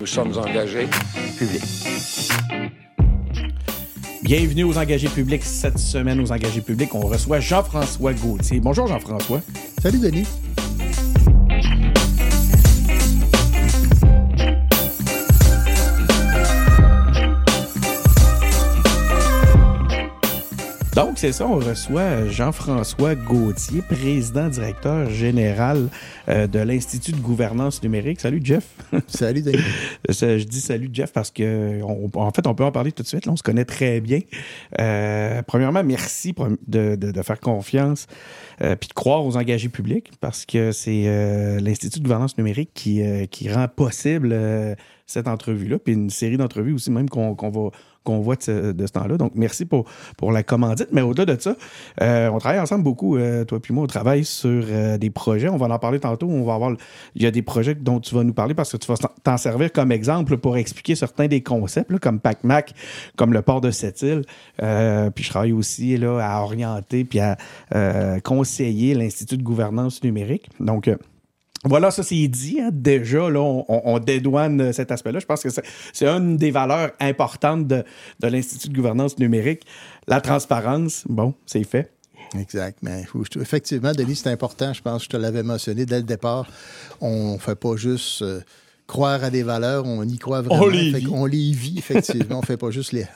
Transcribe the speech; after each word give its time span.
Nous 0.00 0.06
sommes 0.06 0.32
engagés 0.38 0.88
publics. 1.36 1.62
Bienvenue 4.22 4.64
aux 4.64 4.78
engagés 4.78 5.08
publics. 5.08 5.44
Cette 5.44 5.78
semaine, 5.78 6.20
aux 6.20 6.32
engagés 6.32 6.62
publics, 6.62 6.94
on 6.94 7.00
reçoit 7.00 7.40
Jean-François 7.40 8.14
Gauthier. 8.14 8.60
Bonjour 8.60 8.86
Jean-François. 8.86 9.42
Salut 9.82 9.98
Denis. 9.98 10.24
C'est 21.20 21.32
ça, 21.32 21.46
on 21.46 21.56
reçoit 21.56 22.28
Jean-François 22.28 23.14
Gauthier, 23.14 23.82
président 23.82 24.48
directeur 24.48 25.10
général 25.10 25.90
euh, 26.30 26.46
de 26.46 26.58
l'Institut 26.58 27.12
de 27.12 27.18
gouvernance 27.18 27.82
numérique. 27.82 28.20
Salut, 28.20 28.40
Jeff. 28.42 28.66
Salut, 29.06 29.42
Denis. 29.42 29.58
Je 30.08 30.42
dis 30.44 30.62
salut, 30.62 30.88
Jeff, 30.90 31.12
parce 31.12 31.30
que, 31.30 31.82
en 31.82 32.30
fait, 32.30 32.46
on 32.46 32.54
peut 32.54 32.64
en 32.64 32.72
parler 32.72 32.90
tout 32.90 33.02
de 33.02 33.06
suite. 33.06 33.26
Là, 33.26 33.32
on 33.32 33.36
se 33.36 33.42
connaît 33.42 33.66
très 33.66 34.00
bien. 34.00 34.20
Euh, 34.80 35.42
premièrement, 35.42 35.84
merci 35.84 36.34
de, 36.66 36.96
de, 36.96 37.22
faire 37.22 37.38
confiance 37.38 38.06
euh, 38.62 38.74
puis 38.74 38.88
de 38.88 38.94
croire 38.94 39.22
aux 39.26 39.36
engagés 39.36 39.68
publics, 39.68 40.12
parce 40.22 40.46
que 40.46 40.72
c'est 40.72 41.58
l'Institut 41.60 41.98
de 41.98 42.04
gouvernance 42.04 42.38
numérique 42.38 42.70
qui, 42.72 43.02
qui 43.28 43.52
rend 43.52 43.68
possible 43.68 44.34
cette 45.06 45.28
entrevue-là, 45.28 45.78
puis 45.78 45.92
une 45.92 46.08
série 46.08 46.38
d'entrevues 46.38 46.72
aussi, 46.72 46.90
même 46.90 47.10
qu'on 47.10 47.34
va 47.34 47.70
qu'on 48.04 48.20
voit 48.20 48.36
de 48.36 48.42
ce, 48.42 48.92
temps-là. 48.92 49.16
Donc, 49.16 49.32
merci 49.34 49.64
pour, 49.64 49.84
pour 50.16 50.32
la 50.32 50.42
commandite. 50.42 50.88
Mais 50.92 51.02
au-delà 51.02 51.36
de 51.36 51.40
ça, 51.40 51.56
euh, 52.00 52.30
on 52.30 52.38
travaille 52.38 52.60
ensemble 52.60 52.84
beaucoup, 52.84 53.16
euh, 53.16 53.44
toi 53.44 53.60
puis 53.60 53.74
moi, 53.74 53.84
on 53.84 53.86
travaille 53.86 54.24
sur 54.24 54.64
euh, 54.68 54.98
des 54.98 55.10
projets. 55.10 55.48
On 55.48 55.56
va 55.56 55.66
en 55.66 55.78
parler 55.78 56.00
tantôt. 56.00 56.28
On 56.28 56.44
va 56.44 56.54
avoir, 56.54 56.72
il 57.14 57.22
y 57.22 57.26
a 57.26 57.30
des 57.30 57.42
projets 57.42 57.74
dont 57.74 58.00
tu 58.00 58.14
vas 58.14 58.24
nous 58.24 58.32
parler 58.32 58.54
parce 58.54 58.72
que 58.72 58.76
tu 58.76 58.90
vas 58.90 58.96
t'en 59.22 59.36
servir 59.36 59.72
comme 59.72 59.92
exemple 59.92 60.38
pour 60.38 60.56
expliquer 60.56 60.94
certains 60.94 61.26
des 61.26 61.42
concepts, 61.42 61.96
comme 61.98 62.20
PacMac, 62.20 62.74
comme 63.16 63.32
le 63.32 63.42
port 63.42 63.60
de 63.60 63.70
cette 63.70 64.02
île. 64.02 64.22
puis 65.14 65.24
je 65.24 65.30
travaille 65.30 65.52
aussi 65.52 65.96
là, 65.96 66.18
à 66.20 66.42
orienter 66.42 67.04
puis 67.04 67.20
à 67.20 67.36
conseiller 68.24 68.94
l'Institut 68.94 69.36
de 69.36 69.42
gouvernance 69.42 70.02
numérique. 70.02 70.48
Donc, 70.58 70.90
voilà, 71.64 71.90
ça 71.90 72.02
c'est 72.02 72.26
dit. 72.28 72.58
Hein. 72.60 72.70
Déjà, 72.72 73.28
là, 73.28 73.40
on, 73.40 73.98
dédouane 73.98 74.72
cet 74.72 74.90
aspect-là. 74.90 75.18
Je 75.18 75.26
pense 75.26 75.42
que 75.42 75.48
c'est 75.92 76.06
une 76.06 76.36
des 76.36 76.50
valeurs 76.50 76.92
importantes 77.00 77.66
de, 77.66 77.84
l'Institut 78.22 78.68
de 78.68 78.74
gouvernance 78.74 79.18
numérique. 79.18 79.66
La 80.06 80.20
transparence, 80.20 81.04
bon, 81.08 81.34
c'est 81.44 81.64
fait. 81.64 81.92
Exact. 82.38 82.78
Mais 82.82 83.04
effectivement, 83.40 83.92
Denis, 83.92 84.16
c'est 84.16 84.30
important. 84.30 84.72
Je 84.72 84.80
pense 84.80 84.98
que 84.98 85.04
je 85.04 85.08
te 85.10 85.16
l'avais 85.16 85.42
mentionné 85.42 85.84
dès 85.84 85.98
le 85.98 86.04
départ. 86.04 86.46
On 87.00 87.34
ne 87.34 87.38
fait 87.38 87.56
pas 87.56 87.76
juste 87.76 88.22
euh, 88.22 88.40
croire 88.86 89.22
à 89.22 89.30
des 89.30 89.42
valeurs, 89.42 89.84
on 89.84 90.02
y 90.04 90.16
croit 90.16 90.40
vraiment. 90.40 90.64
On 90.64 90.68
les 90.68 90.92
vit. 90.92 91.08
on 91.12 91.26
les 91.26 91.52
vit, 91.52 91.78
effectivement. 91.78 92.36
on 92.36 92.40
ne 92.40 92.46
fait 92.46 92.56
pas 92.56 92.70
juste 92.70 92.92
les, 92.92 93.06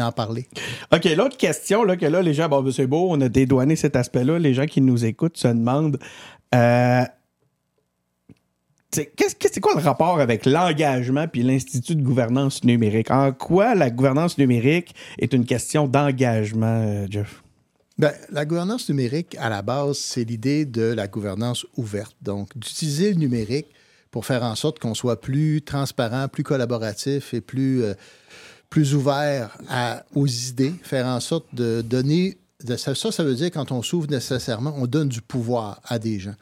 en 0.00 0.12
parler. 0.12 0.46
OK, 0.92 1.04
l'autre 1.16 1.36
question, 1.36 1.84
là, 1.84 1.96
que 1.96 2.06
là, 2.06 2.20
les 2.20 2.34
gens, 2.34 2.48
bon, 2.48 2.62
ben, 2.62 2.72
c'est 2.72 2.86
beau, 2.86 3.06
on 3.10 3.20
a 3.20 3.28
dédouané 3.28 3.76
cet 3.76 3.96
aspect-là. 3.96 4.38
Les 4.38 4.52
gens 4.52 4.66
qui 4.66 4.80
nous 4.80 5.04
écoutent 5.04 5.38
se 5.38 5.48
demandent. 5.48 5.98
Euh, 6.54 7.04
c'est 8.94 9.60
quoi 9.60 9.74
le 9.74 9.80
rapport 9.80 10.20
avec 10.20 10.46
l'engagement 10.46 11.26
puis 11.28 11.42
l'Institut 11.42 11.96
de 11.96 12.02
gouvernance 12.02 12.64
numérique? 12.64 13.10
En 13.10 13.32
quoi 13.32 13.74
la 13.74 13.90
gouvernance 13.90 14.38
numérique 14.38 14.94
est 15.18 15.32
une 15.32 15.44
question 15.44 15.86
d'engagement, 15.88 16.82
euh, 16.86 17.06
Jeff? 17.10 17.42
Bien, 17.98 18.12
la 18.30 18.44
gouvernance 18.44 18.88
numérique, 18.88 19.36
à 19.38 19.48
la 19.48 19.62
base, 19.62 19.98
c'est 19.98 20.24
l'idée 20.24 20.64
de 20.64 20.82
la 20.82 21.06
gouvernance 21.06 21.66
ouverte. 21.76 22.16
Donc, 22.22 22.56
d'utiliser 22.56 23.10
le 23.10 23.18
numérique 23.18 23.66
pour 24.10 24.26
faire 24.26 24.42
en 24.42 24.54
sorte 24.54 24.78
qu'on 24.78 24.94
soit 24.94 25.20
plus 25.20 25.62
transparent, 25.62 26.28
plus 26.28 26.42
collaboratif 26.42 27.34
et 27.34 27.40
plus, 27.40 27.82
euh, 27.82 27.94
plus 28.70 28.94
ouvert 28.94 29.56
aux 30.14 30.26
idées, 30.26 30.74
faire 30.82 31.06
en 31.06 31.20
sorte 31.20 31.46
de 31.52 31.82
donner... 31.82 32.36
ça, 32.76 32.94
ça 32.94 33.24
veut 33.24 33.34
dire 33.34 33.50
quand 33.52 33.70
on 33.70 33.82
s'ouvre 33.82 34.08
nécessairement, 34.08 34.74
on 34.76 34.86
donne 34.86 35.08
du 35.08 35.20
pouvoir 35.20 35.80
à 35.84 35.98
des 35.98 36.18
gens. 36.18 36.34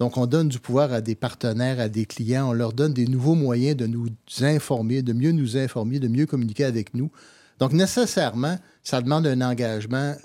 Donc, 0.00 0.16
on 0.16 0.24
donne 0.26 0.48
du 0.48 0.58
pouvoir 0.58 0.94
à 0.94 1.02
des 1.02 1.14
partenaires, 1.14 1.78
à 1.78 1.90
des 1.90 2.06
clients, 2.06 2.48
on 2.48 2.52
leur 2.54 2.72
donne 2.72 2.94
des 2.94 3.06
nouveaux 3.06 3.34
moyens 3.34 3.76
de 3.76 3.86
nous 3.86 4.08
informer, 4.40 5.02
de 5.02 5.12
mieux 5.12 5.30
nous 5.32 5.58
informer, 5.58 5.98
de 5.98 6.08
mieux 6.08 6.24
communiquer 6.24 6.64
avec 6.64 6.94
nous. 6.94 7.10
Donc, 7.58 7.74
nécessairement, 7.74 8.58
ça 8.82 9.02
demande 9.02 9.26
un 9.26 9.42
engagement 9.42 10.16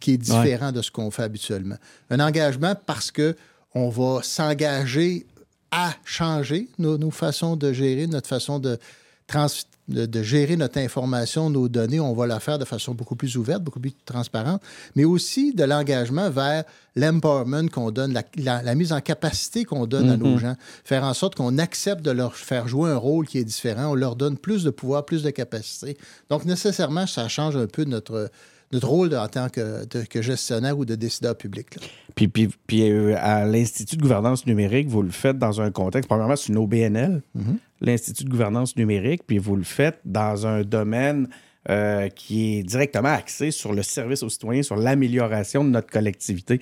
qui 0.00 0.12
est 0.12 0.16
différent 0.16 0.72
de 0.72 0.80
ce 0.80 0.90
qu'on 0.90 1.10
fait 1.10 1.24
habituellement. 1.24 1.76
Un 2.08 2.20
engagement 2.20 2.74
parce 2.86 3.10
que 3.10 3.36
on 3.74 3.90
va 3.90 4.22
s'engager 4.22 5.26
à 5.70 5.92
changer 6.06 6.66
nos, 6.78 6.96
nos, 6.96 7.10
façons 7.10 7.54
de 7.54 7.70
gérer, 7.74 8.06
notre 8.06 8.28
façon 8.28 8.58
de, 8.58 8.78
trans, 9.26 9.48
de, 9.88 10.22
gérer 10.22 10.56
notre 10.56 10.78
information, 10.78 11.50
nos 11.50 11.68
données, 11.68 12.00
on 12.00 12.14
va 12.14 12.26
la 12.26 12.40
faire 12.40 12.58
de 12.58 12.64
façon 12.64 12.94
beaucoup 12.94 13.16
plus 13.16 13.36
ouverte, 13.36 13.62
beaucoup 13.62 13.80
plus 13.80 13.92
transparente, 14.04 14.62
mais 14.94 15.04
aussi 15.04 15.54
de 15.54 15.64
l'engagement 15.64 16.30
vers 16.30 16.64
l'empowerment 16.96 17.68
qu'on 17.68 17.90
donne, 17.90 18.18
la, 18.36 18.74
mise 18.74 18.92
en 18.92 19.00
capacité 19.00 19.64
qu'on 19.64 19.86
donne 19.86 20.10
à 20.10 20.16
nos 20.16 20.36
mm-hmm. 20.36 20.40
gens, 20.40 20.56
faire 20.84 21.04
en 21.04 21.14
sorte 21.14 21.34
qu'on 21.34 21.58
accepte 21.58 22.02
de 22.02 22.10
leur 22.10 22.36
faire 22.36 22.68
jouer 22.68 22.90
un 22.90 22.96
rôle 22.96 23.26
qui 23.26 23.38
est 23.38 23.44
différent, 23.44 23.92
on 23.92 23.94
leur 23.94 24.16
donne 24.16 24.36
plus 24.36 24.64
de 24.64 24.70
pouvoir, 24.70 25.04
plus 25.04 25.22
de 25.22 25.30
capacité. 25.30 25.96
Donc, 26.28 26.44
nécessairement, 26.44 27.06
ça 27.06 27.28
change 27.28 27.56
un 27.56 27.66
peu 27.66 27.84
notre 27.84 28.30
notre 28.72 28.88
rôle 28.88 29.14
en 29.16 29.28
tant 29.28 29.48
que, 29.48 30.22
gestionnaire 30.22 30.78
ou 30.78 30.84
de 30.84 30.94
décideur 30.94 31.36
public. 31.36 31.66
Puis, 32.14 32.28
puis, 32.28 32.48
puis 32.66 32.90
euh, 32.90 33.16
à 33.18 33.46
l'Institut 33.46 33.96
de 33.96 34.02
gouvernance 34.02 34.46
numérique, 34.46 34.88
vous 34.88 35.02
le 35.02 35.10
faites 35.10 35.38
dans 35.38 35.60
un 35.60 35.70
contexte, 35.70 36.08
premièrement, 36.08 36.36
c'est 36.36 36.48
une 36.48 36.58
OBNL, 36.58 37.22
mm-hmm. 37.36 37.56
l'Institut 37.80 38.24
de 38.24 38.30
gouvernance 38.30 38.76
numérique, 38.76 39.22
puis 39.26 39.38
vous 39.38 39.56
le 39.56 39.64
faites 39.64 40.00
dans 40.04 40.46
un 40.46 40.62
domaine 40.62 41.28
euh, 41.70 42.08
qui 42.08 42.60
est 42.60 42.62
directement 42.62 43.10
axé 43.10 43.50
sur 43.50 43.74
le 43.74 43.82
service 43.82 44.22
aux 44.22 44.30
citoyens, 44.30 44.62
sur 44.62 44.76
l'amélioration 44.76 45.64
de 45.64 45.68
notre 45.68 45.90
collectivité. 45.90 46.60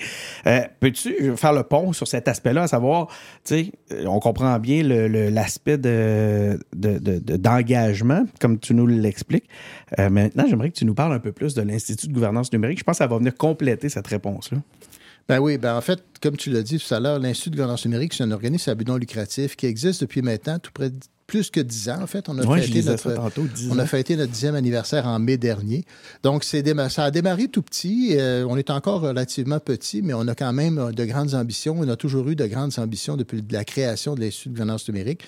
Euh, 0.49 0.62
peux-tu 0.81 1.37
faire 1.37 1.53
le 1.53 1.62
pont 1.62 1.93
sur 1.93 2.09
cet 2.09 2.26
aspect-là, 2.26 2.62
à 2.62 2.66
savoir, 2.66 3.06
tu 3.44 3.55
sais, 3.55 3.72
euh, 3.93 4.06
on 4.06 4.19
comprend 4.19 4.59
bien 4.59 4.82
l'aspect 4.82 5.78
de, 5.78 6.59
d'engagement, 6.75 8.25
comme 8.41 8.59
tu 8.59 8.75
nous 8.75 8.88
l'expliques. 8.88 9.49
maintenant, 9.97 10.47
j'aimerais 10.49 10.71
que 10.71 10.76
tu 10.76 10.84
nous 10.84 10.94
parles 10.94 11.12
un 11.12 11.21
peu 11.21 11.31
plus 11.31 11.55
de 11.55 11.62
l'Institut 11.62 12.09
de 12.09 12.12
gouvernance 12.12 12.53
numérique. 12.53 12.81
Je 12.81 12.84
pense 12.84 12.94
que 12.94 13.05
ça 13.05 13.06
va 13.06 13.19
venir 13.19 13.37
compléter 13.37 13.88
cette 13.88 14.09
réponse-là. 14.09 14.59
Ben 15.28 15.41
oui, 15.41 15.59
ben 15.59 15.76
en 15.76 15.81
fait, 15.81 16.03
comme 16.22 16.37
tu 16.37 16.50
l'as 16.50 16.62
dit 16.62 16.78
tout 16.78 16.94
à 16.94 17.00
l'heure, 17.00 17.19
l'Institut 17.19 17.50
de 17.50 17.56
gouvernance 17.56 17.84
numérique, 17.84 18.14
c'est 18.14 18.22
un 18.22 18.31
organisme 18.31 18.70
à 18.70 18.75
but 18.75 18.87
non 18.87 18.97
lucratif 18.97 19.56
qui 19.56 19.66
existe 19.66 20.03
depuis 20.03 20.22
maintenant 20.22 20.59
tout 20.59 20.70
près 20.72 20.91
de 20.91 20.98
plus 21.26 21.50
que 21.50 21.60
dix 21.60 21.88
ans, 21.88 22.03
en 22.03 22.06
fait. 22.06 22.28
On 22.28 22.38
a, 22.38 22.60
fêté, 22.60 22.82
notre, 22.82 23.14
on 23.70 23.78
a 23.78 23.87
fêté 23.87 24.16
notre 24.16 24.31
dixième 24.31 24.54
anniversaire 24.54 25.06
en 25.06 25.19
mai 25.19 25.37
dernier. 25.37 25.84
Donc, 26.22 26.44
ça 26.44 26.59
a 26.59 27.10
démarré 27.10 27.48
tout 27.48 27.62
petit. 27.62 28.14
Euh, 28.16 28.47
on 28.48 28.56
est 28.56 28.70
encore 28.70 29.00
relativement 29.00 29.59
petit, 29.59 30.03
mais 30.03 30.14
on 30.14 30.28
a 30.28 30.34
quand 30.34 30.53
même 30.53 30.92
de 30.92 31.04
grandes 31.04 31.34
ambitions. 31.34 31.76
On 31.78 31.88
a 31.88 31.97
toujours 31.97 32.28
eu 32.28 32.37
de 32.37 32.47
grandes 32.47 32.78
ambitions 32.78 33.16
depuis 33.16 33.43
la 33.50 33.64
création 33.64 34.14
de 34.14 34.20
l'Institut 34.20 34.50
de 34.50 34.54
gouvernance 34.54 34.88
numérique. 34.88 35.25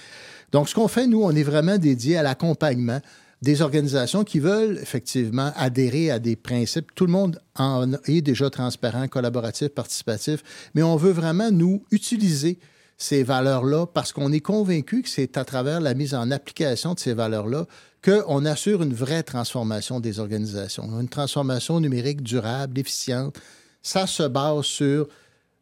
Donc, 0.52 0.68
ce 0.68 0.74
qu'on 0.74 0.88
fait, 0.88 1.06
nous, 1.06 1.22
on 1.22 1.32
est 1.32 1.42
vraiment 1.42 1.78
dédié 1.78 2.16
à 2.16 2.22
l'accompagnement 2.22 3.00
des 3.42 3.62
organisations 3.62 4.24
qui 4.24 4.40
veulent 4.40 4.78
effectivement 4.82 5.52
adhérer 5.54 6.10
à 6.10 6.18
des 6.18 6.36
principes. 6.36 6.94
Tout 6.94 7.06
le 7.06 7.12
monde 7.12 7.40
en 7.56 7.92
est 8.06 8.20
déjà 8.20 8.50
transparent, 8.50 9.06
collaboratif, 9.08 9.68
participatif, 9.68 10.42
mais 10.74 10.82
on 10.82 10.96
veut 10.96 11.12
vraiment, 11.12 11.50
nous, 11.50 11.84
utiliser 11.90 12.58
ces 12.96 13.22
valeurs-là 13.22 13.86
parce 13.86 14.12
qu'on 14.12 14.32
est 14.32 14.40
convaincu 14.40 15.02
que 15.02 15.08
c'est 15.08 15.36
à 15.36 15.44
travers 15.44 15.80
la 15.80 15.94
mise 15.94 16.14
en 16.14 16.32
application 16.32 16.94
de 16.94 16.98
ces 16.98 17.14
valeurs-là 17.14 17.66
qu'on 18.04 18.44
assure 18.44 18.82
une 18.82 18.92
vraie 18.92 19.22
transformation 19.22 20.00
des 20.00 20.18
organisations, 20.18 21.00
une 21.00 21.08
transformation 21.08 21.80
numérique 21.80 22.22
durable, 22.22 22.78
efficiente. 22.78 23.38
Ça 23.82 24.06
se 24.06 24.24
base 24.24 24.64
sur 24.64 25.08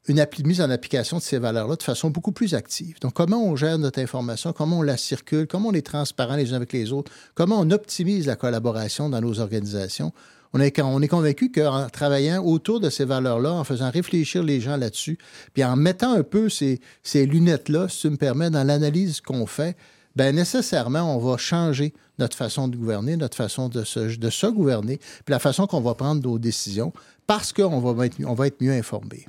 une 0.08 0.24
mise 0.44 0.60
en 0.60 0.70
application 0.70 1.18
de 1.18 1.22
ces 1.22 1.38
valeurs-là 1.38 1.76
de 1.76 1.82
façon 1.82 2.10
beaucoup 2.10 2.32
plus 2.32 2.54
active. 2.54 2.98
Donc, 3.00 3.14
comment 3.14 3.44
on 3.44 3.56
gère 3.56 3.78
notre 3.78 4.00
information, 4.00 4.52
comment 4.52 4.78
on 4.78 4.82
la 4.82 4.96
circule, 4.96 5.46
comment 5.46 5.70
on 5.70 5.74
est 5.74 5.86
transparent 5.86 6.36
les 6.36 6.52
uns 6.52 6.56
avec 6.56 6.72
les 6.72 6.92
autres, 6.92 7.10
comment 7.34 7.58
on 7.60 7.70
optimise 7.70 8.26
la 8.26 8.36
collaboration 8.36 9.08
dans 9.08 9.20
nos 9.20 9.40
organisations 9.40 10.12
on 10.52 10.60
est, 10.60 10.80
on 10.80 11.00
convaincu 11.06 11.50
qu'en 11.50 11.88
travaillant 11.90 12.42
autour 12.42 12.80
de 12.80 12.88
ces 12.88 13.04
valeurs-là, 13.04 13.52
en 13.52 13.64
faisant 13.64 13.90
réfléchir 13.90 14.42
les 14.42 14.60
gens 14.60 14.76
là-dessus, 14.76 15.18
puis 15.52 15.64
en 15.64 15.76
mettant 15.76 16.12
un 16.12 16.22
peu 16.22 16.48
ces, 16.48 16.80
lunettes-là, 17.14 17.88
si 17.88 18.02
tu 18.02 18.10
me 18.10 18.16
permets, 18.16 18.48
dans 18.48 18.64
l'analyse 18.64 19.20
qu'on 19.20 19.44
fait, 19.44 19.76
bien 20.14 20.32
nécessairement, 20.32 21.14
on 21.14 21.18
va 21.18 21.36
changer 21.36 21.92
notre 22.18 22.36
façon 22.36 22.68
de 22.68 22.76
gouverner, 22.76 23.16
notre 23.16 23.36
façon 23.36 23.68
de 23.68 23.84
se 23.84 24.46
gouverner, 24.46 24.96
puis 24.96 25.32
la 25.32 25.38
façon 25.38 25.66
qu'on 25.66 25.82
va 25.82 25.94
prendre 25.94 26.22
nos 26.22 26.38
décisions 26.38 26.92
parce 27.26 27.52
qu'on 27.52 27.80
va, 27.80 28.06
être, 28.06 28.16
on 28.24 28.34
va 28.34 28.46
être 28.46 28.60
mieux 28.60 28.72
informé. 28.72 29.26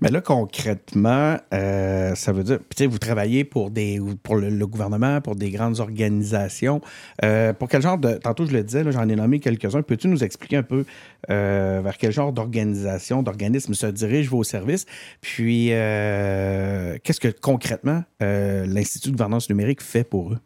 Mais 0.00 0.10
là, 0.10 0.20
concrètement, 0.20 1.36
euh, 1.54 2.14
ça 2.14 2.32
veut 2.32 2.44
dire, 2.44 2.58
tu 2.58 2.76
sais, 2.76 2.86
vous 2.86 2.98
travaillez 2.98 3.44
pour, 3.44 3.70
des, 3.70 4.00
pour 4.22 4.36
le, 4.36 4.66
gouvernement, 4.66 5.20
pour 5.20 5.36
des 5.36 5.50
grandes 5.50 5.80
organisations. 5.80 6.80
Euh, 7.24 7.52
pour 7.52 7.68
quel 7.68 7.82
genre 7.82 7.98
de. 7.98 8.14
Tantôt, 8.14 8.44
je 8.44 8.52
le 8.52 8.62
disais, 8.62 8.84
j'en 8.90 9.08
ai 9.08 9.16
nommé 9.16 9.40
quelques-uns. 9.40 9.82
Peux-tu 9.82 10.08
nous 10.08 10.24
expliquer 10.24 10.56
un 10.56 10.62
peu 10.62 10.84
euh, 11.30 11.80
vers 11.82 11.96
quel 11.96 12.12
genre 12.12 12.32
d'organisation, 12.32 13.22
d'organisme 13.22 13.74
se 13.74 13.86
dirigent 13.86 14.30
vos 14.30 14.44
services? 14.44 14.86
Puis, 15.20 15.68
qu'est-ce 15.68 17.20
que 17.20 17.28
concrètement 17.28 18.04
l'Institut 18.20 19.08
de 19.08 19.12
gouvernance 19.12 19.48
numérique 19.48 19.82
fait 19.82 20.04
pour 20.04 20.32
eux? 20.32 20.38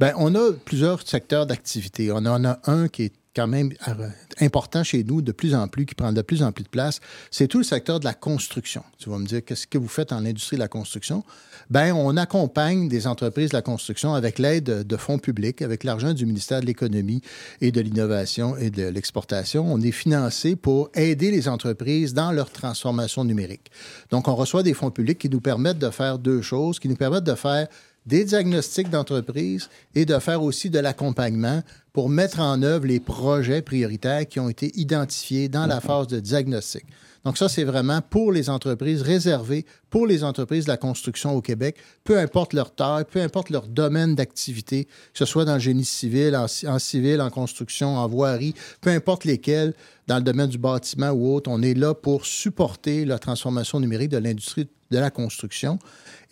Bien, 0.00 0.12
on 0.18 0.34
a 0.34 0.52
plusieurs 0.64 1.06
secteurs 1.06 1.46
d'activité. 1.46 2.10
On 2.12 2.16
en 2.16 2.44
a 2.44 2.58
un 2.64 2.88
qui 2.88 3.04
est 3.04 3.12
quand 3.34 3.46
même 3.46 3.72
euh, 3.88 4.08
important 4.40 4.84
chez 4.84 5.04
nous 5.04 5.22
de 5.22 5.32
plus 5.32 5.54
en 5.54 5.68
plus, 5.68 5.86
qui 5.86 5.94
prend 5.94 6.12
de 6.12 6.22
plus 6.22 6.42
en 6.42 6.52
plus 6.52 6.64
de 6.64 6.68
place, 6.68 7.00
c'est 7.30 7.48
tout 7.48 7.58
le 7.58 7.64
secteur 7.64 8.00
de 8.00 8.04
la 8.04 8.14
construction. 8.14 8.82
Tu 8.98 9.10
vas 9.10 9.18
me 9.18 9.26
dire, 9.26 9.44
qu'est-ce 9.44 9.66
que 9.66 9.78
vous 9.78 9.88
faites 9.88 10.12
en 10.12 10.24
industrie 10.24 10.56
de 10.56 10.62
la 10.62 10.68
construction? 10.68 11.24
Bien, 11.70 11.94
on 11.94 12.16
accompagne 12.16 12.88
des 12.88 13.06
entreprises 13.06 13.50
de 13.50 13.56
la 13.56 13.62
construction 13.62 14.14
avec 14.14 14.38
l'aide 14.38 14.86
de 14.86 14.96
fonds 14.96 15.18
publics, 15.18 15.62
avec 15.62 15.82
l'argent 15.84 16.12
du 16.12 16.26
ministère 16.26 16.60
de 16.60 16.66
l'Économie 16.66 17.22
et 17.60 17.72
de 17.72 17.80
l'Innovation 17.80 18.56
et 18.56 18.70
de 18.70 18.86
l'Exportation. 18.86 19.64
On 19.66 19.80
est 19.80 19.92
financé 19.92 20.56
pour 20.56 20.90
aider 20.94 21.30
les 21.30 21.48
entreprises 21.48 22.14
dans 22.14 22.32
leur 22.32 22.50
transformation 22.50 23.24
numérique. 23.24 23.70
Donc, 24.10 24.28
on 24.28 24.34
reçoit 24.34 24.62
des 24.62 24.74
fonds 24.74 24.90
publics 24.90 25.18
qui 25.18 25.28
nous 25.28 25.40
permettent 25.40 25.78
de 25.78 25.90
faire 25.90 26.18
deux 26.18 26.42
choses, 26.42 26.78
qui 26.78 26.88
nous 26.88 26.96
permettent 26.96 27.24
de 27.24 27.34
faire 27.34 27.68
des 28.06 28.24
diagnostics 28.24 28.90
d'entreprise 28.90 29.68
et 29.94 30.04
de 30.04 30.18
faire 30.18 30.42
aussi 30.42 30.70
de 30.70 30.78
l'accompagnement 30.78 31.62
pour 31.92 32.08
mettre 32.08 32.40
en 32.40 32.62
œuvre 32.62 32.86
les 32.86 33.00
projets 33.00 33.62
prioritaires 33.62 34.26
qui 34.26 34.40
ont 34.40 34.48
été 34.48 34.70
identifiés 34.78 35.48
dans 35.48 35.66
la 35.66 35.80
phase 35.80 36.08
de 36.08 36.20
diagnostic. 36.20 36.84
Donc 37.24 37.38
ça, 37.38 37.48
c'est 37.48 37.64
vraiment 37.64 38.02
pour 38.02 38.32
les 38.32 38.50
entreprises, 38.50 39.00
réservé 39.00 39.64
pour 39.88 40.06
les 40.06 40.24
entreprises 40.24 40.64
de 40.64 40.70
la 40.70 40.76
construction 40.76 41.34
au 41.34 41.40
Québec, 41.40 41.76
peu 42.04 42.18
importe 42.18 42.52
leur 42.52 42.74
taille, 42.74 43.04
peu 43.10 43.20
importe 43.20 43.48
leur 43.48 43.66
domaine 43.66 44.14
d'activité, 44.14 44.84
que 44.84 45.18
ce 45.18 45.24
soit 45.24 45.46
dans 45.46 45.54
le 45.54 45.60
génie 45.60 45.86
civil, 45.86 46.36
en, 46.36 46.44
en, 46.66 46.78
civil, 46.78 47.22
en 47.22 47.30
construction, 47.30 47.96
en 47.96 48.06
voirie, 48.08 48.54
peu 48.82 48.90
importe 48.90 49.24
lesquels, 49.24 49.72
dans 50.06 50.16
le 50.16 50.22
domaine 50.22 50.50
du 50.50 50.58
bâtiment 50.58 51.10
ou 51.10 51.34
autre, 51.34 51.50
on 51.50 51.62
est 51.62 51.72
là 51.72 51.94
pour 51.94 52.26
supporter 52.26 53.06
la 53.06 53.18
transformation 53.18 53.80
numérique 53.80 54.10
de 54.10 54.18
l'industrie 54.18 54.68
de 54.94 55.00
la 55.00 55.10
construction. 55.10 55.78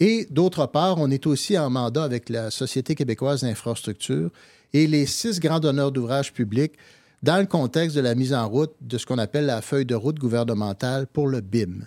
Et 0.01 0.27
d'autre 0.31 0.67
part, 0.67 0.99
on 0.99 1.11
est 1.11 1.27
aussi 1.27 1.59
en 1.59 1.69
mandat 1.71 2.05
avec 2.05 2.29
la 2.29 2.51
Société 2.51 2.95
québécoise 2.95 3.43
d'infrastructure 3.43 4.31
et 4.73 4.87
les 4.87 5.07
six 5.07 5.41
grands 5.41 5.61
donneurs 5.61 5.93
d'ouvrages 5.93 6.33
publics 6.33 6.75
dans 7.23 7.39
le 7.39 7.47
contexte 7.47 7.97
de 7.97 8.01
la 8.01 8.15
mise 8.15 8.35
en 8.35 8.49
route 8.49 8.73
de 8.81 8.99
ce 8.99 9.07
qu'on 9.07 9.19
appelle 9.19 9.47
la 9.47 9.63
feuille 9.63 9.87
de 9.87 9.95
route 9.95 10.19
gouvernementale 10.19 11.07
pour 11.07 11.29
le 11.29 11.41
BIM. 11.41 11.87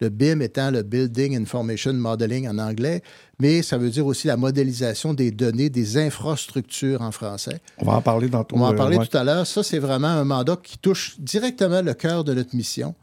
Le 0.00 0.08
BIM 0.08 0.40
étant 0.40 0.72
le 0.72 0.82
Building 0.82 1.40
Information 1.40 1.92
Modeling 1.92 2.48
en 2.48 2.58
anglais, 2.58 3.02
mais 3.38 3.62
ça 3.62 3.78
veut 3.78 3.90
dire 3.90 4.04
aussi 4.04 4.26
la 4.26 4.36
modélisation 4.36 5.14
des 5.14 5.30
données 5.30 5.70
des 5.70 5.96
infrastructures 5.98 7.02
en 7.02 7.12
français. 7.12 7.60
On 7.78 7.84
va 7.84 7.92
en 7.92 8.02
parler 8.02 8.28
dans 8.28 8.44
On 8.52 8.58
va 8.58 8.66
en 8.68 8.74
parler 8.74 8.98
tout 8.98 9.16
à 9.16 9.22
l'heure. 9.22 9.46
Ça, 9.46 9.62
c'est 9.62 9.78
vraiment 9.78 10.08
un 10.08 10.24
mandat 10.24 10.56
qui 10.60 10.78
touche 10.78 11.20
directement 11.20 11.82
le 11.82 11.94
cœur 11.94 12.24
de 12.24 12.34
notre 12.34 12.56
mission 12.56 12.96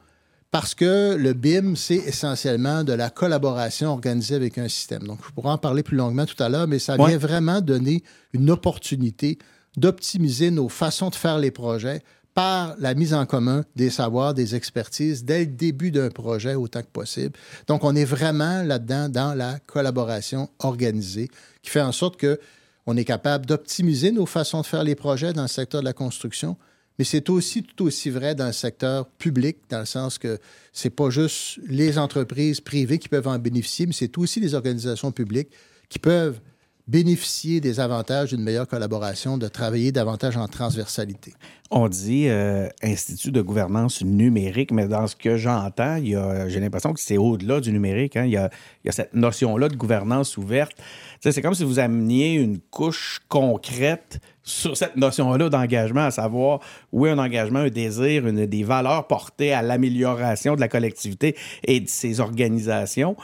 parce 0.52 0.74
que 0.74 1.16
le 1.16 1.34
BIM, 1.34 1.76
c'est 1.76 1.96
essentiellement 1.96 2.84
de 2.84 2.94
la 2.94 3.10
collaboration 3.10 3.90
organisée 3.90 4.36
avec 4.36 4.58
un 4.58 4.68
système. 4.68 5.04
Donc, 5.04 5.20
je 5.28 5.32
pourrais 5.32 5.52
en 5.52 5.58
parler 5.58 5.84
plus 5.84 5.98
longuement 5.98 6.26
tout 6.26 6.42
à 6.42 6.50
l'heure, 6.50 6.68
mais 6.68 6.80
ça 6.80 6.98
vient 6.98 7.18
vraiment 7.18 7.62
donner 7.62 8.04
une 8.34 8.50
opportunité 8.50 9.38
d'optimiser 9.78 10.50
nos 10.50 10.68
façons 10.68 11.10
de 11.10 11.16
faire 11.16 11.38
les 11.38 11.52
projets 11.52 12.02
par 12.34 12.76
la 12.80 12.96
mise 12.96 13.14
en 13.14 13.26
commun 13.26 13.64
des 13.76 13.90
savoirs, 13.90 14.34
des 14.34 14.56
expertises 14.56 15.24
dès 15.24 15.42
le 15.42 15.46
début 15.48 15.92
d'un 15.92 16.10
projet 16.10 16.56
autant 16.56 16.82
que 16.82 16.88
possible. 16.88 17.38
Donc, 17.68 17.84
on 17.84 17.96
est 17.96 18.06
vraiment 18.06 18.64
là-dedans 18.64 19.10
dans 19.10 19.36
la 19.36 19.60
collaboration 19.60 20.50
organisée 20.60 21.30
qui 21.62 21.70
fait 21.70 21.82
en 21.82 21.92
sorte 21.92 22.18
que 22.18 22.40
on 22.88 22.98
est 22.98 23.06
capable 23.06 23.46
d'optimiser 23.46 24.12
nos 24.12 24.26
façons 24.26 24.62
de 24.62 24.66
faire 24.66 24.84
les 24.84 24.96
projets 24.96 25.32
dans 25.32 25.44
le 25.44 25.48
secteur 25.48 25.82
de 25.82 25.86
la 25.86 25.94
construction, 25.94 26.58
mais 27.00 27.06
c'est 27.06 27.30
aussi 27.30 27.64
tout 27.64 27.86
aussi 27.86 28.10
vrai 28.10 28.36
dans 28.36 28.48
le 28.48 28.52
secteur 28.52 29.08
public, 29.08 29.58
dans 29.70 29.80
le 29.80 29.86
sens 29.86 30.18
que 30.18 30.38
c'est 30.74 30.90
pas 30.90 31.10
juste 31.10 31.58
les 31.66 31.98
entreprises 31.98 32.60
privées 32.60 33.00
qui 33.00 33.08
peuvent 33.08 33.28
en 33.28 33.40
bénéficier, 33.40 33.86
mais 33.86 33.94
c'est 33.94 34.18
aussi 34.18 34.42
les 34.42 34.54
organisations 34.54 35.14
publiques 35.14 35.50
qui 35.88 35.98
peuvent 35.98 36.42
bénéficier 36.90 37.62
des 37.62 37.80
avantages 37.80 38.32
d'une 38.32 38.42
meilleure 38.42 38.68
collaboration, 38.68 39.38
de 39.38 39.48
travailler 39.48 39.92
davantage 39.92 40.36
en 40.38 40.48
transversalité. 40.48 41.34
On 41.70 41.88
dit 41.88 42.28
euh, 42.28 42.68
Institut 42.82 43.32
de 43.32 43.42
gouvernance 43.42 44.02
numérique, 44.02 44.72
mais 44.72 44.88
dans 44.88 45.06
ce 45.06 45.16
que 45.16 45.38
j'entends, 45.38 46.04
j'ai 46.04 46.60
l'impression 46.60 46.94
que 46.94 47.00
c'est 47.00 47.18
au-delà 47.18 47.62
du 47.62 47.72
numérique. 47.72 48.18
Hein. 48.18 48.26
Il, 48.26 48.32
y 48.32 48.38
a, 48.38 48.50
il, 48.84 48.88
y 48.88 48.90
a, 48.90 48.92
cette 48.92 49.14
notion-là 49.14 49.70
de 49.70 49.76
gouvernance 49.76 50.36
ouverte. 50.36 50.74
C'est 51.22 51.42
comme 51.44 51.54
si 51.54 51.64
vous 51.64 51.78
ameniez 51.78 52.34
une 52.34 52.60
couche 52.60 53.22
concrète 53.30 54.20
sur 54.50 54.76
cette 54.76 54.96
notion-là 54.96 55.50
d'engagement, 55.50 56.06
à 56.06 56.12
savoir, 56.12 56.60
oui, 56.92 57.10
un 57.10 57.20
engagement, 57.20 57.60
un 57.60 57.70
désir, 57.70 58.28
une, 58.28 58.46
des 58.46 58.64
valeurs 58.64 59.08
portées 59.08 59.54
à 59.54 59.62
l'amélioration 59.62 60.56
de 60.56 60.60
la 60.60 60.68
collectivité 60.68 61.36
et 61.64 61.80
de 61.80 61.88
ses 61.88 62.20
organisations. 62.20 63.16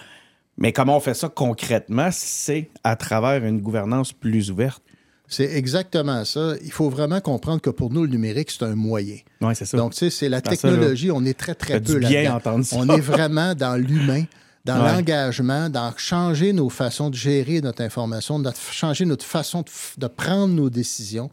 Mais 0.57 0.71
comment 0.71 0.97
on 0.97 0.99
fait 1.01 1.13
ça 1.13 1.27
concrètement? 1.27 2.09
C'est 2.11 2.69
à 2.83 2.95
travers 2.95 3.43
une 3.43 3.59
gouvernance 3.59 4.13
plus 4.13 4.51
ouverte? 4.51 4.81
C'est 5.27 5.51
exactement 5.55 6.23
ça. 6.23 6.53
Il 6.63 6.71
faut 6.71 6.89
vraiment 6.89 7.19
comprendre 7.19 7.59
que 7.59 7.71
pour 7.71 7.91
nous, 7.91 8.03
le 8.03 8.09
numérique, 8.09 8.51
c'est 8.51 8.63
un 8.63 8.75
moyen. 8.75 9.17
Oui, 9.41 9.55
c'est 9.55 9.65
ça. 9.65 9.75
Donc, 9.75 9.93
tu 9.93 9.97
sais, 9.97 10.09
c'est 10.11 10.29
la 10.29 10.39
technologie, 10.39 11.09
on 11.09 11.25
est 11.25 11.37
très, 11.37 11.55
très 11.55 11.81
peu 11.81 11.97
là-dedans. 11.97 12.61
On 12.73 12.87
est 12.89 13.01
vraiment 13.01 13.55
dans 13.55 13.75
l'humain, 13.75 14.23
dans 14.65 14.83
l'engagement, 14.83 15.69
dans 15.69 15.95
changer 15.95 16.51
nos 16.51 16.69
façons 16.69 17.11
de 17.11 17.15
gérer 17.15 17.61
notre 17.61 17.83
information, 17.83 18.39
de 18.39 18.51
changer 18.71 19.05
notre 19.05 19.25
façon 19.25 19.63
de, 19.97 20.07
prendre 20.07 20.53
nos 20.53 20.71
décisions. 20.71 21.29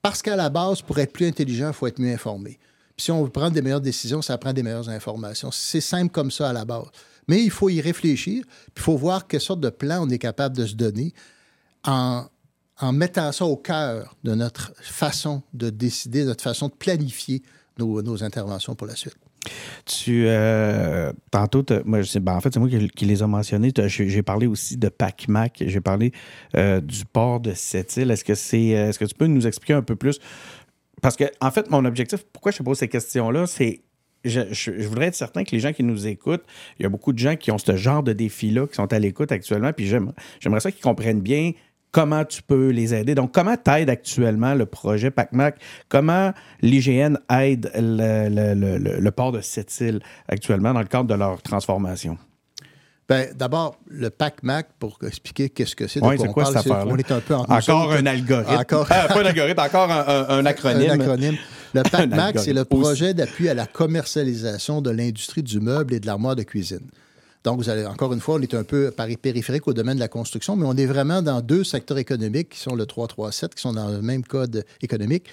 Parce 0.00 0.22
qu'à 0.22 0.34
la 0.34 0.48
base, 0.48 0.80
pour 0.80 0.98
être 0.98 1.12
plus 1.12 1.26
intelligent, 1.26 1.68
il 1.68 1.74
faut 1.74 1.86
être 1.86 1.98
mieux 1.98 2.12
informé. 2.12 2.58
Puis 2.96 3.04
si 3.04 3.10
on 3.10 3.22
veut 3.22 3.30
prendre 3.30 3.52
des 3.52 3.60
meilleures 3.60 3.82
décisions, 3.82 4.22
ça 4.22 4.38
prend 4.38 4.54
des 4.54 4.62
meilleures 4.62 4.88
informations. 4.88 5.50
C'est 5.52 5.82
simple 5.82 6.10
comme 6.10 6.30
ça 6.30 6.48
à 6.48 6.52
la 6.54 6.64
base. 6.64 6.86
Mais 7.28 7.42
il 7.42 7.50
faut 7.50 7.68
y 7.68 7.82
réfléchir, 7.82 8.44
puis 8.74 8.82
il 8.82 8.82
faut 8.82 8.96
voir 8.96 9.26
quelle 9.26 9.42
sorte 9.42 9.60
de 9.60 9.68
plan 9.68 10.06
on 10.06 10.08
est 10.08 10.18
capable 10.18 10.56
de 10.56 10.64
se 10.64 10.74
donner 10.74 11.12
en, 11.84 12.24
en 12.80 12.92
mettant 12.92 13.30
ça 13.30 13.44
au 13.44 13.56
cœur 13.56 14.16
de 14.24 14.34
notre 14.34 14.72
façon 14.80 15.42
de 15.52 15.68
décider, 15.68 16.24
notre 16.24 16.42
façon 16.42 16.68
de 16.68 16.72
planifier 16.74 17.42
nos, 17.78 18.00
nos 18.00 18.24
interventions 18.24 18.74
pour 18.74 18.86
la 18.86 18.96
suite. 18.96 19.16
Tu, 19.86 20.24
euh, 20.26 21.12
tantôt, 21.30 21.64
moi, 21.84 22.00
ben, 22.20 22.34
en 22.34 22.40
fait, 22.40 22.52
c'est 22.52 22.60
moi 22.60 22.68
qui, 22.68 23.04
les 23.04 23.22
ai 23.22 23.26
mentionnés. 23.26 23.72
J'ai 23.86 24.22
parlé 24.22 24.46
aussi 24.46 24.76
de 24.76 24.88
PacMac, 24.88 25.62
j'ai 25.66 25.80
parlé 25.80 26.12
euh, 26.56 26.80
du 26.80 27.04
port 27.04 27.40
de 27.40 27.52
cette 27.54 27.96
île. 27.96 28.10
Est-ce 28.10 28.24
que, 28.24 28.34
c'est, 28.34 28.66
est-ce 28.66 28.98
que 28.98 29.04
tu 29.04 29.14
peux 29.14 29.26
nous 29.26 29.46
expliquer 29.46 29.74
un 29.74 29.82
peu 29.82 29.96
plus? 29.96 30.18
Parce 31.02 31.16
que, 31.16 31.24
en 31.40 31.50
fait, 31.50 31.70
mon 31.70 31.84
objectif, 31.84 32.24
pourquoi 32.32 32.52
je 32.52 32.58
te 32.58 32.62
pose 32.62 32.78
ces 32.78 32.88
questions-là, 32.88 33.46
c'est 33.46 33.82
je, 34.24 34.86
voudrais 34.86 35.06
être 35.06 35.14
certain 35.14 35.44
que 35.44 35.52
les 35.52 35.60
gens 35.60 35.72
qui 35.72 35.82
nous 35.82 36.06
écoutent, 36.06 36.44
il 36.78 36.82
y 36.82 36.86
a 36.86 36.88
beaucoup 36.88 37.12
de 37.12 37.18
gens 37.18 37.36
qui 37.36 37.50
ont 37.50 37.58
ce 37.58 37.76
genre 37.76 38.02
de 38.02 38.12
défi-là, 38.12 38.66
qui 38.66 38.74
sont 38.74 38.92
à 38.92 38.98
l'écoute 38.98 39.32
actuellement, 39.32 39.72
puis 39.72 39.86
j'aimerais 39.86 40.60
ça 40.60 40.70
qu'ils 40.70 40.82
comprennent 40.82 41.22
bien 41.22 41.52
comment 41.92 42.24
tu 42.24 42.42
peux 42.42 42.68
les 42.68 42.94
aider? 42.94 43.14
Donc, 43.14 43.32
comment 43.32 43.56
t'aide 43.56 43.90
actuellement 43.90 44.54
le 44.54 44.66
projet 44.66 45.10
PacMac? 45.10 45.56
Comment 45.88 46.32
l'IGN 46.62 47.16
aide 47.30 47.70
le, 47.74 49.10
port 49.10 49.32
de 49.32 49.40
cette 49.40 49.78
île 49.80 50.00
actuellement 50.28 50.72
dans 50.72 50.80
le 50.80 50.86
cadre 50.86 51.08
de 51.08 51.14
leur 51.14 51.42
transformation? 51.42 52.18
Bien, 53.08 53.26
d'abord, 53.34 53.74
le 53.88 54.08
PAC-MAC, 54.08 54.68
pour 54.78 54.96
expliquer 55.04 55.48
qu'est-ce 55.48 55.74
que 55.74 55.88
c'est. 55.88 56.00
Oui, 56.00 56.14
c'est 56.16 56.28
quoi 56.28 56.44
cette 56.44 56.58
affaire 56.58 56.86
On 56.86 56.96
est 56.96 57.10
un 57.10 57.18
peu 57.18 57.34
Encore 57.34 57.92
un 57.92 58.06
algorithme. 58.06 58.54
Encore... 58.54 58.86
Pas 58.88 59.20
un 59.20 59.26
algorithme, 59.26 59.60
encore 59.60 59.90
un, 59.90 60.46
acronyme. 60.46 60.90
un 60.90 61.00
acronyme. 61.00 61.36
Le 61.74 61.82
PAC-MAC, 61.90 62.38
c'est 62.38 62.52
le 62.52 62.64
projet 62.64 63.12
d'appui 63.12 63.48
à 63.48 63.54
la 63.54 63.66
commercialisation 63.66 64.80
de 64.80 64.90
l'industrie 64.90 65.42
du 65.42 65.58
meuble 65.58 65.94
et 65.94 65.98
de 65.98 66.06
l'armoire 66.06 66.36
de 66.36 66.44
cuisine. 66.44 66.88
Donc, 67.44 67.58
vous 67.58 67.70
allez, 67.70 67.86
encore 67.86 68.12
une 68.12 68.20
fois, 68.20 68.34
on 68.36 68.40
est 68.40 68.54
un 68.54 68.64
peu 68.64 68.90
périphérique 68.90 69.66
au 69.66 69.72
domaine 69.72 69.94
de 69.94 70.00
la 70.00 70.08
construction, 70.08 70.56
mais 70.56 70.66
on 70.66 70.76
est 70.76 70.86
vraiment 70.86 71.22
dans 71.22 71.40
deux 71.40 71.64
secteurs 71.64 71.98
économiques 71.98 72.50
qui 72.50 72.60
sont 72.60 72.74
le 72.74 72.84
337, 72.84 73.54
qui 73.54 73.62
sont 73.62 73.72
dans 73.72 73.88
le 73.88 74.02
même 74.02 74.24
code 74.24 74.64
économique. 74.82 75.26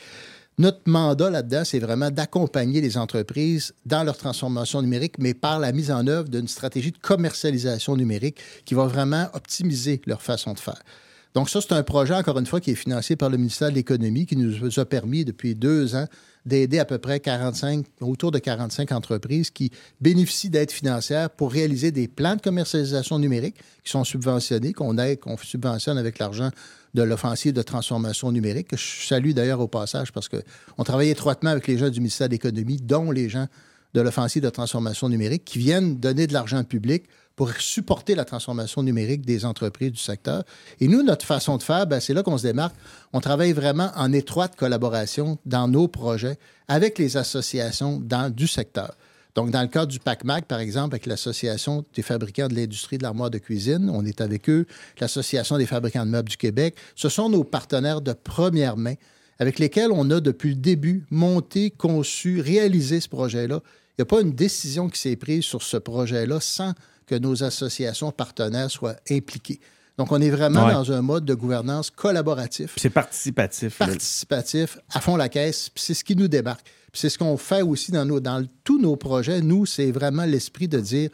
Notre 0.60 0.80
mandat 0.88 1.30
là-dedans, 1.30 1.64
c'est 1.66 1.80
vraiment 1.80 2.10
d'accompagner 2.10 2.82
les 2.82 2.98
entreprises 2.98 3.74
dans 3.86 4.04
leur 4.04 4.18
transformation 4.18 4.82
numérique, 4.82 5.20
mais 5.20 5.36
par 5.36 5.60
la 5.60 5.72
mise 5.72 5.92
en 5.92 6.08
œuvre 6.08 6.30
d'une 6.30 6.48
stratégie 6.48 6.92
de 6.92 6.98
commercialisation 6.98 7.96
numérique 7.96 8.40
qui 8.66 8.74
va 8.74 8.86
vraiment 8.88 9.28
optimiser 9.34 10.02
leur 10.08 10.22
façon 10.24 10.54
de 10.54 10.60
faire. 10.60 10.82
Donc 11.36 11.52
ça, 11.52 11.62
c'est 11.62 11.74
un 11.74 11.84
projet, 11.84 12.16
encore 12.16 12.40
une 12.40 12.48
fois, 12.48 12.60
qui 12.60 12.72
est 12.72 12.76
financé 12.76 13.16
par 13.16 13.30
le 13.30 13.38
ministère 13.38 13.70
de 13.70 13.76
l'Économie, 13.76 14.26
qui 14.26 14.36
nous 14.36 14.80
a 14.80 14.86
permis 14.86 15.26
depuis 15.26 15.54
deux 15.54 15.94
ans 15.94 16.08
d'aider 16.48 16.80
à 16.80 16.86
peu 16.86 16.98
près 16.98 17.20
45, 17.20 17.86
autour 18.02 18.32
de 18.32 18.40
45 18.40 18.92
entreprises 18.92 19.52
qui 19.52 19.72
bénéficient 20.02 20.50
d'aides 20.50 20.72
financières 20.72 21.30
pour 21.30 21.52
réaliser 21.52 21.92
des 21.92 22.08
plans 22.08 22.36
de 22.36 22.42
commercialisation 22.42 23.20
numérique 23.20 23.56
qui 23.84 23.92
sont 23.92 24.04
subventionnés, 24.04 24.74
qu'on 24.74 24.98
aide, 24.98 25.20
qu'on 25.20 25.38
subventionne 25.38 25.98
avec 25.98 26.20
l'argent 26.20 26.50
de 26.94 27.04
l'offensive 27.04 27.54
de 27.54 27.62
transformation 27.62 28.32
numérique, 28.32 28.70
que 28.70 28.78
je 28.78 29.06
salue 29.06 29.32
d'ailleurs 29.32 29.60
au 29.60 29.68
passage 29.68 30.12
parce 30.12 30.30
qu'on 30.30 30.84
travaille 30.84 31.10
étroitement 31.10 31.52
avec 31.52 31.68
les 31.68 31.78
gens 31.78 31.90
du 31.90 32.00
ministère 32.00 32.28
de 32.28 32.34
l'Économie, 32.34 32.78
dont 32.78 33.12
les 33.12 33.30
gens 33.30 33.48
de 33.94 34.02
l'offensive 34.02 34.44
de 34.44 34.50
transformation 34.50 35.10
numérique, 35.10 35.46
qui 35.46 35.60
viennent 35.60 35.98
donner 35.98 36.28
de 36.28 36.34
l'argent 36.34 36.64
public 36.64 37.04
pour 37.38 37.52
supporter 37.54 38.16
la 38.16 38.26
transformation 38.26 38.84
numérique 38.84 39.26
des 39.26 39.46
entreprises 39.46 39.92
du 39.92 40.00
secteur. 40.00 40.44
Et 40.82 40.88
nous, 40.88 41.04
notre 41.04 41.26
façon 41.26 41.58
de 41.58 41.64
faire, 41.64 41.86
ben, 41.86 42.00
c'est 42.00 42.14
là 42.14 42.24
qu'on 42.24 42.38
se 42.38 42.44
démarque. 42.48 42.76
On 43.14 43.22
travaille 43.22 43.54
vraiment 43.54 43.92
en 43.96 44.12
étroite 44.12 44.56
collaboration 44.56 45.38
dans 45.46 45.68
nos 45.68 45.88
projets 45.88 46.38
avec 46.68 46.98
les 46.98 47.16
associations 47.16 48.02
dans, 48.04 48.34
du 48.34 48.48
secteur. 48.48 48.98
Donc, 49.36 49.52
dans 49.52 49.62
le 49.62 49.68
cas 49.68 49.86
du 49.86 50.00
PACMAC, 50.00 50.46
par 50.46 50.60
exemple, 50.60 50.96
avec 50.96 51.06
l'Association 51.06 51.86
des 51.94 52.02
fabricants 52.02 52.48
de 52.48 52.56
l'industrie 52.56 52.98
de 52.98 53.04
l'armoire 53.04 53.30
de 53.30 53.38
cuisine, 53.38 53.92
on 53.94 54.04
est 54.04 54.20
avec 54.20 54.50
eux, 54.50 54.66
l'Association 55.00 55.60
des 55.60 55.68
fabricants 55.68 56.08
de 56.08 56.10
meubles 56.10 56.30
du 56.30 56.38
Québec. 56.38 56.76
Ce 56.96 57.08
sont 57.08 57.30
nos 57.30 57.44
partenaires 57.44 58.02
de 58.02 58.14
première 58.14 58.78
main 58.78 58.96
avec 59.40 59.60
lesquels 59.60 59.92
on 59.92 60.10
a 60.12 60.20
depuis 60.20 60.50
le 60.50 60.56
début 60.56 61.06
monté, 61.10 61.72
conçu, 61.72 62.42
réalisé 62.42 63.00
ce 63.00 63.10
projet-là. 63.10 63.62
Il 63.64 64.02
n'y 64.02 64.04
a 64.04 64.06
pas 64.06 64.22
une 64.22 64.34
décision 64.34 64.90
qui 64.90 65.00
s'est 65.00 65.16
prise 65.16 65.44
sur 65.44 65.64
ce 65.64 65.78
projet-là 65.78 66.40
sans 66.40 66.74
que 67.06 67.16
nos 67.16 67.44
associations 67.44 68.12
partenaires 68.12 68.70
soient 68.70 68.98
impliquées. 69.10 69.60
Donc, 69.98 70.12
on 70.12 70.22
est 70.22 70.30
vraiment 70.30 70.72
dans 70.72 70.92
un 70.92 71.02
mode 71.02 71.26
de 71.26 71.34
gouvernance 71.34 71.90
collaboratif. 71.90 72.76
C'est 72.78 72.92
participatif. 72.92 73.80
Participatif, 73.80 74.78
à 74.94 75.02
fond 75.02 75.16
la 75.16 75.28
caisse, 75.28 75.72
c'est 75.76 75.96
ce 75.96 76.04
qui 76.04 76.16
nous 76.16 76.28
débarque. 76.28 76.68
c'est 76.94 77.10
ce 77.10 77.18
qu'on 77.18 77.38
fait 77.38 77.64
aussi 77.64 77.92
dans, 77.92 78.06
nos, 78.06 78.20
dans 78.20 78.46
tous 78.64 78.80
nos 78.80 78.96
projets. 78.96 79.42
Nous, 79.42 79.66
c'est 79.66 79.92
vraiment 79.92 80.26
l'esprit 80.26 80.68
de 80.68 80.80
dire 80.80 81.10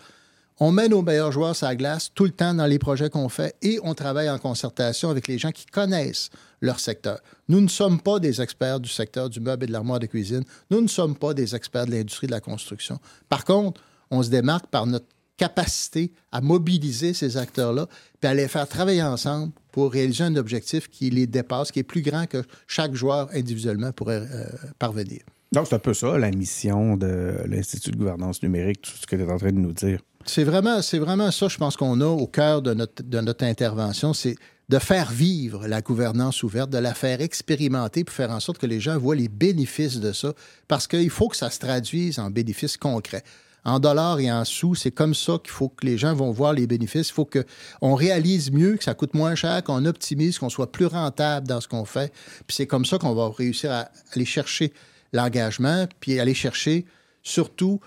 on 0.59 0.71
met 0.71 0.87
nos 0.87 1.01
meilleurs 1.01 1.31
joueurs 1.31 1.55
sur 1.55 1.67
la 1.67 1.75
glace 1.75 2.11
tout 2.13 2.25
le 2.25 2.31
temps 2.31 2.53
dans 2.53 2.65
les 2.65 2.79
projets 2.79 3.09
qu'on 3.09 3.29
fait 3.29 3.55
et 3.61 3.79
on 3.83 3.93
travaille 3.93 4.29
en 4.29 4.37
concertation 4.37 5.09
avec 5.09 5.27
les 5.27 5.37
gens 5.37 5.51
qui 5.51 5.65
connaissent 5.65 6.29
leur 6.61 6.79
secteur. 6.79 7.19
Nous 7.49 7.61
ne 7.61 7.67
sommes 7.67 7.99
pas 7.99 8.19
des 8.19 8.41
experts 8.41 8.79
du 8.79 8.89
secteur 8.89 9.29
du 9.29 9.39
meuble 9.39 9.65
et 9.65 9.67
de 9.67 9.73
l'armoire 9.73 9.99
de 9.99 10.05
cuisine. 10.05 10.43
Nous 10.69 10.81
ne 10.81 10.87
sommes 10.87 11.15
pas 11.15 11.33
des 11.33 11.55
experts 11.55 11.85
de 11.85 11.91
l'industrie 11.91 12.27
de 12.27 12.31
la 12.31 12.39
construction. 12.39 12.99
Par 13.29 13.45
contre, 13.45 13.81
on 14.11 14.23
se 14.23 14.29
démarque 14.29 14.67
par 14.67 14.85
notre 14.85 15.07
capacité 15.37 16.13
à 16.31 16.41
mobiliser 16.41 17.13
ces 17.13 17.37
acteurs-là 17.37 17.87
puis 18.21 18.29
à 18.29 18.33
les 18.33 18.47
faire 18.47 18.67
travailler 18.67 19.03
ensemble 19.03 19.51
pour 19.71 19.91
réaliser 19.91 20.23
un 20.23 20.35
objectif 20.35 20.87
qui 20.87 21.09
les 21.09 21.27
dépasse, 21.27 21.71
qui 21.71 21.79
est 21.79 21.83
plus 21.83 22.03
grand 22.03 22.27
que 22.27 22.43
chaque 22.67 22.93
joueur 22.93 23.29
individuellement 23.33 23.91
pourrait 23.91 24.21
euh, 24.31 24.45
parvenir. 24.77 25.21
Donc, 25.53 25.67
c'est 25.67 25.75
un 25.75 25.79
peu 25.79 25.93
ça, 25.93 26.17
la 26.17 26.31
mission 26.31 26.97
de 26.97 27.35
l'Institut 27.45 27.91
de 27.91 27.97
gouvernance 27.97 28.41
numérique, 28.41 28.81
tout 28.81 28.91
ce 28.99 29.05
que 29.05 29.15
tu 29.15 29.21
es 29.21 29.31
en 29.31 29.37
train 29.37 29.51
de 29.51 29.59
nous 29.59 29.71
dire. 29.71 29.99
C'est 30.25 30.43
vraiment, 30.43 30.81
c'est 30.81 30.97
vraiment 30.97 31.29
ça, 31.29 31.47
je 31.47 31.57
pense 31.57 31.77
qu'on 31.77 32.01
a 32.01 32.07
au 32.07 32.25
cœur 32.25 32.63
de 32.63 32.73
notre, 32.73 33.03
de 33.03 33.19
notre 33.21 33.45
intervention, 33.45 34.13
c'est 34.13 34.35
de 34.69 34.79
faire 34.79 35.11
vivre 35.11 35.67
la 35.67 35.81
gouvernance 35.81 36.41
ouverte, 36.41 36.71
de 36.71 36.79
la 36.79 36.95
faire 36.95 37.21
expérimenter 37.21 38.03
pour 38.03 38.15
faire 38.15 38.31
en 38.31 38.39
sorte 38.39 38.57
que 38.57 38.65
les 38.65 38.79
gens 38.79 38.97
voient 38.97 39.15
les 39.15 39.27
bénéfices 39.27 39.99
de 39.99 40.11
ça, 40.11 40.33
parce 40.67 40.87
qu'il 40.87 41.11
faut 41.11 41.27
que 41.27 41.37
ça 41.37 41.51
se 41.51 41.59
traduise 41.59 42.17
en 42.17 42.31
bénéfices 42.31 42.77
concrets. 42.77 43.23
En 43.63 43.79
dollars 43.79 44.19
et 44.19 44.31
en 44.31 44.45
sous, 44.45 44.73
c'est 44.73 44.91
comme 44.91 45.13
ça 45.13 45.37
qu'il 45.43 45.51
faut 45.51 45.69
que 45.69 45.85
les 45.85 45.99
gens 45.99 46.15
vont 46.15 46.31
voir 46.31 46.53
les 46.53 46.65
bénéfices. 46.65 47.09
Il 47.09 47.13
faut 47.13 47.29
qu'on 47.29 47.95
réalise 47.95 48.51
mieux, 48.51 48.75
que 48.75 48.83
ça 48.83 48.93
coûte 48.93 49.13
moins 49.13 49.35
cher, 49.35 49.63
qu'on 49.63 49.85
optimise, 49.85 50.39
qu'on 50.39 50.49
soit 50.49 50.71
plus 50.71 50.87
rentable 50.87 51.47
dans 51.47 51.61
ce 51.61 51.67
qu'on 51.67 51.85
fait. 51.85 52.11
Puis 52.47 52.55
c'est 52.55 52.67
comme 52.67 52.85
ça 52.85 52.97
qu'on 52.97 53.13
va 53.13 53.29
réussir 53.29 53.71
à 53.71 53.89
aller 54.15 54.25
chercher 54.25 54.73
l'engagement, 55.13 55.87
puis 55.99 56.19
aller 56.19 56.33
chercher 56.33 56.85
surtout 57.21 57.79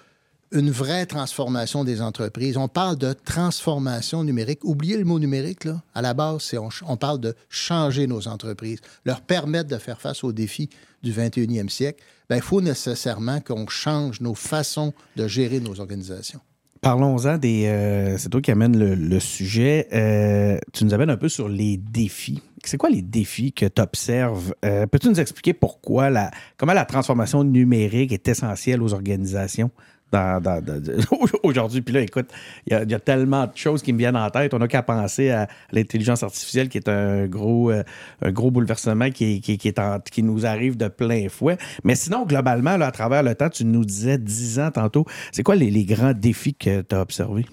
une 0.52 0.70
vraie 0.70 1.06
transformation 1.06 1.84
des 1.84 2.00
entreprises. 2.00 2.56
On 2.56 2.68
parle 2.68 2.96
de 2.96 3.12
transformation 3.12 4.24
numérique. 4.24 4.64
Oubliez 4.64 4.96
le 4.96 5.04
mot 5.04 5.18
numérique, 5.18 5.64
là. 5.64 5.82
À 5.94 6.02
la 6.02 6.14
base, 6.14 6.42
c'est 6.42 6.58
on, 6.58 6.96
parle 6.96 7.20
de 7.20 7.34
changer 7.48 8.06
nos 8.06 8.28
entreprises, 8.28 8.80
leur 9.04 9.20
permettre 9.20 9.68
de 9.68 9.78
faire 9.78 10.00
face 10.00 10.22
aux 10.24 10.32
défis 10.32 10.70
du 11.02 11.12
21e 11.12 11.68
siècle. 11.68 12.02
Bien, 12.30 12.38
il 12.38 12.42
faut 12.42 12.60
nécessairement 12.60 13.40
qu'on 13.40 13.66
change 13.66 14.20
nos 14.20 14.34
façons 14.34 14.94
de 15.16 15.26
gérer 15.28 15.60
nos 15.60 15.80
organisations. 15.80 16.40
Parlons-en 16.86 17.36
des. 17.36 17.66
Euh, 17.66 18.16
c'est 18.16 18.28
toi 18.28 18.40
qui 18.40 18.52
amènes 18.52 18.78
le, 18.78 19.18
sujet. 19.18 19.88
Euh, 19.92 20.56
tu 20.72 20.84
nous 20.84 20.94
amènes 20.94 21.10
un 21.10 21.16
peu 21.16 21.28
sur 21.28 21.48
les 21.48 21.76
défis. 21.78 22.40
C'est 22.62 22.76
quoi 22.76 22.90
les 22.90 23.02
défis 23.02 23.52
que 23.52 23.66
tu 23.66 23.82
observes? 23.82 24.54
Euh, 24.64 24.86
peux-tu 24.86 25.08
nous 25.08 25.18
expliquer 25.18 25.52
pourquoi 25.52 26.10
la, 26.10 26.30
comment 26.56 26.74
la 26.74 26.84
transformation 26.84 27.42
numérique 27.42 28.12
est 28.12 28.28
essentielle 28.28 28.84
aux 28.84 28.94
organisations? 28.94 29.72
aujourd'hui. 31.42 31.82
Puis 31.82 31.94
là, 31.94 32.00
écoute, 32.00 32.30
il 32.66 32.72
y, 32.72 32.94
a 32.94 33.00
tellement 33.00 33.46
de 33.46 33.56
choses 33.56 33.82
qui 33.82 33.92
me 33.92 33.98
viennent 33.98 34.16
en 34.16 34.30
tête. 34.30 34.54
On 34.54 34.58
n'a 34.58 34.68
qu'à 34.68 34.82
penser 34.82 35.30
à 35.30 35.48
l'intelligence 35.72 36.22
artificielle 36.22 36.68
qui 36.68 36.78
est 36.78 36.88
un 36.88 37.26
gros, 37.26 37.70
euh, 37.70 37.82
un 38.22 38.30
gros 38.30 38.50
bouleversement 38.50 39.10
qui, 39.10 39.40
qui, 39.40 39.52
est 39.52 39.80
qui 40.10 40.22
nous 40.22 40.46
arrive 40.46 40.76
de 40.76 40.88
plein 40.88 41.28
fouet. 41.28 41.58
Mais 41.84 41.94
sinon, 41.94 42.24
globalement, 42.24 42.76
là, 42.76 42.86
à 42.86 42.92
travers 42.92 43.22
le 43.22 43.34
temps, 43.34 43.50
tu 43.50 43.64
nous 43.64 43.84
disais 43.84 44.18
10 44.18 44.60
ans 44.60 44.70
tantôt, 44.70 45.04
c'est 45.32 45.42
quoi 45.42 45.56
les, 45.56 45.84
grands 45.84 46.14
défis 46.14 46.54
que 46.54 46.82
tu 46.82 46.94
as 46.94 47.00
observés? 47.00 47.46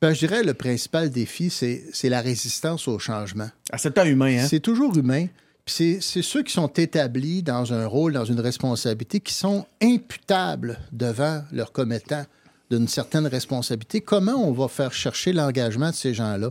Ben, 0.00 0.12
je 0.12 0.20
dirais 0.20 0.42
le 0.42 0.54
principal 0.54 1.10
défi, 1.10 1.50
c'est 1.50 2.08
la 2.08 2.20
résistance 2.20 2.86
au 2.88 2.98
changement. 2.98 3.48
Ah, 3.72 3.78
c'est 3.78 3.98
un 3.98 4.04
humain, 4.04 4.38
hein? 4.38 4.46
C'est 4.48 4.60
toujours 4.60 4.96
humain 4.96 5.26
c'est 5.70 6.00
ceux 6.00 6.42
qui 6.42 6.52
sont 6.52 6.68
établis 6.68 7.42
dans 7.42 7.72
un 7.72 7.86
rôle, 7.86 8.12
dans 8.12 8.24
une 8.24 8.40
responsabilité, 8.40 9.20
qui 9.20 9.34
sont 9.34 9.66
imputables 9.82 10.78
devant 10.92 11.42
leurs 11.52 11.72
commettants 11.72 12.24
d'une 12.70 12.88
certaine 12.88 13.26
responsabilité. 13.26 14.00
Comment 14.00 14.34
on 14.34 14.52
va 14.52 14.68
faire 14.68 14.92
chercher 14.92 15.32
l'engagement 15.32 15.90
de 15.90 15.94
ces 15.94 16.14
gens-là 16.14 16.50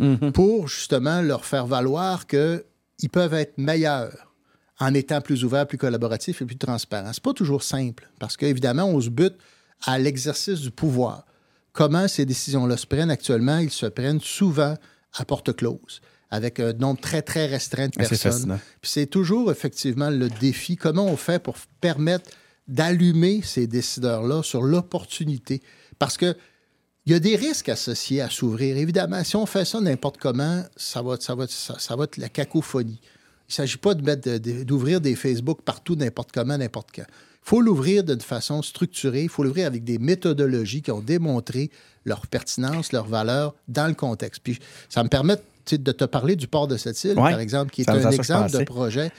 mm-hmm. 0.00 0.32
pour 0.32 0.68
justement 0.68 1.22
leur 1.22 1.44
faire 1.44 1.66
valoir 1.66 2.26
qu'ils 2.26 3.10
peuvent 3.10 3.34
être 3.34 3.58
meilleurs 3.58 4.32
en 4.80 4.92
étant 4.94 5.20
plus 5.20 5.44
ouverts, 5.44 5.66
plus 5.66 5.78
collaboratifs 5.78 6.42
et 6.42 6.44
plus 6.44 6.56
transparents? 6.56 7.12
C'est 7.12 7.22
pas 7.22 7.32
toujours 7.32 7.62
simple 7.62 8.10
parce 8.18 8.36
qu'évidemment, 8.36 8.86
on 8.86 9.00
se 9.00 9.10
bute 9.10 9.36
à 9.84 9.98
l'exercice 9.98 10.60
du 10.60 10.70
pouvoir. 10.70 11.24
Comment 11.72 12.08
ces 12.08 12.26
décisions-là 12.26 12.76
se 12.76 12.86
prennent 12.86 13.10
actuellement? 13.10 13.58
Ils 13.58 13.70
se 13.70 13.86
prennent 13.86 14.20
souvent 14.20 14.76
à 15.14 15.24
porte 15.24 15.54
close 15.54 16.00
avec 16.32 16.60
un 16.60 16.72
nombre 16.72 16.98
très, 16.98 17.20
très 17.20 17.46
restreint 17.46 17.88
de 17.88 17.96
personnes. 17.96 18.58
Puis 18.80 18.90
c'est 18.90 19.06
toujours 19.06 19.52
effectivement 19.52 20.08
le 20.08 20.30
défi. 20.30 20.76
Comment 20.76 21.04
on 21.04 21.18
fait 21.18 21.40
pour 21.40 21.56
permettre 21.82 22.30
d'allumer 22.66 23.42
ces 23.44 23.66
décideurs-là 23.66 24.42
sur 24.42 24.62
l'opportunité? 24.62 25.60
Parce 25.98 26.16
que 26.16 26.34
il 27.04 27.12
y 27.12 27.14
a 27.14 27.18
des 27.18 27.36
risques 27.36 27.68
associés 27.68 28.22
à 28.22 28.30
s'ouvrir. 28.30 28.78
Évidemment, 28.78 29.22
si 29.24 29.36
on 29.36 29.44
fait 29.44 29.66
ça 29.66 29.80
n'importe 29.80 30.16
comment, 30.18 30.64
ça 30.76 31.02
va, 31.02 31.16
ça, 31.20 31.34
va, 31.34 31.46
ça, 31.48 31.96
va 31.96 32.04
être 32.04 32.16
la 32.16 32.28
cacophonie. 32.30 33.00
Il 33.02 33.50
ne 33.50 33.54
s'agit 33.54 33.76
pas 33.76 33.94
d'ouvrir 33.94 35.00
des 35.00 35.16
Facebook 35.16 35.60
partout, 35.62 35.96
n'importe 35.96 36.30
comment, 36.32 36.56
n'importe 36.56 36.90
quand. 36.94 37.04
Il 37.44 37.48
faut 37.48 37.60
l'ouvrir 37.60 38.04
d'une 38.04 38.20
façon 38.20 38.62
structurée. 38.62 39.24
Il 39.24 39.28
faut 39.28 39.42
l'ouvrir 39.42 39.66
avec 39.66 39.84
des 39.84 39.98
méthodologies 39.98 40.80
qui 40.80 40.92
ont 40.92 41.00
démontré 41.00 41.70
leur 42.04 42.26
pertinence, 42.28 42.92
leur 42.92 43.06
valeur 43.06 43.54
dans 43.68 43.88
le 43.88 43.94
contexte. 43.94 44.40
Puis 44.42 44.60
ça 44.88 45.02
me 45.02 45.08
permet 45.08 45.36
de 45.36 45.42
te 45.64 46.04
parler 46.04 46.36
du 46.36 46.46
port 46.46 46.68
de 46.68 46.76
cette 46.76 47.02
île, 47.04 47.14
par 47.14 47.40
exemple, 47.40 47.70
qui 47.70 47.82
est 47.82 47.90
un 47.90 48.10
exemple 48.10 48.50
de 48.50 48.64
projet 48.64 49.10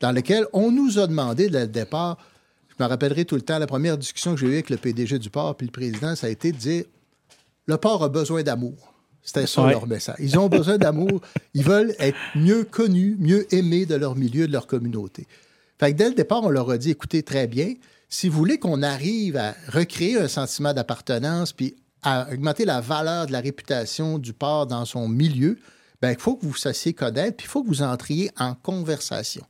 dans 0.00 0.12
lequel 0.12 0.46
on 0.52 0.70
nous 0.70 0.98
a 0.98 1.06
demandé 1.06 1.48
dès 1.48 1.62
le 1.62 1.68
départ, 1.68 2.18
je 2.68 2.82
me 2.82 2.88
rappellerai 2.88 3.24
tout 3.24 3.34
le 3.34 3.42
temps, 3.42 3.58
la 3.58 3.66
première 3.66 3.98
discussion 3.98 4.34
que 4.34 4.40
j'ai 4.40 4.46
eue 4.46 4.52
avec 4.52 4.70
le 4.70 4.76
PDG 4.76 5.18
du 5.18 5.30
port 5.30 5.56
puis 5.56 5.66
le 5.66 5.72
président, 5.72 6.14
ça 6.14 6.28
a 6.28 6.30
été 6.30 6.52
de 6.52 6.56
dire 6.56 6.84
le 7.66 7.76
port 7.76 8.02
a 8.02 8.08
besoin 8.08 8.42
d'amour. 8.42 8.94
C'était 9.22 9.46
ça 9.46 9.68
leur 9.68 9.86
message. 9.86 10.16
Ils 10.20 10.38
ont 10.38 10.48
besoin 10.48 10.78
d'amour. 10.78 11.20
Ils 11.52 11.64
veulent 11.64 11.94
être 11.98 12.16
mieux 12.34 12.64
connus, 12.64 13.16
mieux 13.18 13.52
aimés 13.52 13.84
de 13.84 13.94
leur 13.94 14.16
milieu, 14.16 14.46
de 14.46 14.52
leur 14.52 14.66
communauté. 14.66 15.26
Fait 15.78 15.92
que 15.92 15.98
dès 15.98 16.08
le 16.08 16.14
départ, 16.14 16.44
on 16.44 16.48
leur 16.48 16.70
a 16.70 16.78
dit 16.78 16.90
écoutez, 16.90 17.22
très 17.22 17.46
bien, 17.46 17.74
si 18.08 18.28
vous 18.28 18.38
voulez 18.38 18.58
qu'on 18.58 18.82
arrive 18.82 19.36
à 19.36 19.54
recréer 19.68 20.18
un 20.18 20.28
sentiment 20.28 20.72
d'appartenance 20.72 21.52
puis 21.52 21.74
à 22.02 22.32
augmenter 22.32 22.64
la 22.64 22.80
valeur 22.80 23.26
de 23.26 23.32
la 23.32 23.40
réputation 23.40 24.18
du 24.18 24.32
port 24.32 24.66
dans 24.66 24.86
son 24.86 25.08
milieu, 25.08 25.58
ben, 26.00 26.10
il 26.12 26.18
faut 26.18 26.36
que 26.36 26.42
vous 26.42 26.50
vous 26.50 26.56
sachiez 26.56 26.92
connaître, 26.92 27.36
puis 27.36 27.46
il 27.46 27.50
faut 27.50 27.62
que 27.62 27.68
vous 27.68 27.82
entriez 27.82 28.30
en 28.38 28.54
conversation 28.54 29.44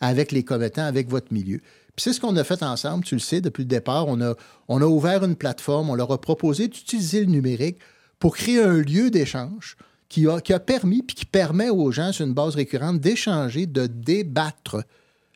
avec 0.00 0.32
les 0.32 0.44
commettants, 0.44 0.84
avec 0.84 1.08
votre 1.08 1.32
milieu. 1.32 1.58
Puis 1.96 2.04
c'est 2.04 2.12
ce 2.12 2.20
qu'on 2.20 2.36
a 2.36 2.44
fait 2.44 2.62
ensemble, 2.62 3.04
tu 3.04 3.14
le 3.14 3.20
sais, 3.20 3.40
depuis 3.40 3.62
le 3.62 3.68
départ. 3.68 4.08
On 4.08 4.20
a, 4.20 4.34
on 4.68 4.80
a 4.80 4.86
ouvert 4.86 5.24
une 5.24 5.36
plateforme, 5.36 5.90
on 5.90 5.94
leur 5.94 6.10
a 6.12 6.20
proposé 6.20 6.68
d'utiliser 6.68 7.20
le 7.20 7.26
numérique 7.26 7.78
pour 8.18 8.36
créer 8.36 8.62
un 8.62 8.78
lieu 8.78 9.10
d'échange 9.10 9.76
qui 10.08 10.26
a, 10.26 10.40
qui 10.40 10.52
a 10.52 10.60
permis, 10.60 11.02
puis 11.02 11.14
qui 11.14 11.26
permet 11.26 11.70
aux 11.70 11.90
gens, 11.92 12.12
sur 12.12 12.26
une 12.26 12.34
base 12.34 12.54
récurrente, 12.54 13.00
d'échanger, 13.00 13.66
de 13.66 13.86
débattre 13.86 14.84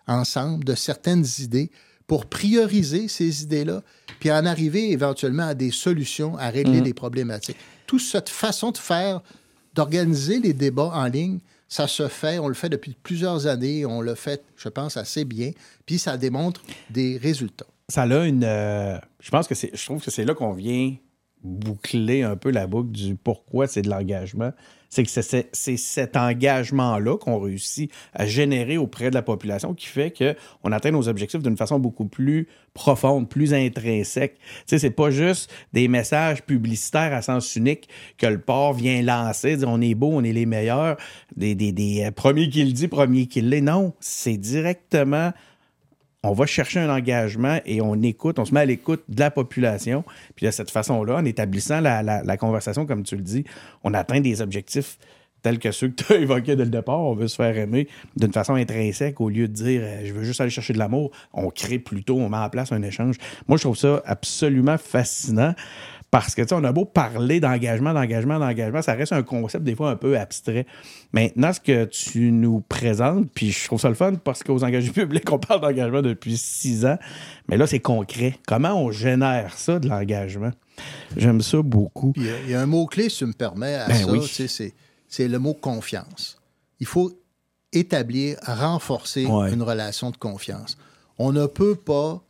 ensemble 0.07 0.65
de 0.65 0.75
certaines 0.75 1.25
idées 1.39 1.71
pour 2.07 2.27
prioriser 2.27 3.09
ces 3.09 3.43
idées-là, 3.43 3.83
puis 4.21 4.31
en 4.31 4.45
arriver 4.45 4.91
éventuellement 4.91 5.47
à 5.47 5.55
des 5.55 5.71
solutions 5.71 6.37
à 6.37 6.51
régler 6.51 6.81
mmh. 6.81 6.85
des 6.85 6.95
problématiques. 6.95 7.57
Toute 7.87 8.01
cette 8.01 8.29
façon 8.29 8.71
de 8.71 8.79
faire 8.79 9.23
d'organiser 9.75 10.41
les 10.41 10.53
débats 10.53 10.91
en 10.95 11.07
ligne, 11.07 11.41
ça 11.69 11.87
se 11.87 12.09
fait, 12.09 12.39
on 12.39 12.49
le 12.49 12.55
fait 12.55 12.69
depuis 12.69 12.97
plusieurs 13.03 13.47
années, 13.47 13.85
on 13.85 14.01
le 14.01 14.15
fait, 14.15 14.43
je 14.57 14.69
pense, 14.69 14.97
assez 14.97 15.25
bien, 15.25 15.51
puis 15.87 15.99
ça 15.99 16.17
démontre 16.17 16.63
des 16.91 17.17
résultats. 17.17 17.67
Ça 17.89 18.03
a 18.03 18.25
une. 18.25 18.45
Euh, 18.45 18.99
je 19.21 19.31
pense 19.31 19.47
que 19.49 19.55
c'est. 19.55 19.71
Je 19.75 19.85
trouve 19.85 20.03
que 20.03 20.11
c'est 20.11 20.25
là 20.25 20.35
qu'on 20.35 20.53
vient 20.53 20.95
boucler 21.43 22.23
un 22.23 22.37
peu 22.37 22.51
la 22.51 22.67
boucle 22.67 22.91
du 22.91 23.17
pourquoi 23.17 23.67
c'est 23.67 23.83
de 23.83 23.91
l'engagement 23.91 24.53
c'est 24.95 25.03
que 25.03 25.47
c'est 25.53 25.77
cet 25.77 26.17
engagement-là 26.17 27.19
qu'on 27.19 27.41
réussit 27.41 27.91
à 28.13 28.27
générer 28.27 28.79
auprès 28.79 29.11
de 29.11 29.15
la 29.15 29.23
population 29.23 29.75
qui 29.75 29.87
fait 29.87 30.13
qu'on 30.13 30.71
atteint 30.71 30.93
nos 30.93 31.09
objectifs 31.09 31.43
d'une 31.43 31.57
façon 31.57 31.81
beaucoup 31.81 32.05
plus 32.05 32.47
profonde, 32.75 33.29
plus 33.29 33.55
intrinsèque. 33.55 34.37
Tu 34.69 34.79
c'est 34.79 34.91
pas 34.91 35.11
juste 35.11 35.53
des 35.73 35.89
messages 35.89 36.43
publicitaires 36.43 37.13
à 37.13 37.23
sens 37.23 37.57
unique 37.57 37.89
que 38.19 38.27
le 38.27 38.41
port 38.41 38.73
vient 38.73 39.03
lancer, 39.03 39.57
dire 39.57 39.69
on 39.69 39.81
est 39.81 39.95
beau, 39.95 40.11
on 40.13 40.23
est 40.23 40.33
les 40.33 40.47
meilleurs, 40.47 40.97
des, 41.37 41.55
des, 41.55 41.73
des 41.73 42.05
euh, 42.05 42.11
premiers 42.13 42.49
qui 42.49 42.65
le 42.65 42.73
dit, 42.73 42.87
premiers 42.87 43.27
qui 43.27 43.41
l'est. 43.41 43.61
Non, 43.61 43.95
c'est 43.99 44.37
directement 44.37 45.33
on 46.25 46.33
va 46.33 46.47
chercher 46.47 46.81
un 46.81 46.91
engagement 46.91 47.61
et 47.67 47.83
on 47.83 48.01
écoute, 48.03 48.39
on 48.39 48.47
se 48.47 48.55
met 48.55 48.61
à 48.61 48.65
l'écoute 48.65 49.03
de 49.09 49.21
la 49.21 49.31
population. 49.31 50.05
Puis 50.35 50.47
de 50.47 50.51
cette 50.51 50.71
façon-là, 50.71 51.17
en 51.17 51.25
établissant 51.25 51.81
la, 51.81 52.37
conversation, 52.39 52.87
comme 52.87 53.03
tu 53.03 53.17
le 53.17 53.23
dis, 53.23 53.45
on 53.85 53.93
atteint 53.93 54.21
des 54.21 54.41
objectifs 54.41 54.99
tels 55.43 55.59
que 55.59 55.71
ceux 55.71 55.89
que 55.89 56.03
tu 56.03 56.13
as 56.15 56.17
évoqués 56.21 56.57
dès 56.57 56.65
le 56.65 56.71
départ. 56.71 56.99
On 57.01 57.15
veut 57.15 57.29
se 57.29 57.37
faire 57.37 57.57
aimer 57.59 57.89
d'une 58.17 58.33
façon 58.33 58.55
intrinsèque 58.55 59.21
au 59.21 59.29
lieu 59.29 59.47
de 59.49 59.53
dire 59.53 59.83
euh, 59.85 60.01
je 60.07 60.15
veux 60.15 60.25
juste 60.25 60.41
aller 60.41 60.49
chercher 60.49 60.73
de 60.73 60.79
l'amour. 60.79 61.11
On 61.35 61.51
crée 61.51 61.79
plutôt, 61.79 62.17
on 62.17 62.31
met 62.31 62.39
en 62.39 62.49
place 62.49 62.73
un 62.73 62.83
échange. 62.83 63.17
Moi, 63.47 63.59
je 63.59 63.65
trouve 63.65 63.77
ça 63.77 64.03
absolument 64.07 64.79
fascinant. 64.79 65.55
Parce 66.15 66.37
que, 66.37 66.43
tu 66.43 66.49
sais, 66.51 66.55
on 66.55 66.63
a 66.63 66.71
beau 66.71 66.85
parler 66.85 67.41
d'engagement, 67.41 67.93
d'engagement, 67.93 68.39
d'engagement, 68.39 68.83
ça 68.83 68.95
reste 68.95 69.13
un 69.13 69.25
concept 69.25 69.65
des 69.65 69.75
fois 69.75 69.91
un 69.91 69.97
peu 69.97 70.17
abstrait. 70.17 70.65
Maintenant, 71.13 71.53
ce 71.53 71.59
que 71.59 71.87
tu 71.87 72.31
nous 72.31 72.61
présentes, 72.61 73.29
puis 73.35 73.51
je 73.51 73.65
trouve 73.65 73.81
ça 73.81 73.89
le 73.89 73.97
fun 73.97 74.15
parce 74.15 74.45
qu'aux 74.45 74.63
engagés 74.63 74.91
publics, 74.93 75.29
on 75.33 75.41
parle 75.41 75.63
d'engagement 75.63 76.03
depuis 76.03 76.37
six 76.37 76.87
ans, 76.87 76.99
mais 77.49 77.57
là, 77.57 77.67
c'est 77.67 77.81
concret. 77.81 78.39
Comment 78.47 78.81
on 78.81 78.93
génère 78.93 79.55
ça 79.59 79.81
de 79.81 79.89
l'engagement? 79.89 80.53
J'aime 81.17 81.41
ça 81.41 81.61
beaucoup. 81.63 82.13
Il 82.15 82.49
y, 82.49 82.55
a 82.55 82.61
un 82.61 82.67
mot-clé, 82.67 83.09
si 83.09 83.19
tu 83.19 83.27
me 83.27 83.33
permets, 83.33 83.75
à 83.75 83.89
ben 83.89 84.23
ça, 84.23 84.45
c'est 85.09 85.27
le 85.27 85.39
mot 85.41 85.55
confiance. 85.55 86.41
Il 86.79 86.87
faut 86.87 87.11
établir, 87.73 88.37
renforcer 88.47 89.25
une 89.25 89.63
relation 89.63 90.13
de 90.13 90.17
confiance. 90.17 90.79
On 91.19 91.33
ne 91.33 91.47
peut 91.47 91.75
pas 91.75 92.23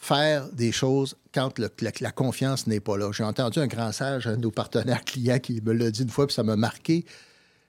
faire 0.00 0.48
des 0.48 0.72
choses 0.72 1.14
quand 1.32 1.58
la, 1.58 2.10
confiance 2.10 2.66
n'est 2.66 2.80
pas 2.80 2.96
là. 2.96 3.12
J'ai 3.12 3.22
entendu 3.22 3.58
un 3.58 3.66
grand 3.66 3.92
sage, 3.92 4.26
un 4.26 4.36
de 4.36 4.40
nos 4.40 4.50
partenaires 4.50 5.04
clients, 5.04 5.38
qui 5.38 5.60
me 5.60 5.72
l'a 5.72 5.90
dit 5.90 6.02
une 6.02 6.08
fois, 6.08 6.26
puis 6.26 6.34
ça 6.34 6.42
m'a 6.42 6.56
marqué. 6.56 7.04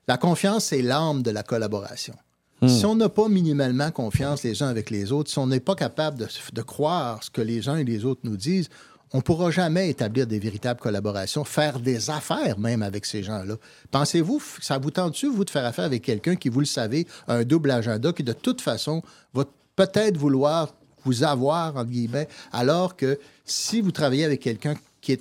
La 0.07 0.17
confiance, 0.17 0.65
c'est 0.65 0.81
l'âme 0.81 1.23
de 1.23 1.29
la 1.29 1.43
collaboration. 1.43 2.15
Hmm. 2.61 2.69
Si 2.69 2.85
on 2.85 2.95
n'a 2.95 3.09
pas 3.09 3.27
minimalement 3.27 3.91
confiance 3.91 4.43
les 4.43 4.63
uns 4.63 4.67
avec 4.67 4.89
les 4.89 5.11
autres, 5.11 5.29
si 5.29 5.39
on 5.39 5.47
n'est 5.47 5.59
pas 5.59 5.75
capable 5.75 6.17
de, 6.17 6.27
de, 6.53 6.61
croire 6.61 7.21
ce 7.21 7.29
que 7.29 7.41
les 7.41 7.67
uns 7.67 7.75
et 7.75 7.83
les 7.83 8.05
autres 8.05 8.21
nous 8.23 8.37
disent, 8.37 8.69
on 9.13 9.17
ne 9.17 9.21
pourra 9.21 9.51
jamais 9.51 9.89
établir 9.89 10.25
des 10.25 10.39
véritables 10.39 10.79
collaborations, 10.79 11.43
faire 11.43 11.81
des 11.81 12.09
affaires 12.09 12.57
même 12.59 12.81
avec 12.81 13.05
ces 13.05 13.23
gens-là. 13.23 13.55
Pensez-vous, 13.91 14.41
ça 14.61 14.77
vous 14.77 14.91
tente-tu, 14.91 15.27
vous, 15.27 15.43
de 15.43 15.49
faire 15.49 15.65
affaire 15.65 15.85
avec 15.85 16.03
quelqu'un 16.03 16.37
qui, 16.37 16.47
vous 16.47 16.61
le 16.61 16.65
savez, 16.65 17.05
a 17.27 17.35
un 17.35 17.43
double 17.43 17.71
agenda, 17.71 18.13
qui 18.13 18.23
de 18.23 18.31
toute 18.31 18.61
façon 18.61 19.01
va 19.33 19.43
peut-être 19.75 20.15
vouloir 20.15 20.73
vous 21.05 21.23
avoir, 21.23 21.73
alors 22.51 22.95
que 22.95 23.19
si 23.45 23.81
vous 23.81 23.91
travaillez 23.91 24.25
avec 24.25 24.41
quelqu'un 24.41 24.75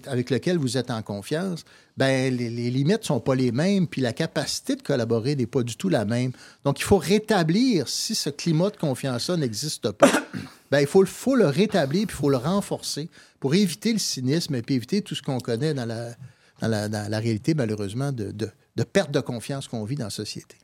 avec 0.06 0.30
lequel 0.30 0.58
vous 0.58 0.76
êtes 0.76 0.90
en 0.90 1.02
confiance, 1.02 1.64
ben 1.96 2.34
les, 2.34 2.70
limites 2.70 3.00
ne 3.00 3.06
sont 3.06 3.20
pas 3.20 3.34
les 3.34 3.52
mêmes, 3.52 3.86
puis 3.86 4.00
la 4.00 4.12
capacité 4.12 4.76
de 4.76 4.82
collaborer 4.82 5.36
n'est 5.36 5.46
pas 5.46 5.62
du 5.62 5.76
tout 5.76 5.88
la 5.88 6.04
même. 6.04 6.32
Donc, 6.64 6.80
il 6.80 6.84
faut 6.84 6.98
rétablir, 6.98 7.88
si 7.88 8.14
ce 8.14 8.30
climat 8.30 8.70
de 8.70 8.76
confiance-là 8.76 9.36
n'existe 9.36 9.90
pas, 9.92 10.10
ben, 10.70 10.80
il 10.80 10.86
faut, 10.86 11.04
faut 11.06 11.36
le 11.36 11.46
rétablir, 11.46 12.06
puis 12.06 12.16
il 12.16 12.20
faut 12.20 12.30
le 12.30 12.36
renforcer 12.36 13.08
pour 13.38 13.54
éviter 13.54 13.92
le 13.92 13.98
cynisme 13.98 14.54
et 14.54 14.62
puis 14.62 14.74
éviter 14.76 15.02
tout 15.02 15.14
ce 15.14 15.22
qu'on 15.22 15.40
connaît 15.40 15.74
dans 15.74 15.86
la, 15.86 16.10
dans 16.60 17.10
la, 17.10 17.18
réalité, 17.18 17.54
malheureusement, 17.54 18.12
de, 18.12 18.32
de, 18.32 18.50
de 18.76 18.82
perte 18.82 19.10
de 19.10 19.20
confiance 19.20 19.68
qu'on 19.68 19.84
vit 19.84 19.96
dans 19.96 20.04
la 20.04 20.10
société. 20.10 20.56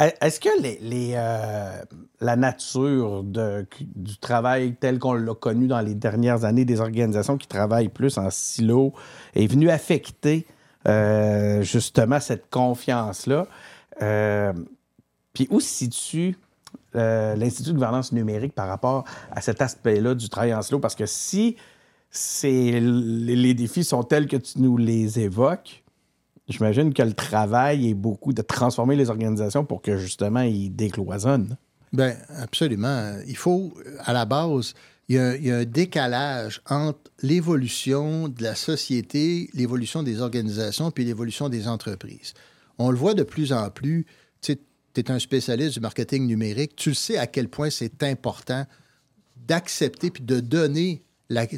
Est-ce 0.00 0.40
que 0.40 0.48
euh, 0.48 1.82
la 2.20 2.36
nature 2.36 3.22
du 3.22 4.18
travail 4.18 4.74
tel 4.74 4.98
qu'on 4.98 5.14
l'a 5.14 5.34
connu 5.34 5.68
dans 5.68 5.80
les 5.80 5.94
dernières 5.94 6.44
années 6.44 6.64
des 6.64 6.80
organisations 6.80 7.38
qui 7.38 7.46
travaillent 7.46 7.90
plus 7.90 8.18
en 8.18 8.28
silo 8.30 8.92
est 9.36 9.46
venue 9.46 9.70
affecter 9.70 10.46
euh, 10.88 11.62
justement 11.62 12.18
cette 12.18 12.50
confiance-là? 12.50 13.46
Euh, 14.02 14.52
puis 15.32 15.46
où 15.50 15.60
se 15.60 15.68
situe 15.68 16.36
l'Institut 16.94 17.70
de 17.70 17.74
gouvernance 17.74 18.12
numérique 18.12 18.54
par 18.54 18.68
rapport 18.68 19.04
à 19.30 19.40
cet 19.40 19.62
aspect-là 19.62 20.14
du 20.14 20.28
travail 20.28 20.54
en 20.54 20.62
silo? 20.62 20.80
Parce 20.80 20.96
que 20.96 21.06
si 21.06 21.56
les 22.10 23.54
défis 23.54 23.84
sont 23.84 24.02
tels 24.02 24.26
que 24.26 24.36
tu 24.36 24.60
nous 24.60 24.76
les 24.76 25.20
évoques, 25.20 25.83
j'imagine 26.48 26.92
que 26.92 27.02
le 27.02 27.12
travail 27.12 27.90
est 27.90 27.94
beaucoup 27.94 28.32
de 28.32 28.42
transformer 28.42 28.96
les 28.96 29.10
organisations 29.10 29.64
pour 29.64 29.82
que 29.82 29.96
justement 29.96 30.42
ils 30.42 30.70
décloisonnent. 30.70 31.56
Bien, 31.92 32.16
absolument. 32.38 33.16
Il 33.26 33.36
faut, 33.36 33.72
à 34.00 34.12
la 34.12 34.24
base, 34.24 34.74
il 35.08 35.16
y, 35.16 35.50
a, 35.50 35.56
un 35.56 35.64
décalage 35.64 36.60
entre 36.68 36.98
l'évolution 37.22 38.28
de 38.28 38.42
la 38.42 38.54
société, 38.54 39.48
l'évolution 39.54 40.02
des 40.02 40.20
organisations, 40.20 40.90
puis 40.90 41.04
l'évolution 41.04 41.48
des 41.48 41.68
entreprises. 41.68 42.34
On 42.78 42.90
le 42.90 42.96
voit 42.96 43.14
de 43.14 43.22
plus 43.22 43.52
en 43.52 43.70
plus. 43.70 44.06
Tu 44.42 44.56
es 44.96 45.10
un 45.10 45.18
spécialiste 45.18 45.74
du 45.74 45.80
marketing 45.80 46.26
numérique. 46.26 46.76
Tu 46.76 46.94
sais 46.94 47.18
à 47.18 47.26
quel 47.26 47.48
point 47.48 47.70
c'est 47.70 48.02
important 48.02 48.64
d'accepter 49.36 50.10
puis 50.10 50.24
de 50.24 50.40
donner 50.40 51.04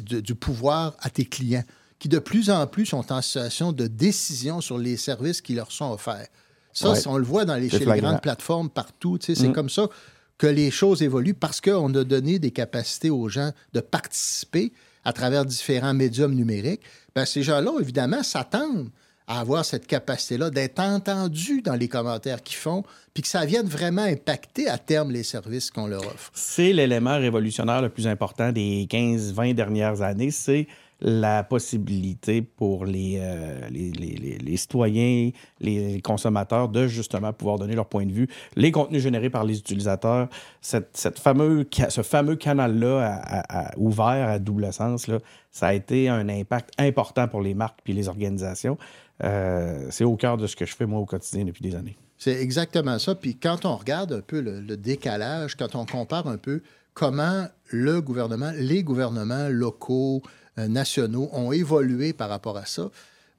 du 0.03 0.35
pouvoir 0.35 0.95
à 0.99 1.09
tes 1.09 1.25
clients 1.25 1.63
qui 1.99 2.09
de 2.09 2.19
plus 2.19 2.49
en 2.49 2.67
plus 2.67 2.85
sont 2.85 3.11
en 3.11 3.21
situation 3.21 3.71
de 3.71 3.87
décision 3.87 4.61
sur 4.61 4.77
les 4.77 4.97
services 4.97 5.41
qui 5.41 5.55
leur 5.55 5.71
sont 5.71 5.91
offerts. 5.91 6.27
Ça, 6.73 6.93
on 7.07 7.17
le 7.17 7.23
voit 7.23 7.45
dans 7.45 7.55
les, 7.55 7.69
chez 7.69 7.85
les 7.85 7.99
grandes 7.99 8.21
plateformes 8.21 8.69
partout. 8.69 9.17
C'est 9.19 9.39
mm. 9.39 9.53
comme 9.53 9.69
ça 9.69 9.89
que 10.37 10.45
les 10.45 10.69
choses 10.69 11.01
évoluent 11.01 11.33
parce 11.33 11.59
qu'on 11.59 11.93
a 11.95 12.03
donné 12.03 12.37
des 12.37 12.51
capacités 12.51 13.09
aux 13.09 13.27
gens 13.27 13.51
de 13.73 13.79
participer 13.79 14.71
à 15.03 15.13
travers 15.13 15.45
différents 15.45 15.95
médiums 15.95 16.35
numériques. 16.35 16.81
Bien, 17.15 17.25
ces 17.25 17.41
gens-là, 17.41 17.71
évidemment, 17.79 18.21
s'attendent 18.21 18.89
à 19.27 19.41
avoir 19.41 19.65
cette 19.65 19.87
capacité-là 19.87 20.49
d'être 20.49 20.79
entendus 20.79 21.61
dans 21.61 21.75
les 21.75 21.89
commentaires 21.89 22.41
qu'ils 22.41 22.57
font, 22.57 22.83
puis 23.13 23.23
que 23.23 23.29
ça 23.29 23.45
vienne 23.45 23.67
vraiment 23.67 24.03
impacter 24.03 24.69
à 24.69 24.77
terme 24.77 25.11
les 25.11 25.23
services 25.23 25.69
qu'on 25.69 25.87
leur 25.87 26.05
offre. 26.05 26.31
C'est 26.33 26.71
l'élément 26.71 27.17
révolutionnaire 27.17 27.81
le 27.81 27.89
plus 27.89 28.07
important 28.07 28.51
des 28.53 28.87
15-20 28.89 29.53
dernières 29.53 30.01
années, 30.01 30.31
c'est 30.31 30.67
la 31.01 31.43
possibilité 31.43 32.41
pour 32.41 32.85
les, 32.85 33.17
euh, 33.19 33.67
les, 33.69 33.91
les, 33.91 34.57
citoyens, 34.57 35.29
les 35.59 36.01
consommateurs 36.01 36.69
de 36.69 36.87
justement 36.87 37.33
pouvoir 37.33 37.59
donner 37.59 37.75
leur 37.75 37.87
point 37.87 38.05
de 38.05 38.11
vue, 38.11 38.27
les 38.55 38.71
contenus 38.71 39.03
générés 39.03 39.29
par 39.29 39.43
les 39.43 39.59
utilisateurs, 39.59 40.27
cette, 40.61 41.19
fameux, 41.19 41.67
ce 41.89 42.01
fameux 42.01 42.35
canal-là 42.35 43.31
ouvert 43.77 44.29
à 44.29 44.39
double 44.39 44.73
sens, 44.73 45.07
là, 45.07 45.19
ça 45.51 45.67
a 45.67 45.73
été 45.73 46.09
un 46.09 46.29
impact 46.29 46.71
important 46.77 47.27
pour 47.27 47.41
les 47.41 47.53
marques 47.53 47.79
puis 47.83 47.93
les 47.93 48.07
organisations. 48.07 48.77
Euh, 49.23 49.87
c'est 49.89 50.03
au 50.03 50.15
cœur 50.15 50.37
de 50.37 50.47
ce 50.47 50.55
que 50.55 50.65
je 50.65 50.75
fais 50.75 50.85
moi 50.85 50.99
au 50.99 51.05
quotidien 51.05 51.45
depuis 51.45 51.63
des 51.63 51.75
années. 51.75 51.97
C'est 52.17 52.41
exactement 52.41 52.99
ça. 52.99 53.15
Puis 53.15 53.35
quand 53.35 53.65
on 53.65 53.75
regarde 53.75 54.13
un 54.13 54.21
peu 54.21 54.41
le, 54.41 54.77
décalage, 54.77 55.55
quand 55.55 55.75
on 55.75 55.85
compare 55.85 56.27
un 56.27 56.37
peu 56.37 56.61
comment 56.93 57.47
le 57.69 58.01
gouvernement, 58.01 58.51
les 58.55 58.83
gouvernements 58.83 59.49
locaux, 59.49 60.21
nationaux 60.57 61.29
ont 61.33 61.51
évolué 61.51 62.13
par 62.13 62.29
rapport 62.29 62.57
à 62.57 62.65
ça, 62.65 62.89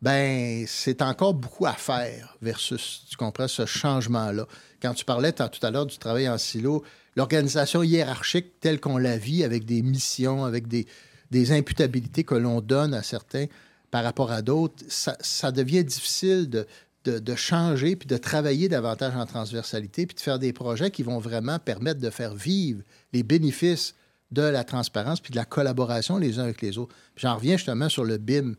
ben 0.00 0.64
c'est 0.68 1.02
encore 1.02 1.34
beaucoup 1.34 1.66
à 1.66 1.72
faire 1.72 2.36
versus, 2.40 3.04
tu 3.10 3.16
comprends, 3.16 3.48
ce 3.48 3.66
changement-là. 3.66 4.46
Quand 4.80 4.94
tu 4.94 5.04
parlais 5.04 5.32
tout 5.32 5.44
à 5.62 5.70
l'heure 5.70 5.86
du 5.86 5.98
travail 5.98 6.28
en 6.28 6.38
silo, 6.38 6.84
l'organisation 7.16 7.82
hiérarchique 7.82 8.60
telle 8.60 8.78
qu'on 8.78 8.96
la 8.96 9.18
vit, 9.18 9.42
avec 9.42 9.64
des 9.64 9.82
missions, 9.82 10.44
avec 10.44 10.68
des, 10.68 10.86
des 11.30 11.52
imputabilités 11.52 12.24
que 12.24 12.34
l'on 12.34 12.60
donne 12.60 12.94
à 12.94 13.02
certains 13.02 13.46
par 13.90 14.04
rapport 14.04 14.30
à 14.30 14.42
d'autres, 14.42 14.84
ça, 14.88 15.50
devient 15.50 15.82
difficile 15.82 16.48
de, 16.48 16.66
de, 17.04 17.34
changer 17.34 17.96
puis 17.96 18.06
de 18.06 18.18
travailler 18.18 18.68
davantage 18.68 19.16
en 19.16 19.24
transversalité 19.24 20.06
puis 20.06 20.14
de 20.14 20.20
faire 20.20 20.38
des 20.38 20.52
projets 20.52 20.90
qui 20.90 21.02
vont 21.02 21.18
vraiment 21.18 21.58
permettre 21.58 22.00
de 22.00 22.10
faire 22.10 22.34
vivre 22.34 22.82
les 23.12 23.22
bénéfices 23.22 23.94
de 24.30 24.42
la 24.42 24.64
transparence 24.64 25.20
puis 25.20 25.30
de 25.30 25.36
la 25.36 25.44
collaboration 25.44 26.18
les 26.18 26.38
uns 26.38 26.44
avec 26.44 26.60
les 26.62 26.78
autres. 26.78 26.94
J'en 27.16 27.36
reviens 27.36 27.56
justement 27.56 27.88
sur 27.88 28.04
le 28.04 28.18
BIM. 28.18 28.54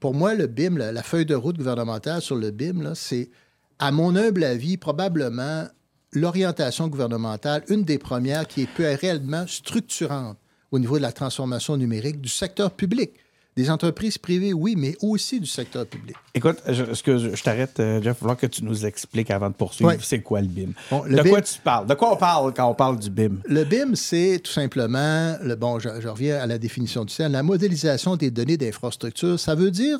Pour 0.00 0.14
moi, 0.14 0.34
le 0.34 0.46
BIM, 0.46 0.78
la, 0.78 1.02
feuille 1.02 1.26
de 1.26 1.34
route 1.34 1.56
gouvernementale 1.56 2.20
sur 2.22 2.36
le 2.36 2.50
BIM, 2.50 2.94
c'est, 2.94 3.30
à 3.78 3.92
mon 3.92 4.16
humble 4.16 4.44
avis, 4.44 4.76
probablement 4.76 5.66
l'orientation 6.12 6.88
gouvernementale, 6.88 7.62
une 7.68 7.84
des 7.84 7.98
premières 7.98 8.46
qui 8.46 8.62
est 8.62 8.94
réellement 8.94 9.46
structurante 9.46 10.38
au 10.70 10.78
niveau 10.78 10.96
de 10.96 11.02
la 11.02 11.12
transformation 11.12 11.76
numérique 11.76 12.20
du 12.20 12.28
secteur 12.28 12.72
public. 12.72 13.12
Des 13.54 13.68
entreprises 13.68 14.16
privées, 14.16 14.54
oui, 14.54 14.74
mais 14.78 14.96
aussi 15.02 15.38
du 15.38 15.46
secteur 15.46 15.86
public. 15.86 16.16
Écoute, 16.32 16.56
que 17.04 17.18
je, 17.18 17.42
t'arrête, 17.42 17.78
euh, 17.80 18.00
Jeff, 18.00 18.16
il 18.22 18.26
va 18.26 18.34
que 18.34 18.46
tu 18.46 18.64
nous 18.64 18.86
expliques 18.86 19.30
avant 19.30 19.50
de 19.50 19.54
poursuivre 19.54 19.94
c'est 20.00 20.20
quoi 20.20 20.40
le 20.40 20.46
BIM. 20.46 20.72
de 20.90 21.28
quoi 21.28 21.42
tu 21.42 21.60
parles? 21.60 21.86
De 21.86 21.92
quoi 21.92 22.14
on 22.14 22.16
parle 22.16 22.54
quand 22.54 22.66
on 22.66 22.74
parle 22.74 22.98
du 22.98 23.10
BIM? 23.10 23.40
Le 23.44 23.64
BIM, 23.64 23.94
c'est 23.94 24.40
tout 24.42 24.50
simplement, 24.50 25.36
le, 25.42 25.54
bon, 25.54 25.78
je, 25.78 25.88
reviens 26.08 26.38
à 26.38 26.46
la 26.46 26.56
définition 26.56 27.04
du 27.04 27.12
CERN, 27.12 27.32
la 27.32 27.42
modélisation 27.42 28.16
des 28.16 28.30
données 28.30 28.56
d'infrastructure. 28.56 29.38
Ça 29.38 29.54
veut 29.54 29.70
dire 29.70 29.98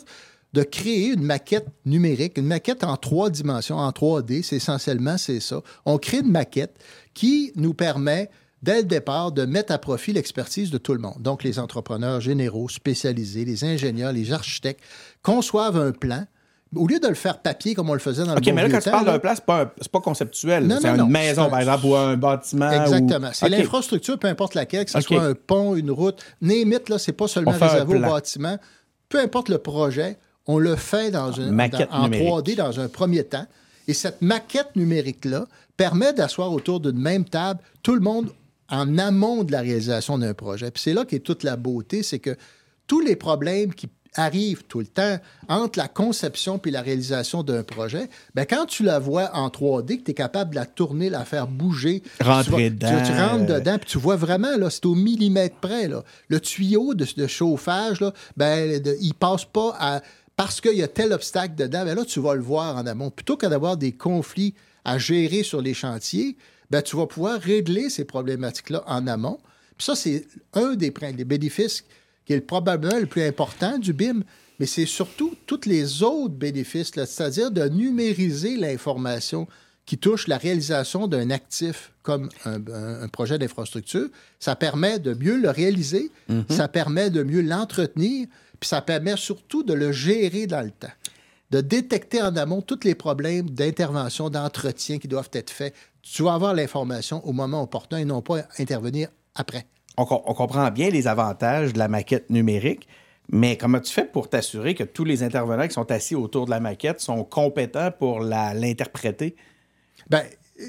de 0.55 0.63
créer 0.63 1.09
une 1.09 1.23
maquette 1.23 1.67
numérique, 1.85 2.39
une 2.39 2.47
maquette 2.47 2.85
en 2.85 2.97
trois 2.97 3.29
dimensions, 3.29 3.77
en 3.77 3.91
3D, 3.91 4.43
c'est 4.43 4.57
essentiellement 4.57 5.19
c'est 5.19 5.41
ça. 5.41 5.61
On 5.85 5.99
crée 5.99 6.21
une 6.21 6.31
maquette 6.31 6.75
qui 7.15 7.53
nous 7.57 7.75
permet 7.75 8.31
dès 8.63 8.79
le 8.79 8.85
départ, 8.85 9.33
de 9.33 9.45
mettre 9.45 9.73
à 9.73 9.79
profit 9.79 10.13
l'expertise 10.13 10.71
de 10.71 10.79
tout 10.79 10.93
le 10.93 11.01
monde. 11.01 11.21
Donc, 11.21 11.43
les 11.43 11.59
entrepreneurs 11.59 12.21
généraux, 12.21 12.69
spécialisés, 12.69 13.45
les 13.45 13.65
ingénieurs, 13.65 14.13
les 14.13 14.33
architectes 14.33 14.83
conçoivent 15.23 15.77
un 15.77 15.93
plan, 15.93 16.27
au 16.75 16.87
lieu 16.87 16.99
de 16.99 17.09
le 17.09 17.15
faire 17.15 17.39
papier 17.39 17.75
comme 17.75 17.91
on 17.91 17.95
le 17.95 17.99
faisait 17.99 18.25
dans 18.25 18.33
le 18.33 18.39
OK, 18.39 18.47
mais 18.47 18.63
là, 18.63 18.71
quand 18.71 18.81
tu 18.81 18.91
parles 18.91 19.05
d'un 19.05 19.19
plan, 19.19 19.33
c'est 19.35 19.45
pas, 19.45 19.67
pas 19.67 20.01
conceptuel. 20.01 20.75
C'est 20.81 20.89
une 20.89 21.09
maison, 21.09 21.51
par 21.51 21.61
exemple, 21.61 21.87
ou 21.87 21.95
un 21.95 22.17
bâtiment. 22.17 22.71
Exactement. 22.71 23.31
C'est 23.33 23.49
l'infrastructure, 23.49 24.19
peu 24.19 24.29
importe 24.29 24.55
laquelle, 24.55 24.85
que 24.85 24.91
ce 24.91 25.01
soit 25.01 25.23
un 25.23 25.35
pont, 25.35 25.75
une 25.75 25.91
route. 25.91 26.23
Némite, 26.41 26.89
là, 26.89 26.99
c'est 26.99 27.13
pas 27.13 27.29
seulement 27.29 27.53
réservé 27.53 27.99
au 27.99 28.01
bâtiment. 28.01 28.57
Peu 29.09 29.21
importe 29.21 29.51
le 29.51 29.59
projet, 29.59 30.17
on 30.47 30.59
le 30.59 30.77
fait 30.77 31.11
dans 31.11 31.33
une, 31.33 31.61
en 31.61 32.09
3D 32.09 32.57
dans 32.57 32.81
un 32.81 32.89
premier 32.89 33.25
temps. 33.25 33.47
Et 33.89 33.95
cette 33.95 34.23
maquette 34.23 34.75
numérique-là 34.77 35.45
permet 35.77 36.13
d'asseoir 36.13 36.53
autour 36.53 36.81
d'une 36.81 36.99
même 36.99 37.25
table 37.25 37.61
tout 37.83 37.95
le 37.95 38.01
monde 38.01 38.31
en 38.73 38.99
amont 38.99 39.45
de 39.45 39.53
la 39.53 39.61
réalisation 39.61 40.19
d'un 40.19 40.35
projet. 40.35 40.71
Puis 40.73 40.83
c'est 40.83 40.95
là 40.95 41.05
qu'est 41.05 41.21
toute 41.21 41.45
la 41.45 41.57
beauté, 41.57 42.03
c'est 42.03 42.19
que 42.19 42.37
tous 42.89 43.01
les 43.01 43.15
problèmes 43.15 43.73
qui 43.75 43.89
arrive 44.15 44.65
tout 44.65 44.81
le 44.81 44.87
temps 44.87 45.19
entre 45.49 45.79
la 45.79 45.89
conception 45.89 46.59
puis 46.59 46.71
la 46.71 46.83
réalisation 46.83 47.43
d'un 47.43 47.63
projet, 47.63 48.09
ben 48.35 48.45
quand 48.45 48.67
tu 48.67 48.83
la 48.83 48.99
vois 48.99 49.31
en 49.35 49.49
3D, 49.49 49.99
que 49.99 50.05
tu 50.05 50.11
es 50.11 50.15
capable 50.15 50.51
de 50.51 50.57
la 50.57 50.67
tourner, 50.67 51.11
la 51.11 51.25
faire 51.25 51.47
bouger, 51.47 52.03
Rentrer 52.21 52.71
dedans. 52.71 53.03
Tu, 53.05 53.13
rentres 53.13 53.47
dedans, 53.47 53.79
puis 53.79 53.91
tu 53.91 53.99
vois 53.99 54.17
vraiment, 54.17 54.57
là, 54.57 54.69
c'est 54.71 54.87
au 54.87 54.95
millimètre 54.95 55.57
près. 55.57 55.89
Là. 55.89 56.03
Le 56.29 56.41
tuyau 56.41 56.95
de, 56.95 57.27
chauffage, 57.27 58.01
là, 58.01 58.13
ben, 58.37 58.83
il 59.01 59.15
passe 59.15 59.45
pas 59.45 59.77
à... 59.79 60.01
Parce 60.35 60.61
qu'il 60.61 60.77
y 60.77 60.83
a 60.83 60.89
tel 60.89 61.13
obstacle 61.13 61.55
dedans, 61.55 61.85
ben 61.85 61.95
là, 61.95 62.05
tu 62.05 62.21
vas 62.21 62.35
le 62.35 62.41
voir 62.41 62.77
en 62.77 62.87
amont. 62.87 63.11
Plutôt 63.11 63.37
que 63.37 63.47
d'avoir 63.47 63.77
des 63.77 63.93
conflits 63.93 64.55
à 64.85 64.99
gérer 64.99 65.43
sur 65.43 65.61
les 65.61 65.75
chantiers, 65.75 66.37
ben, 66.73 66.81
tu 66.81 66.97
vas 66.97 67.07
pouvoir 67.07 67.39
régler 67.39 67.91
ces 67.91 68.07
problématiques-là 68.07 68.83
en 68.87 69.07
amont. 69.07 69.39
Puis 69.77 69.85
ça, 69.85 69.95
c'est 69.95 70.27
un 70.55 70.75
des, 70.75 70.91
des 70.91 71.25
bénéfices 71.27 71.85
qui 72.25 72.33
est 72.33 72.41
probablement 72.41 72.99
le 72.99 73.05
plus 73.05 73.23
important 73.23 73.77
du 73.77 73.93
BIM, 73.93 74.23
mais 74.59 74.65
c'est 74.65 74.87
surtout 74.87 75.35
tous 75.47 75.67
les 75.67 76.03
autres 76.03 76.35
bénéfices, 76.35 76.91
c'est-à-dire 76.95 77.51
de 77.51 77.69
numériser 77.69 78.57
l'information 78.57 79.47
qui 79.85 79.99
touche 79.99 80.29
la 80.29 80.39
réalisation 80.39 81.09
d'un 81.09 81.29
actif 81.29 81.93
comme 82.03 82.31
un, 82.47 83.09
projet 83.09 83.39
d'infrastructure. 83.39 84.09
Ça 84.41 84.57
permet 84.57 84.99
de 84.99 85.13
mieux 85.13 85.37
le 85.37 85.51
réaliser, 85.51 86.11
mhm. 86.29 86.47
ça 86.49 86.69
permet 86.69 87.11
de 87.11 87.23
mieux 87.23 87.43
l'entretenir, 87.43 88.29
puis 88.61 88.69
ça 88.69 88.81
permet 88.81 89.19
surtout 89.19 89.63
de 89.63 89.75
le 89.75 89.93
gérer 89.93 90.47
dans 90.47 90.63
le 90.63 90.71
temps, 90.71 90.93
de 91.53 91.61
détecter 91.61 92.21
en 92.21 92.35
amont 92.37 92.63
tous 92.63 92.81
les 92.83 92.97
problèmes 92.97 93.49
d'intervention, 93.49 94.31
d'entretien 94.31 94.99
qui 94.99 95.07
doivent 95.07 95.31
être 95.33 95.51
faits. 95.51 95.75
Tu 96.03 96.25
vas 96.25 96.35
avoir 96.35 96.55
l'information 96.55 97.25
au 97.27 97.33
moment 97.33 97.63
opportun 97.63 97.99
et 97.99 98.05
non 98.05 98.23
pas 98.23 98.41
intervenir 98.59 99.09
après 99.37 99.67
on, 99.97 100.05
comprend 100.07 100.71
bien 100.71 100.91
les 100.91 101.07
avantages 101.07 101.73
de 101.73 101.79
la 101.79 101.89
maquette 101.89 102.31
numérique, 102.31 102.89
mais 103.31 103.57
comment 103.57 103.81
tu 103.81 103.93
fais 103.93 104.05
pour 104.05 104.29
t'assurer 104.29 104.75
que 104.75 104.85
tous 104.85 105.05
les 105.05 105.23
intervenants 105.23 105.67
qui 105.67 105.75
sont 105.75 105.91
assis 105.91 106.15
autour 106.15 106.47
de 106.47 106.51
la 106.51 106.61
maquette 106.61 107.01
sont 107.01 107.25
compétents 107.25 107.91
pour 107.91 108.21
l'interpréter? 108.21 109.37
Ben, 110.09 110.23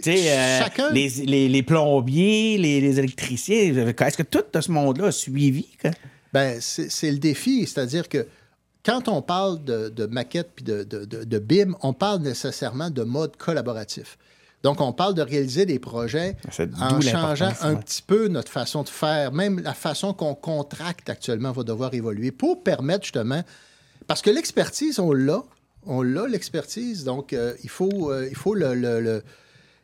euh, 0.07 0.59
chacun... 0.59 0.91
les, 0.91 1.09
les, 1.47 1.63
plombiers, 1.63 2.57
les, 2.57 2.99
électriciens, 2.99 3.73
est-ce 3.75 4.17
que 4.17 4.23
tout 4.23 4.43
ce 4.59 4.71
monde-là 4.71 5.07
a 5.07 5.11
suivi? 5.11 5.67
Ben, 6.31 6.57
c'est 6.59 7.11
le 7.11 7.17
défi, 7.17 7.67
c'est-à-dire 7.67 8.09
que 8.09 8.27
quand 8.85 9.07
on 9.07 9.21
parle 9.21 9.63
de, 9.63 10.05
maquette 10.07 10.51
puis 10.55 10.63
de, 10.63 10.83
de, 10.83 11.39
BIM, 11.39 11.75
on 11.81 11.93
parle 11.93 12.21
nécessairement 12.21 12.89
de 12.89 13.03
mode 13.03 13.37
collaboratif. 13.37 14.17
Donc, 14.61 14.79
on 14.79 14.93
parle 14.93 15.13
de 15.13 15.21
réaliser 15.21 15.65
des 15.65 15.79
projets 15.79 16.37
en 16.79 17.01
changeant 17.01 17.51
un 17.61 17.75
petit 17.75 18.01
peu 18.01 18.29
notre 18.29 18.51
façon 18.51 18.83
de 18.83 18.89
faire. 18.89 19.33
Même 19.33 19.59
la 19.59 19.73
façon 19.73 20.13
qu'on 20.13 20.35
contracte 20.35 21.09
actuellement 21.09 21.51
va 21.51 21.63
devoir 21.63 21.93
évoluer 21.93 22.31
pour 22.31 22.63
permettre 22.63 23.03
justement... 23.03 23.43
Parce 24.07 24.21
que 24.21 24.29
l'expertise, 24.29 24.99
on 24.99 25.11
l'a. 25.11 25.43
On 25.85 26.01
l'a, 26.01 26.27
l'expertise. 26.27 27.03
Donc, 27.03 27.33
euh, 27.33 27.55
il 27.63 27.69
faut, 27.69 28.11
euh, 28.11 28.27
il 28.29 28.35
faut 28.35 28.53
le, 28.53 29.21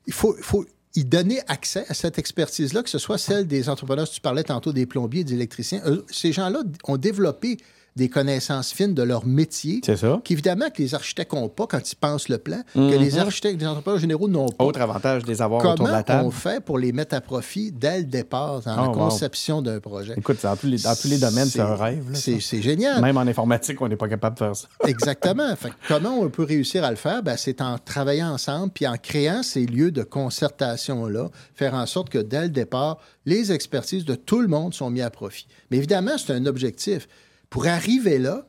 il 0.07 0.13
faut, 0.13 0.33
faut 0.41 0.65
y 0.95 1.03
donner 1.05 1.41
accès 1.47 1.85
à 1.89 1.93
cette 1.93 2.17
expertise-là, 2.17 2.83
que 2.83 2.89
ce 2.89 2.99
soit 2.99 3.17
celle 3.17 3.47
des 3.47 3.69
entrepreneurs, 3.69 4.09
tu 4.09 4.21
parlais 4.21 4.43
tantôt 4.43 4.73
des 4.73 4.85
plombiers, 4.85 5.23
des 5.23 5.33
électriciens. 5.33 5.81
ces 6.09 6.31
gens-là 6.31 6.63
ont 6.85 6.97
développé 6.97 7.57
des 7.99 8.09
connaissances 8.09 8.71
fines 8.71 8.93
de 8.93 9.03
leur 9.03 9.25
métier. 9.25 9.81
C'est 9.85 9.97
ça. 9.97 10.21
Qu'évidemment 10.23 10.69
que 10.69 10.81
les 10.81 10.95
architectes 10.95 11.33
n'ont 11.33 11.49
pas 11.49 11.67
quand 11.67 11.91
ils 11.91 11.95
pensent 11.95 12.29
le 12.29 12.37
plan, 12.37 12.61
que 12.73 12.79
les 12.79 13.11
mhm. 13.11 13.19
architectes, 13.19 13.59
les 13.59 13.67
entrepreneurs 13.67 13.99
généraux 13.99 14.29
n'ont 14.29 14.47
pas. 14.47 14.63
Autre 14.63 14.81
avantage 14.81 15.23
de 15.23 15.27
les 15.27 15.41
avoir 15.41 15.63
autour 15.63 15.85
de 15.85 15.91
la 15.91 16.03
table. 16.03 16.19
Comment 16.19 16.29
on 16.29 16.31
fait 16.31 16.63
pour 16.63 16.79
les 16.79 16.93
mettre 16.93 17.15
à 17.15 17.21
profit 17.21 17.71
dès 17.71 17.99
le 17.99 18.05
départ 18.05 18.61
dans 18.61 18.75
la 18.75 18.87
oh, 18.87 18.91
conception 18.93 19.61
d'un 19.61 19.81
projet? 19.81 20.13
Écoute, 20.15 20.37
dans 20.41 20.55
tous 20.55 20.67
les, 20.67 20.77
dans 20.77 20.95
tous 20.95 21.09
les 21.09 21.17
domaines, 21.17 21.47
c'est 21.47 21.59
un 21.59 21.75
rêve. 21.75 22.05
C'est 22.13 22.61
génial. 22.61 23.01
Même 23.01 23.17
en 23.17 23.21
informatique, 23.21 23.81
on 23.81 23.89
n'est 23.89 23.97
pas 23.97 24.07
capable 24.07 24.35
de 24.35 24.39
faire 24.39 24.55
ça. 24.55 24.67
Exactement. 24.87 25.53
Fait, 25.57 25.73
comment 25.87 26.17
on 26.19 26.29
peut 26.29 26.43
réussir 26.43 26.85
à 26.85 26.89
le 26.89 26.95
faire? 26.95 27.21
Ben, 27.21 27.35
c'est 27.35 27.61
en 27.61 27.77
travaillant 27.77 28.31
ensemble, 28.31 28.71
puis 28.71 28.87
en 28.87 28.95
créant 28.95 29.43
ces 29.43 29.65
lieux 29.65 29.91
de 29.91 30.03
concertation-là, 30.03 31.29
faire 31.53 31.73
en 31.73 31.85
sorte 31.85 32.09
que 32.09 32.19
dès 32.19 32.43
le 32.43 32.49
départ, 32.49 32.99
les 33.25 33.51
expertises 33.51 34.05
de 34.05 34.15
tout 34.15 34.39
le 34.39 34.47
monde 34.47 34.73
sont 34.73 34.89
mises 34.89 35.03
à 35.03 35.09
profit. 35.09 35.47
Mais 35.69 35.77
évidemment, 35.77 36.17
c'est 36.17 36.33
un 36.33 36.45
objectif. 36.45 37.07
Pour 37.49 37.67
arriver 37.67 38.19
là, 38.19 38.45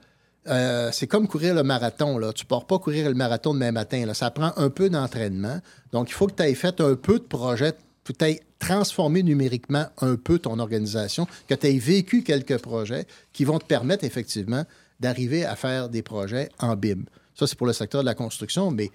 euh, 0.48 0.90
c'est 0.92 1.06
comme 1.06 1.28
courir 1.28 1.54
le 1.54 1.62
marathon. 1.62 2.18
Là. 2.18 2.32
Tu 2.32 2.44
ne 2.44 2.48
pars 2.48 2.66
pas 2.66 2.78
courir 2.78 3.08
le 3.08 3.14
marathon 3.14 3.54
demain 3.54 3.72
matin. 3.72 4.12
Ça 4.14 4.30
prend 4.30 4.52
un 4.56 4.70
peu 4.70 4.88
d'entraînement. 4.90 5.60
Donc, 5.92 6.10
il 6.10 6.12
faut 6.12 6.26
que 6.26 6.34
tu 6.34 6.42
aies 6.42 6.54
fait 6.54 6.80
un 6.80 6.94
peu 6.94 7.18
de 7.18 7.24
projet, 7.24 7.72
que 8.04 8.12
tu 8.12 8.24
aies 8.24 8.40
transformé 8.58 9.22
numériquement 9.22 9.86
un 9.98 10.16
peu 10.16 10.38
ton 10.38 10.58
organisation, 10.58 11.26
que 11.48 11.54
tu 11.54 11.66
aies 11.66 11.78
vécu 11.78 12.22
quelques 12.22 12.58
projets 12.58 13.06
qui 13.32 13.44
vont 13.44 13.58
te 13.58 13.64
permettre 13.66 14.04
effectivement 14.04 14.64
d'arriver 14.98 15.44
à 15.44 15.56
faire 15.56 15.88
des 15.88 16.02
projets 16.02 16.50
en 16.58 16.76
BIM. 16.76 17.04
Ça, 17.34 17.46
c'est 17.46 17.56
pour 17.56 17.66
le 17.66 17.72
secteur 17.72 18.02
de 18.02 18.06
la 18.06 18.14
construction, 18.14 18.70
mais 18.70 18.90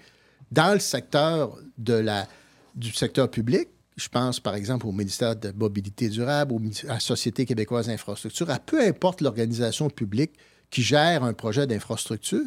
dans 0.52 0.72
le 0.72 0.78
secteur 0.78 1.58
du 1.78 2.92
secteur 2.92 3.28
public, 3.28 3.68
je 3.96 4.08
pense 4.08 4.40
par 4.40 4.54
exemple 4.54 4.86
au 4.86 4.92
ministère 4.92 5.34
de 5.36 5.52
Mobilité 5.52 6.08
durable, 6.08 6.54
à 6.88 6.94
la 6.94 7.00
Société 7.00 7.46
québécoise 7.46 7.86
d'infrastructure, 7.86 8.50
à 8.50 8.58
peu 8.58 8.80
importe 8.80 9.22
l'organisation 9.22 9.88
publique 9.88 10.32
qui 10.70 10.82
gère 10.82 11.24
un 11.24 11.32
projet 11.32 11.66
d'infrastructure, 11.66 12.44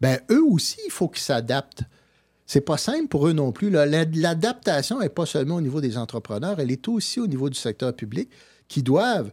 ben 0.00 0.20
eux 0.30 0.44
aussi, 0.44 0.78
il 0.86 0.90
faut 0.90 1.08
qu'ils 1.08 1.22
s'adaptent. 1.22 1.82
C'est 2.46 2.60
pas 2.60 2.76
simple 2.76 3.08
pour 3.08 3.28
eux 3.28 3.32
non 3.32 3.52
plus. 3.52 3.70
L'adaptation 3.70 4.98
n'est 5.00 5.08
pas 5.08 5.26
seulement 5.26 5.56
au 5.56 5.60
niveau 5.60 5.80
des 5.80 5.96
entrepreneurs, 5.96 6.58
elle 6.60 6.70
est 6.70 6.88
aussi 6.88 7.20
au 7.20 7.26
niveau 7.26 7.48
du 7.48 7.58
secteur 7.58 7.94
public 7.94 8.28
qui 8.68 8.82
doivent 8.82 9.32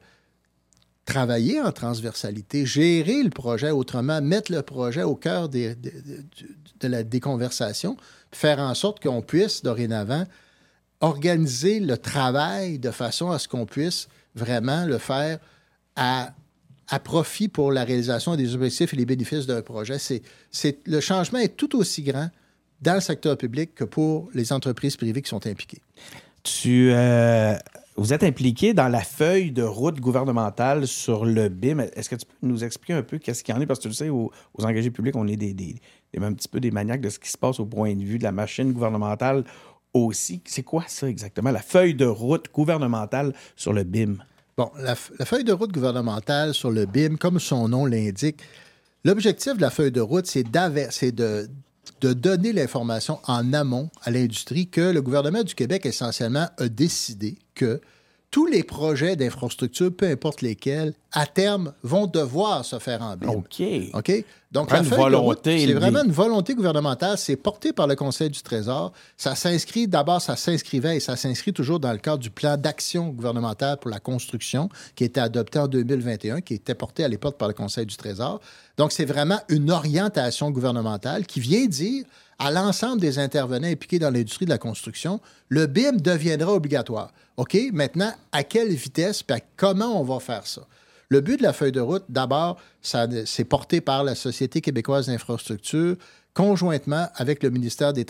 travailler 1.05 1.61
en 1.61 1.71
transversalité, 1.71 2.65
gérer 2.65 3.23
le 3.23 3.29
projet 3.29 3.71
autrement, 3.71 4.21
mettre 4.21 4.51
le 4.51 4.61
projet 4.61 5.03
au 5.03 5.15
cœur 5.15 5.47
de, 5.47 5.75
de 6.79 6.87
la 6.87 7.03
déconversation, 7.03 7.95
faire 8.31 8.59
en 8.59 8.73
sorte 8.73 9.01
qu'on 9.01 9.21
puisse 9.21 9.63
dorénavant 9.63 10.25
organiser 11.01 11.79
le 11.79 11.97
travail 11.97 12.79
de 12.79 12.91
façon 12.91 13.31
à 13.31 13.39
ce 13.39 13.47
qu'on 13.47 13.65
puisse 13.65 14.07
vraiment 14.35 14.85
le 14.85 14.97
faire 14.97 15.39
à, 15.95 16.33
profit 17.03 17.47
pour 17.49 17.71
la 17.71 17.83
réalisation 17.83 18.35
des 18.35 18.55
objectifs 18.55 18.93
et 18.93 18.97
les 18.97 19.05
bénéfices 19.05 19.45
d'un 19.45 19.61
projet. 19.61 19.97
C'est, 19.99 20.21
le 20.85 20.99
changement 20.99 21.39
est 21.39 21.55
tout 21.55 21.75
aussi 21.75 22.01
grand 22.01 22.29
dans 22.81 22.93
le 22.93 23.01
secteur 23.01 23.37
public 23.37 23.75
que 23.75 23.83
pour 23.83 24.29
les 24.33 24.53
entreprises 24.53 24.95
privées 24.95 25.21
qui 25.21 25.29
sont 25.29 25.45
impliquées. 25.45 25.81
Tu, 26.43 26.91
euh, 26.91 27.55
vous 27.97 28.13
êtes 28.13 28.23
impliqué 28.23 28.73
dans 28.73 28.87
la 28.87 29.01
feuille 29.01 29.51
de 29.51 29.63
route 29.63 29.99
gouvernementale 29.99 30.87
sur 30.87 31.25
le 31.25 31.49
BIM. 31.49 31.79
Est-ce 31.79 32.09
que 32.09 32.15
tu 32.15 32.25
peux 32.25 32.47
nous 32.47 32.63
expliquer 32.63 32.93
un 32.93 33.01
peu 33.01 33.17
qu'est-ce 33.17 33.43
qu'il 33.43 33.53
y 33.53 33.57
en 33.57 33.61
est? 33.61 33.65
Parce 33.65 33.79
que 33.79 33.83
tu 33.83 33.87
le 33.89 33.95
sais, 33.95 34.09
aux, 34.09 34.31
engagés 34.59 34.91
publics, 34.91 35.15
on 35.15 35.27
est 35.27 35.35
des, 35.35 35.53
des, 35.53 35.75
un 36.21 36.33
petit 36.33 36.47
peu 36.47 36.59
des 36.59 36.71
maniaques 36.71 37.01
de 37.01 37.09
ce 37.09 37.17
qui 37.17 37.29
se 37.29 37.37
passe 37.37 37.59
au 37.59 37.65
point 37.65 37.95
de 37.95 38.03
vue 38.03 38.19
de 38.19 38.23
la 38.23 38.31
machine 38.31 38.71
gouvernementale 38.71 39.43
C'est 40.45 40.63
quoi 40.63 40.83
ça 40.87 41.07
exactement, 41.07 41.51
la 41.51 41.61
feuille 41.61 41.95
de 41.95 42.05
route 42.05 42.45
gouvernementale 42.53 43.33
sur 43.55 43.73
le 43.73 43.83
BIM? 43.83 44.17
Bon, 44.57 44.71
la, 44.79 44.95
feuille 44.95 45.43
de 45.43 45.53
route 45.53 45.71
gouvernementale 45.71 46.53
sur 46.53 46.71
le 46.71 46.85
BIM, 46.85 47.17
comme 47.17 47.39
son 47.39 47.69
nom 47.69 47.85
l'indique, 47.85 48.41
l'objectif 49.03 49.55
de 49.55 49.61
la 49.61 49.69
feuille 49.69 49.91
de 49.91 50.01
route, 50.01 50.25
c'est 50.25 50.43
de 50.43 51.47
donner 52.01 52.53
l'information 52.53 53.19
en 53.27 53.53
amont 53.53 53.89
à 54.01 54.09
l'industrie 54.09 54.67
que 54.67 54.81
le 54.81 55.01
gouvernement 55.01 55.43
du 55.43 55.53
Québec, 55.53 55.85
essentiellement, 55.85 56.47
a 56.57 56.69
décidé 56.69 57.37
que 57.53 57.79
tous 58.29 58.45
les 58.45 58.63
projets 58.63 59.15
d'infrastructure, 59.15 59.91
peu 59.95 60.07
importe 60.07 60.41
lesquels, 60.41 60.93
à 61.13 61.25
terme, 61.25 61.73
vont 61.81 62.07
devoir 62.07 62.65
se 62.65 62.77
faire 62.77 63.01
en 63.01 63.15
BIM. 63.15 63.29
OK. 63.29 63.63
OK? 63.93 64.25
Donc, 64.51 64.71
la 64.71 64.81
volonté. 64.81 65.65
C'est 65.65 65.73
vraiment 65.73 66.03
une 66.03 66.11
volonté 66.11 66.53
gouvernementale. 66.53 67.17
C'est 67.17 67.35
porté 67.35 67.73
par 67.73 67.87
le 67.87 67.95
Conseil 67.95 68.29
du 68.29 68.41
Trésor. 68.41 68.93
Ça 69.17 69.35
s'inscrit, 69.35 69.87
d'abord, 69.87 70.21
ça 70.21 70.35
s'inscrivait 70.35 70.97
et 70.97 70.99
ça 70.99 71.15
s'inscrit 71.15 71.53
toujours 71.53 71.79
dans 71.79 71.91
le 71.91 71.97
cadre 71.97 72.19
du 72.19 72.29
plan 72.29 72.57
d'action 72.57 73.09
gouvernementale 73.09 73.77
pour 73.77 73.91
la 73.91 73.99
construction 73.99 74.69
qui 74.95 75.03
a 75.03 75.07
été 75.07 75.19
adopté 75.19 75.59
en 75.59 75.67
2021, 75.67 76.41
qui 76.41 76.55
était 76.55 76.75
porté 76.75 77.03
à 77.03 77.07
l'époque 77.07 77.37
par 77.37 77.47
le 77.47 77.53
Conseil 77.53 77.85
du 77.85 77.95
Trésor. 77.95 78.39
Donc, 78.77 78.91
c'est 78.91 79.05
vraiment 79.05 79.39
une 79.49 79.71
orientation 79.71 80.51
gouvernementale 80.51 81.25
qui 81.25 81.39
vient 81.39 81.65
dire 81.65 82.05
à 82.39 82.51
l'ensemble 82.51 83.01
des 83.01 83.19
intervenants 83.19 83.67
impliqués 83.67 83.99
dans 83.99 84.11
l'industrie 84.11 84.45
de 84.45 84.51
la 84.51 84.57
construction, 84.57 85.19
le 85.49 85.65
BIM 85.65 85.97
deviendra 85.97 86.53
obligatoire. 86.53 87.11
OK, 87.37 87.57
maintenant, 87.73 88.13
à 88.31 88.43
quelle 88.43 88.69
vitesse 88.69 89.23
et 89.29 89.43
comment 89.55 89.99
on 89.99 90.03
va 90.03 90.19
faire 90.19 90.45
ça? 90.45 90.67
Le 91.09 91.21
but 91.21 91.37
de 91.37 91.43
la 91.43 91.53
feuille 91.53 91.71
de 91.71 91.79
route, 91.79 92.03
d'abord, 92.09 92.57
c'est 92.81 93.45
porté 93.45 93.79
par 93.81 94.03
la 94.03 94.13
Société 94.13 94.61
québécoise 94.61 95.07
d'infrastructure 95.07 95.95
conjointement 96.33 97.07
avec 97.15 97.41
le 97.41 97.49
ministère 97.49 97.93
des, 97.93 98.05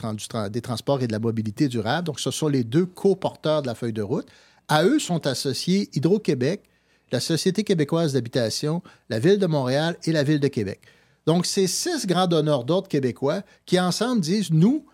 des, 0.50 0.62
Transports 0.62 1.02
et 1.02 1.08
de 1.08 1.14
la 1.14 1.20
Mobilité 1.20 1.70
durable. 1.70 2.08
Donc, 2.08 2.20
ce 2.20 2.32
sont 2.32 2.50
les 2.50 2.66
deux 2.66 2.86
co-porteurs 2.86 3.62
de 3.62 3.68
la 3.68 3.76
feuille 3.76 3.94
de 3.94 4.02
route. 4.02 4.28
À 4.68 4.84
eux 4.84 5.00
sont 5.00 5.26
associés 5.28 5.90
Hydro-Québec, 5.94 6.64
la 7.12 7.22
Société 7.22 7.64
québécoise 7.64 8.14
d'habitation, 8.14 8.82
la 9.10 9.20
Ville 9.20 9.40
de 9.40 9.48
Montréal 9.48 9.96
et 10.04 10.12
la 10.12 10.24
Ville 10.24 10.42
de 10.42 10.50
Québec. 10.50 10.82
Donc, 11.28 11.46
c'est 11.46 11.68
six 11.68 12.08
grands 12.08 12.26
donneurs 12.26 12.64
d'ordre 12.64 12.88
québécois 12.88 13.42
qui, 13.66 13.80
ensemble, 13.80 14.22
disent, 14.22 14.50
nous, 14.50 14.86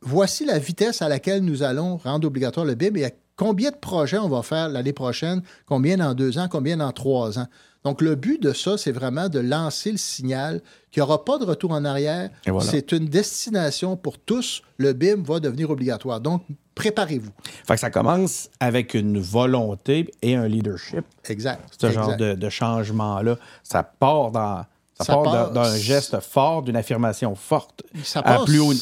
voici 0.00 0.46
la 0.46 0.58
vitesse 0.58 1.02
à 1.02 1.08
laquelle 1.08 1.44
nous 1.44 1.62
allons 1.62 1.98
rendre 1.98 2.26
obligatoire 2.26 2.64
le 2.64 2.76
BIM 2.76 2.94
et 2.94 3.06
à 3.06 3.10
combien 3.36 3.70
de 3.70 3.76
projets 3.76 4.18
on 4.18 4.28
va 4.28 4.42
faire 4.42 4.68
l'année 4.68 4.92
prochaine, 4.92 5.42
combien 5.66 5.96
dans 5.96 6.14
deux 6.14 6.38
ans, 6.38 6.46
combien 6.48 6.76
dans 6.76 6.92
trois 6.92 7.38
ans. 7.38 7.48
Donc, 7.84 8.02
le 8.02 8.14
but 8.14 8.40
de 8.42 8.52
ça, 8.52 8.76
c'est 8.76 8.92
vraiment 8.92 9.28
de 9.28 9.38
lancer 9.38 9.90
le 9.90 9.98
signal 9.98 10.60
qu'il 10.90 11.02
n'y 11.02 11.04
aura 11.04 11.24
pas 11.24 11.38
de 11.38 11.44
retour 11.44 11.72
en 11.72 11.84
arrière. 11.84 12.30
C'est 12.60 12.92
une 12.92 13.06
destination 13.06 13.96
pour 13.96 14.18
tous. 14.18 14.62
Le 14.76 14.92
BIM 14.92 15.22
va 15.22 15.40
devenir 15.40 15.70
obligatoire. 15.70 16.20
Donc, 16.20 16.42
préparez-vous. 16.74 17.30
Fait 17.66 17.74
que 17.74 17.80
ça 17.80 17.90
commence 17.90 18.50
avec 18.60 18.94
une 18.94 19.18
volonté 19.18 20.10
et 20.22 20.36
un 20.36 20.46
leadership. 20.46 21.04
Exact. 21.28 21.62
Ce 21.80 21.90
genre 21.90 22.16
de, 22.16 22.48
changement-là. 22.48 23.36
Ça 23.62 23.82
part 23.82 24.30
dans. 24.30 24.64
Ça, 25.00 25.14
part, 25.14 25.50
d'un 25.50 25.76
geste 25.76 26.20
fort, 26.20 26.62
d'une 26.62 26.76
affirmation 26.76 27.34
forte 27.34 27.82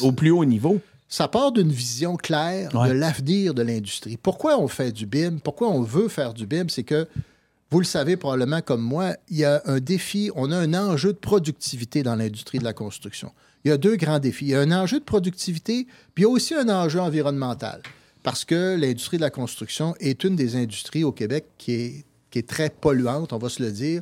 au 0.01 0.11
plus 0.11 0.31
haut 0.31 0.45
niveau. 0.45 0.79
Ça 1.07 1.27
part 1.27 1.51
d'une 1.51 1.71
vision 1.71 2.17
claire 2.17 2.69
de 2.71 2.91
l'avenir 2.91 3.53
de 3.55 3.63
l'industrie. 3.63 4.17
Pourquoi 4.17 4.59
on 4.59 4.67
fait 4.67 4.91
du 4.91 5.07
BIM? 5.07 5.39
Pourquoi 5.43 5.69
on 5.69 5.81
veut 5.81 6.07
faire 6.07 6.33
du 6.33 6.45
BIM? 6.45 6.69
C'est 6.69 6.83
que 6.83 7.07
vous 7.71 7.79
le 7.79 7.85
savez 7.85 8.17
probablement 8.17 8.61
comme 8.61 8.81
moi, 8.81 9.15
il 9.27 9.37
y 9.37 9.45
a 9.45 9.61
un 9.65 9.79
défi, 9.79 10.31
on 10.35 10.51
a 10.51 10.57
un 10.57 10.73
enjeu 10.73 11.13
de 11.13 11.17
productivité 11.17 12.03
dans 12.03 12.15
l'industrie 12.15 12.59
de 12.59 12.63
la 12.63 12.73
construction. 12.73 13.31
Il 13.63 13.69
y 13.69 13.71
a 13.71 13.77
deux 13.77 13.95
grands 13.95 14.19
défis. 14.19 14.45
Il 14.45 14.49
y 14.49 14.55
a 14.55 14.61
un 14.61 14.71
enjeu 14.71 14.99
de 14.99 15.03
productivité, 15.03 15.85
puis 16.13 16.23
il 16.23 16.25
y 16.25 16.25
a 16.25 16.29
aussi 16.29 16.55
un 16.55 16.69
enjeu 16.69 16.99
environnemental. 16.99 17.81
Parce 18.23 18.45
que 18.45 18.75
l'industrie 18.75 19.17
de 19.17 19.21
la 19.21 19.29
construction 19.29 19.95
est 19.99 20.23
une 20.23 20.35
des 20.35 20.55
industries 20.55 21.03
au 21.03 21.11
Québec 21.11 21.45
qui 21.57 21.73
est, 21.73 22.05
qui 22.31 22.39
est 22.39 22.47
très 22.47 22.69
polluante, 22.69 23.33
on 23.33 23.37
va 23.37 23.49
se 23.49 23.61
le 23.61 23.71
dire. 23.71 24.01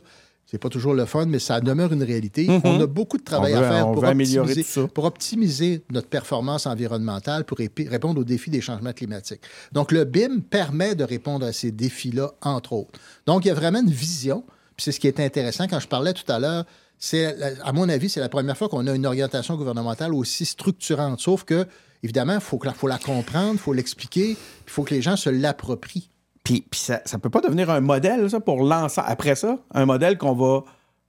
C'est 0.49 0.59
pas 0.59 0.69
toujours 0.69 0.93
le 0.93 1.05
fun, 1.05 1.25
mais 1.25 1.39
ça 1.39 1.59
demeure 1.59 1.91
une 1.91 2.03
réalité. 2.03 2.47
Mm-hmm. 2.47 2.61
On 2.63 2.79
a 2.79 2.87
beaucoup 2.87 3.17
de 3.17 3.23
travail 3.23 3.53
à 3.53 3.69
faire 3.69 3.91
pour 3.91 4.01
optimiser, 4.01 4.65
pour 4.93 5.03
optimiser, 5.03 5.83
notre 5.91 6.07
performance 6.07 6.65
environnementale, 6.65 7.43
pour 7.43 7.57
répondre 7.57 8.21
aux 8.21 8.23
défis 8.23 8.49
des 8.49 8.61
changements 8.61 8.93
climatiques. 8.93 9.41
Donc, 9.73 9.91
le 9.91 10.05
BIM 10.05 10.39
permet 10.49 10.95
de 10.95 11.03
répondre 11.03 11.45
à 11.45 11.51
ces 11.51 11.71
défis-là, 11.71 12.31
entre 12.41 12.71
autres. 12.71 12.97
Donc, 13.25 13.43
il 13.43 13.49
y 13.49 13.51
a 13.51 13.55
vraiment 13.55 13.81
une 13.81 13.91
vision. 13.91 14.45
Puis 14.77 14.85
c'est 14.85 14.93
ce 14.93 15.01
qui 15.01 15.07
est 15.07 15.19
intéressant. 15.19 15.67
Quand 15.67 15.81
je 15.81 15.87
parlais 15.87 16.13
tout 16.13 16.31
à 16.31 16.39
l'heure, 16.39 16.63
c'est, 16.97 17.35
à 17.61 17.73
mon 17.73 17.89
avis, 17.89 18.09
c'est 18.09 18.21
la 18.21 18.29
première 18.29 18.57
fois 18.57 18.69
qu'on 18.69 18.87
a 18.87 18.95
une 18.95 19.05
orientation 19.05 19.55
gouvernementale 19.57 20.13
aussi 20.13 20.45
structurante. 20.45 21.19
Sauf 21.19 21.43
que, 21.43 21.67
évidemment, 22.03 22.35
il 22.35 22.39
faut, 22.39 22.57
faut 22.73 22.87
la 22.87 22.97
comprendre, 22.97 23.53
il 23.53 23.59
faut 23.59 23.73
l'expliquer, 23.73 24.29
il 24.31 24.71
faut 24.71 24.83
que 24.83 24.93
les 24.93 25.01
gens 25.01 25.17
se 25.17 25.29
l'approprient. 25.29 26.09
Puis, 26.47 26.79
ça 26.79 27.01
ne 27.13 27.17
peut 27.17 27.29
pas 27.29 27.41
devenir 27.41 27.69
un 27.69 27.81
modèle, 27.81 28.29
ça, 28.29 28.39
pour 28.39 28.63
lancer, 28.63 29.01
après 29.05 29.35
ça, 29.35 29.57
un 29.73 29.85
modèle 29.85 30.17
qu'on 30.17 30.33
va 30.33 30.63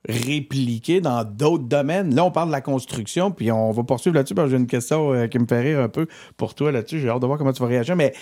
répliquer 0.09 1.01
dans 1.01 1.23
d'autres 1.23 1.65
domaines. 1.65 2.15
Là, 2.15 2.25
on 2.25 2.31
parle 2.33 2.49
de 2.49 2.53
la 2.53 2.61
construction, 2.61 3.31
puis 3.31 3.53
on 3.53 3.71
va 3.71 3.85
poursuivre 3.85 4.17
là-dessus, 4.17 4.35
parce 4.35 4.47
que 4.47 4.51
j'ai 4.51 4.57
une 4.57 4.67
question 4.67 5.13
euh, 5.13 5.27
qui 5.29 5.39
me 5.39 5.47
fait 5.47 5.61
rire 5.61 5.81
un 5.81 5.89
peu 5.89 6.09
pour 6.37 6.55
toi 6.55 6.73
là-dessus. 6.73 6.99
J'ai 6.99 7.09
hâte 7.09 7.21
de 7.21 7.27
voir 7.27 7.39
comment 7.39 7.53
tu 7.53 7.63
vas 7.63 7.69
réagir, 7.69 7.95
mais 7.95 8.15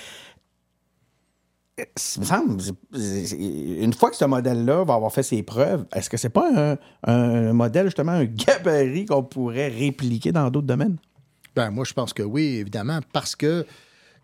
euh, 1.80 1.84
il 2.16 2.20
me 2.20 2.24
semble, 2.26 2.62
une 2.94 3.92
fois 3.94 4.10
que 4.10 4.16
ce 4.16 4.24
modèle-là 4.26 4.84
va 4.84 4.94
avoir 4.94 5.12
fait 5.12 5.22
ses 5.22 5.42
preuves, 5.42 5.86
est-ce 5.94 6.10
que 6.10 6.18
c'est 6.18 6.28
pas 6.28 6.76
un, 7.04 7.52
modèle, 7.54 7.86
justement, 7.86 8.12
un 8.12 8.24
gabarit 8.24 9.06
qu'on 9.06 9.22
pourrait 9.22 9.68
répliquer 9.68 10.32
dans 10.32 10.50
d'autres 10.50 10.66
domaines? 10.66 10.96
Ben, 11.54 11.70
moi, 11.70 11.84
je 11.86 11.94
pense 11.94 12.12
que 12.12 12.22
oui, 12.22 12.56
évidemment, 12.56 13.00
parce 13.14 13.34
que, 13.36 13.64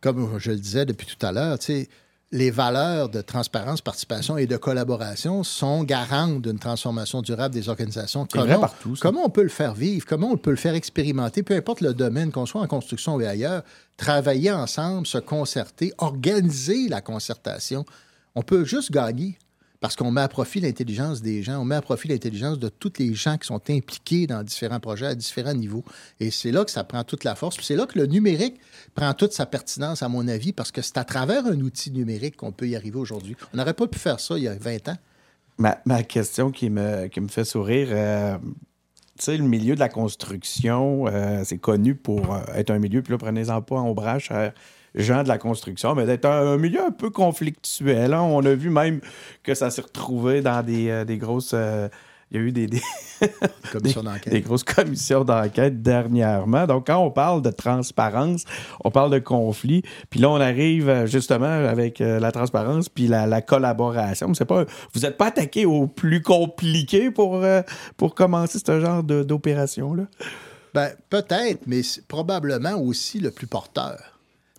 comme 0.02 0.38
je 0.38 0.50
le 0.50 0.59
disais 0.59 0.85
depuis 0.85 1.07
tout 1.07 1.24
à 1.24 1.33
l'heure, 1.33 1.59
tu 1.59 1.66
sais, 1.66 1.88
les 2.33 2.51
valeurs 2.51 3.11
de 3.11 3.21
transparence, 3.21 3.83
participation 3.83 4.38
et 4.38 4.47
de 4.47 4.57
collaboration 4.57 5.45
sont 5.45 5.85
garantes 5.85 6.40
d'une 6.40 6.59
transformation 6.59 7.21
durable 7.21 7.55
des 7.55 7.68
organisations. 7.68 8.27
Comment, 8.33 8.59
partout, 8.59 8.95
comment 9.01 9.27
on 9.27 9.29
peut 9.29 9.42
le 9.42 9.51
faire 9.51 9.75
vivre? 9.75 10.07
Comment 10.07 10.31
on 10.31 10.38
peut 10.38 10.51
le 10.51 10.57
faire 10.57 10.75
expérimenter? 10.75 11.42
Peu 11.42 11.55
importe 11.55 11.83
le 11.83 11.92
domaine, 11.92 12.33
qu'on 12.33 12.47
soit 12.47 12.62
en 12.62 12.66
construction 12.66 13.16
ou 13.16 13.21
ailleurs, 13.21 13.62
travailler 13.99 14.51
ensemble, 14.51 15.07
se 15.07 15.18
concerter, 15.18 15.92
organiser 15.99 16.88
la 16.88 17.03
concertation. 17.03 17.85
On 18.35 18.42
peut 18.42 18.64
juste 18.64 18.90
gagner 18.90 19.38
parce 19.83 19.97
qu'on 19.97 20.12
met 20.12 20.21
à 20.21 20.29
profit 20.29 20.61
l'intelligence 20.61 21.23
des 21.23 21.42
gens, 21.42 21.61
on 21.61 21.64
met 21.64 21.75
à 21.75 21.83
profit 21.83 22.07
l'intelligence 22.07 22.61
de 22.61 22.68
tous 22.68 22.92
les 23.01 23.14
gens 23.14 23.37
qui 23.37 23.49
sont 23.49 23.61
impliqués 23.68 24.29
dans 24.29 24.45
différents 24.45 24.79
projets 24.79 25.07
à 25.07 25.16
différents 25.16 25.55
niveaux. 25.55 25.85
Et 26.21 26.31
c'est 26.31 26.53
là 26.53 26.64
que 26.64 26.71
ça 26.71 26.85
prend 26.85 27.03
toute 27.03 27.25
la 27.25 27.35
force. 27.35 27.59
c'est 27.61 27.75
là 27.75 27.85
que 27.87 27.99
le 27.99 28.07
numérique 28.07 28.61
prend 28.95 29.12
toute 29.12 29.33
sa 29.33 29.45
pertinence, 29.45 30.05
à 30.05 30.09
mon 30.09 30.29
avis, 30.29 30.53
parce 30.53 30.71
que 30.71 30.83
c'est 30.83 30.99
à 30.99 31.05
travers 31.05 31.47
un 31.47 31.61
outil 31.61 31.90
numérique 31.90 32.37
qu'on 32.37 32.53
peut 32.53 32.68
y 32.68 32.77
arriver 32.77 32.97
aujourd'hui. 32.97 33.37
On 33.53 33.57
n'aurait 33.57 33.75
pas 33.75 33.88
pu 33.88 33.99
faire 33.99 34.21
ça 34.21 34.38
il 34.38 34.45
y 34.45 34.49
a 34.49 34.55
20 34.55 34.88
ans. 34.88 34.97
Ma, 35.59 36.03
question 36.05 36.53
qui 36.53 36.71
me, 36.71 37.09
qui 37.09 37.21
me 37.21 37.27
fait 37.27 37.45
sourire, 37.45 37.88
euh, 37.90 38.38
tu 39.18 39.25
sais, 39.25 39.37
le 39.37 39.45
milieu 39.45 39.75
de 39.75 39.81
la 39.81 39.88
construction, 39.88 41.09
euh, 41.09 41.42
c'est 41.45 41.59
connu 41.59 41.97
pour 41.97 42.33
euh, 42.33 42.40
être 42.55 42.71
un 42.71 42.79
milieu, 42.79 43.03
puis 43.03 43.11
là, 43.11 43.18
prenez-en 43.18 43.61
pas 43.62 43.77
en 43.77 43.88
ombrage, 43.88 44.31
gens 44.94 45.22
de 45.22 45.28
la 45.28 45.38
construction, 45.38 45.94
mais 45.94 46.07
d'être 46.07 46.26
un, 46.26 46.59
milieu 46.59 46.85
un 46.85 46.90
peu 46.90 47.11
conflictuel. 47.11 48.12
Hein. 48.12 48.22
On 48.22 48.44
a 48.44 48.55
vu 48.55 48.70
même 48.70 49.00
que 49.42 49.55
ça 49.55 49.70
s'est 49.70 49.83
retrouvé 49.83 50.42
dans 50.42 50.64
des, 50.64 50.90
euh, 50.90 51.05
grosses. 51.16 51.52
Euh, 51.55 51.88
il 52.31 52.40
y 52.40 52.40
a 52.40 52.46
eu 52.46 52.52
des, 52.52 52.66
des, 54.26 54.40
grosses 54.40 54.64
commissions 54.64 55.22
d'enquête 55.22 55.83
dernièrement. 55.83 56.66
Donc, 56.66 56.87
quand 56.87 56.96
on 56.96 57.11
parle 57.11 57.42
de 57.42 57.50
transparence, 57.50 58.46
on 58.83 58.90
parle 58.90 59.11
de 59.11 59.18
conflit. 59.18 59.83
Puis 60.09 60.18
là, 60.18 60.31
on 60.31 60.40
arrive 60.40 60.88
euh, 60.88 61.07
justement 61.07 61.44
avec 61.44 61.98
la 61.98 62.33
transparence 62.33 62.88
puis 62.88 63.07
la, 63.07 63.42
collaboration. 63.42 64.33
C'est 64.33 64.46
pas, 64.46 64.64
vous 64.94 65.00
n'êtes 65.00 65.18
pas 65.18 65.26
attaqué 65.26 65.66
au 65.66 65.87
plus 65.87 66.22
compliqué 66.22 67.11
pour, 67.11 67.44
pour 67.98 68.14
commencer 68.14 68.59
ce 68.66 68.81
genre 68.81 69.02
d'opération-là? 69.02 70.05
Ben, 70.72 70.90
peut-être, 71.11 71.66
mais 71.66 71.83
probablement 72.09 72.81
aussi 72.81 73.20
le 73.20 73.31
plus 73.31 73.46
porteur. 73.46 74.12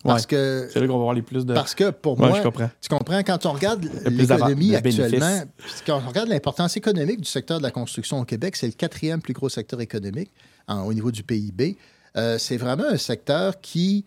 Parce 0.04 0.26
que. 0.26 0.68
C'est 0.72 0.80
là 0.80 0.86
qu'on 0.86 0.98
va 0.98 1.04
voir 1.04 1.14
les 1.14 1.22
plus 1.22 1.46
de. 1.46 1.54
Parce 1.54 1.74
que 1.74 1.90
pour 1.90 2.18
moi, 2.18 2.40
tu 2.80 2.88
comprends, 2.88 3.22
quand 3.22 3.46
on 3.46 3.52
regarde 3.52 3.88
l'économie 4.06 4.76
actuellement, 4.76 5.42
quand 5.86 6.02
on 6.04 6.08
regarde 6.08 6.28
l'importance 6.28 6.76
économique 6.76 7.20
du 7.20 7.28
secteur 7.28 7.58
de 7.58 7.62
la 7.62 7.70
construction 7.70 8.20
au 8.20 8.24
Québec, 8.24 8.56
c'est 8.56 8.66
le 8.66 8.72
quatrième 8.72 9.20
plus 9.20 9.32
gros 9.32 9.48
secteur 9.48 9.80
économique 9.80 10.30
au 10.68 10.92
niveau 10.92 11.10
du 11.10 11.22
PIB. 11.22 11.76
Euh, 12.16 12.38
c'est 12.38 12.56
vraiment 12.56 12.84
un 12.84 12.96
secteur 12.96 13.60
qui 13.60 14.04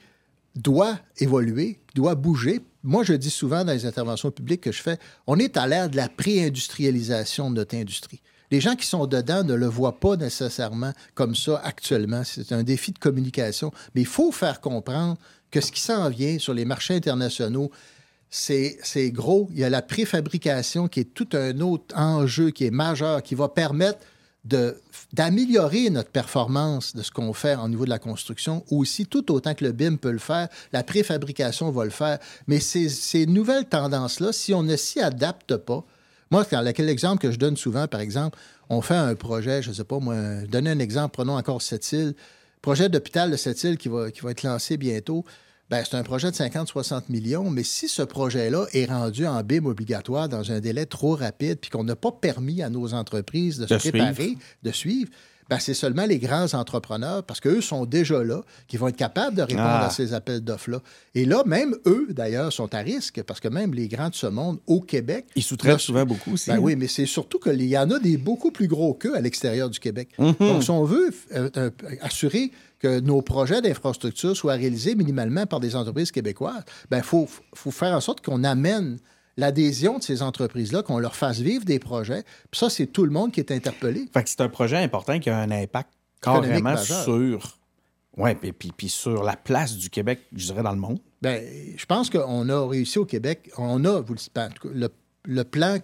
doit 0.56 0.98
évoluer, 1.18 1.80
doit 1.94 2.16
bouger. 2.16 2.62
Moi, 2.84 3.04
je 3.04 3.14
dis 3.14 3.30
souvent 3.30 3.66
dans 3.66 3.74
les 3.74 3.86
interventions 3.86 4.32
publiques 4.32 4.62
que 4.62 4.72
je 4.72 4.82
fais, 4.82 4.98
on 5.28 5.38
est 5.40 5.58
à 5.58 5.68
l'ère 5.68 5.90
de 5.90 5.98
la 5.98 6.08
pré-industrialisation 6.08 7.52
de 7.52 7.56
notre 7.56 7.76
industrie. 7.76 8.22
Les 8.50 8.62
gens 8.62 8.76
qui 8.76 8.86
sont 8.86 9.08
dedans 9.08 9.44
ne 9.44 9.54
le 9.54 9.66
voient 9.66 10.00
pas 10.00 10.16
nécessairement 10.16 10.94
comme 11.16 11.36
ça 11.36 11.62
actuellement. 11.66 12.24
C'est 12.24 12.54
un 12.54 12.64
défi 12.64 12.94
de 12.94 13.00
communication. 13.00 13.74
Mais 13.94 14.02
il 14.02 14.08
faut 14.08 14.32
faire 14.32 14.62
comprendre 14.62 15.18
que 15.52 15.62
ce 15.62 15.72
qui 15.72 15.82
s'en 15.82 16.10
vient 16.10 16.40
sur 16.40 16.54
les 16.54 16.66
marchés 16.66 16.96
internationaux, 16.96 17.72
c'est 18.30 19.12
gros. 19.12 19.48
Il 19.52 19.60
y 19.60 19.64
a 19.64 19.70
la 19.70 19.82
préfabrication 19.82 20.88
qui 20.88 21.02
est 21.02 21.14
tout 21.14 21.30
un 21.34 21.60
autre 21.62 21.96
enjeu 21.98 22.52
qui 22.52 22.66
est 22.66 22.72
majeur, 22.72 23.24
qui 23.24 23.36
va 23.36 23.48
permettre 23.48 24.00
d'améliorer 25.14 25.90
notre 25.90 26.10
performance 26.10 26.96
de 26.96 27.02
ce 27.02 27.12
qu'on 27.12 27.34
fait 27.34 27.56
au 27.56 27.68
niveau 27.68 27.86
de 27.86 27.90
la 27.90 28.00
construction, 28.00 28.64
aussi 28.72 29.06
tout 29.06 29.32
autant 29.32 29.54
que 29.54 29.66
le 29.66 29.72
BIM 29.72 29.98
peut 29.98 30.12
le 30.12 30.20
faire, 30.20 30.48
la 30.72 30.84
préfabrication 30.84 31.70
va 31.72 31.84
le 31.84 31.90
faire. 31.90 32.20
Mais 32.48 32.60
ces, 32.60 33.26
nouvelles 33.26 33.66
tendances-là, 33.66 34.32
si 34.32 34.54
on 34.54 34.64
ne 34.64 34.76
s'y 34.76 35.02
adapte 35.02 35.58
pas, 35.58 35.84
moi, 36.32 36.46
quel 36.46 36.90
exemple 36.90 37.22
que 37.22 37.32
je 37.32 37.38
donne 37.38 37.58
souvent, 37.58 37.88
par 37.88 38.02
exemple, 38.02 38.38
on 38.70 38.82
fait 38.82 38.96
un 38.96 39.16
projet, 39.16 39.62
je 39.62 39.70
ne 39.70 39.76
sais 39.76 39.86
pas, 39.86 40.00
moi, 40.00 40.16
donner 40.50 40.70
un 40.70 40.80
exemple, 40.80 41.14
prenons 41.14 41.38
encore 41.38 41.62
cette 41.62 41.90
île, 41.94 42.16
projet 42.62 42.90
d'hôpital 42.90 43.32
de 43.32 43.36
cette 43.36 43.64
île 43.64 43.78
qui 43.78 43.90
va, 43.90 44.12
qui 44.12 44.22
va 44.22 44.32
être 44.32 44.44
lancé 44.44 44.78
bientôt. 44.78 45.26
Ben, 45.70 45.84
c'est 45.84 45.98
un 45.98 46.04
projet 46.04 46.32
de 46.32 46.36
50-60 46.36 47.04
millions, 47.10 47.50
mais 47.50 47.64
si 47.64 47.90
ce 47.90 48.02
projet-là 48.02 48.68
est 48.72 48.86
rendu 48.86 49.28
en 49.28 49.44
BIM 49.44 49.66
obligatoire 49.66 50.30
dans 50.30 50.52
un 50.52 50.62
délai 50.62 50.86
trop 50.86 51.16
rapide, 51.16 51.60
puis 51.60 51.70
qu'on 51.70 51.84
n'a 51.84 51.98
pas 51.98 52.12
permis 52.12 52.62
à 52.62 52.70
nos 52.70 52.94
entreprises 52.94 53.60
de, 53.60 53.68
se 53.68 53.90
préparer, 53.90 54.38
de 54.64 54.72
suivre, 54.72 55.12
c'est 55.60 55.74
seulement 55.74 56.06
les 56.06 56.20
grands 56.20 56.54
entrepreneurs, 56.54 57.24
parce 57.24 57.40
qu'eux 57.40 57.62
sont 57.62 57.86
déjà 57.86 58.24
là, 58.24 58.42
qui 58.68 58.78
vont 58.78 58.88
être 58.88 58.98
capables 58.98 59.36
de 59.36 59.42
répondre 59.42 59.64
à 59.64 59.86
ah. 59.86 59.90
ces 59.90 60.14
appels 60.14 60.42
d'offres-là. 60.42 60.82
Et 61.16 61.26
là, 61.26 61.44
même 61.46 61.76
eux, 61.86 62.08
d'ailleurs, 62.10 62.52
sont 62.52 62.74
à 62.74 62.80
risque, 62.80 63.24
parce 63.24 63.40
que 63.40 63.48
même 63.48 63.74
les 63.74 63.88
grands 63.88 64.10
de 64.10 64.16
ce 64.16 64.28
monde 64.28 64.60
au 64.68 64.82
Québec. 64.82 65.26
Ils 65.36 65.44
sous-traitent 65.44 65.80
souvent 65.80 66.06
beaucoup 66.06 66.34
aussi. 66.34 66.50
Ben 66.50 66.58
hein. 66.58 66.60
oui, 66.62 66.76
mais 66.76 66.88
c'est 66.88 67.06
surtout 67.06 67.40
qu'il 67.40 67.62
y 67.64 67.78
en 67.78 67.90
a 67.92 68.00
des 68.00 68.18
beaucoup 68.18 68.52
plus 68.52 68.68
gros 68.68 68.94
qu'eux 68.94 69.16
à 69.16 69.22
l'extérieur 69.22 69.70
du 69.70 69.80
Québec. 69.80 70.10
Mhm. 70.20 70.36
Donc, 70.40 70.64
si 70.64 70.72
on 70.72 70.84
veut 70.84 71.12
euh, 71.34 71.50
euh, 71.58 71.70
assurer 72.02 72.52
que 72.80 73.00
nos 73.00 73.22
projets 73.22 73.62
d'infrastructure 73.62 74.36
soient 74.36 74.54
réalisés 74.54 74.96
minimalement 74.96 75.46
par 75.46 75.60
des 75.60 75.76
entreprises 75.76 76.12
québécoises, 76.12 76.64
il 76.86 76.88
ben, 76.92 77.02
faut, 77.02 77.28
faut 77.56 77.72
faire 77.72 77.94
en 77.94 78.02
sorte 78.02 78.24
qu'on 78.24 78.44
amène 78.44 79.00
l'adhésion 79.38 80.00
de 80.00 80.04
ces 80.04 80.22
entreprises-là, 80.22 80.84
qu'on 80.84 81.00
leur 81.00 81.16
fasse 81.16 81.40
vivre 81.40 81.64
des 81.64 81.80
projets. 81.80 82.24
Puis 82.52 82.60
ça, 82.60 82.70
c'est 82.70 82.88
tout 82.88 83.06
le 83.06 83.12
monde 83.12 83.32
qui 83.32 83.40
est 83.40 83.52
interpellé. 83.52 84.08
Fait 84.14 84.24
que 84.24 84.30
c'est 84.30 84.42
un 84.42 84.50
projet 84.50 84.78
important 84.78 85.20
qui 85.20 85.30
a 85.30 85.38
un 85.38 85.52
impact 85.52 85.90
carrément 86.22 86.78
sur. 86.78 87.58
Oui, 88.18 88.34
puis, 88.34 88.52
puis, 88.52 88.72
puis, 88.76 88.90
sur 88.90 89.24
la 89.24 89.36
place 89.36 89.78
du 89.78 89.92
Québec, 89.92 90.22
je 90.36 90.48
dirais, 90.48 90.64
dans 90.64 90.72
le 90.72 90.80
monde. 90.80 90.98
Bien, 91.22 91.40
je 91.76 91.86
pense 91.86 92.10
qu'on 92.10 92.50
a 92.50 92.68
réussi 92.68 92.98
au 92.98 93.06
Québec. 93.06 93.52
On 93.60 93.86
a, 93.86 94.02
vous 94.02 94.16
le, 94.74 94.90
le 95.26 95.44
plan 95.44 95.78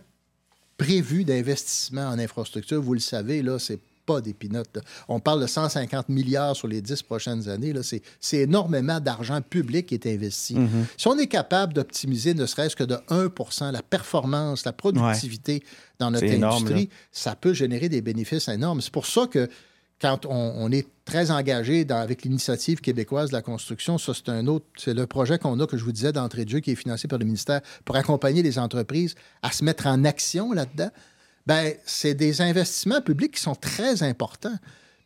prévu 0.77 1.23
d'investissement 1.23 2.07
en 2.07 2.17
infrastructure, 2.17 2.81
vous 2.81 2.95
le 2.95 2.99
savez, 2.99 3.43
là, 3.43 3.59
c'est 3.59 3.79
pas 4.05 4.21
des 4.21 4.33
pinottes. 4.33 4.79
On 5.07 5.19
parle 5.19 5.41
de 5.41 5.47
150 5.47 6.09
milliards 6.09 6.55
sur 6.55 6.67
les 6.67 6.81
10 6.81 7.03
prochaines 7.03 7.49
années. 7.49 7.73
C'est 8.19 8.37
énormément 8.37 8.99
d'argent 8.99 9.41
public 9.41 9.87
qui 9.87 9.95
est 9.95 10.07
investi. 10.07 10.55
Mm-hmm. 10.55 10.85
Si 10.97 11.07
on 11.07 11.17
est 11.17 11.27
capable 11.27 11.73
d'optimiser 11.73 12.33
ne 12.33 12.45
serait-ce 12.45 12.75
que 12.75 12.83
de 12.83 12.95
1% 13.09 13.71
la 13.71 13.81
performance, 13.81 14.65
la 14.65 14.73
productivité 14.73 15.63
dans 15.99 16.11
notre 16.11 16.31
industrie, 16.31 16.89
ça 17.11 17.35
peut 17.35 17.53
générer 17.53 17.89
des 17.89 18.01
bénéfices 18.01 18.47
énormes. 18.47 18.81
C'est 18.81 18.93
pour 18.93 19.05
ça 19.05 19.27
que 19.27 19.49
quand 20.03 20.25
on, 20.25 20.69
est 20.69 20.85
très 21.05 21.31
engagé 21.31 21.85
avec 21.89 22.23
l'initiative 22.23 22.81
québécoise 22.81 23.29
de 23.29 23.35
la 23.35 23.41
construction, 23.41 23.97
ça, 23.97 24.13
c'est 24.13 24.27
un 24.27 24.47
autre, 24.47 24.65
c'est 24.75 24.93
le 24.93 25.07
projet 25.07 25.39
qu'on 25.39 25.57
a, 25.61 25.65
que 25.65 25.77
je 25.77 25.83
vous 25.85 25.93
disais, 25.93 26.11
d'entrée 26.11 26.43
de 26.43 26.49
jeu, 26.49 26.59
qui 26.59 26.71
est 26.71 26.75
financé 26.75 27.07
par 27.07 27.19
le 27.19 27.25
ministère 27.25 27.61
pour 27.85 27.95
accompagner 27.95 28.43
les 28.43 28.59
entreprises 28.59 29.15
à 29.41 29.51
se 29.53 29.63
mettre 29.63 29.87
en 29.87 30.03
action 30.03 30.51
là-dedans 30.51 30.89
ben, 31.45 31.73
c'est 31.85 32.13
des 32.13 32.41
investissements 32.41 33.01
publics 33.01 33.33
qui 33.33 33.41
sont 33.41 33.55
très 33.55 34.03
importants, 34.03 34.57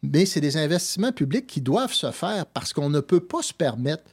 mais 0.03 0.25
c'est 0.25 0.41
des 0.41 0.57
investissements 0.57 1.11
publics 1.11 1.47
qui 1.47 1.61
doivent 1.61 1.93
se 1.93 2.11
faire 2.11 2.45
parce 2.45 2.73
qu'on 2.73 2.89
ne 2.89 2.99
peut 2.99 3.19
pas 3.19 3.41
se 3.41 3.53
permettre 3.53 4.03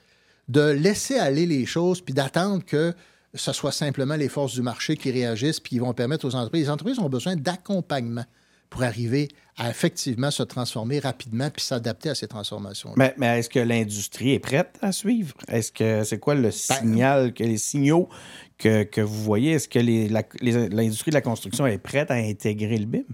de 0.48 0.70
laisser 0.70 1.18
aller 1.18 1.46
les 1.46 1.66
choses 1.66 2.00
puis 2.00 2.14
d'attendre 2.14 2.64
que 2.64 2.94
ce 3.34 3.52
soit 3.52 3.72
simplement 3.72 4.16
les 4.16 4.28
forces 4.28 4.54
du 4.54 4.62
marché 4.62 4.96
qui 4.96 5.10
réagissent 5.10 5.60
puis 5.60 5.70
qui 5.70 5.78
vont 5.78 5.92
permettre 5.92 6.26
aux 6.26 6.34
entreprises. 6.34 6.64
Les 6.64 6.70
entreprises 6.70 6.98
ont 6.98 7.08
besoin 7.08 7.36
d'accompagnement 7.36 8.24
pour 8.70 8.82
arriver 8.82 9.28
à 9.56 9.70
effectivement 9.70 10.30
se 10.30 10.42
transformer 10.42 10.98
rapidement 10.98 11.48
puis 11.48 11.62
s'adapter 11.62 12.08
à 12.08 12.14
ces 12.14 12.26
transformations. 12.26 12.92
Mais, 12.96 13.14
mais 13.18 13.38
est-ce 13.38 13.48
que 13.48 13.60
l'industrie 13.60 14.32
est 14.32 14.40
prête 14.40 14.78
à 14.82 14.90
suivre? 14.90 15.34
Est-ce 15.46 15.70
que 15.70 16.02
c'est 16.02 16.18
quoi 16.18 16.34
le 16.34 16.42
ben, 16.42 16.50
signal, 16.50 17.32
que 17.32 17.44
les 17.44 17.58
signaux 17.58 18.08
que, 18.58 19.00
vous 19.00 19.22
voyez? 19.22 19.52
Est-ce 19.52 19.68
que 19.68 19.78
l'industrie 19.78 21.10
de 21.10 21.16
la 21.16 21.20
construction 21.20 21.66
est 21.66 21.78
prête 21.78 22.10
à 22.10 22.14
intégrer 22.14 22.78
le 22.78 22.86
BIM? 22.86 23.04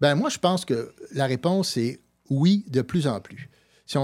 Ben 0.00 0.14
moi, 0.14 0.28
je 0.30 0.38
pense 0.38 0.64
que 0.64 0.94
la 1.12 1.26
réponse 1.26 1.76
est 1.76 2.00
oui, 2.30 2.64
de 2.68 2.82
plus 2.82 3.06
en 3.06 3.20
plus. 3.20 3.48
Si 3.88 3.96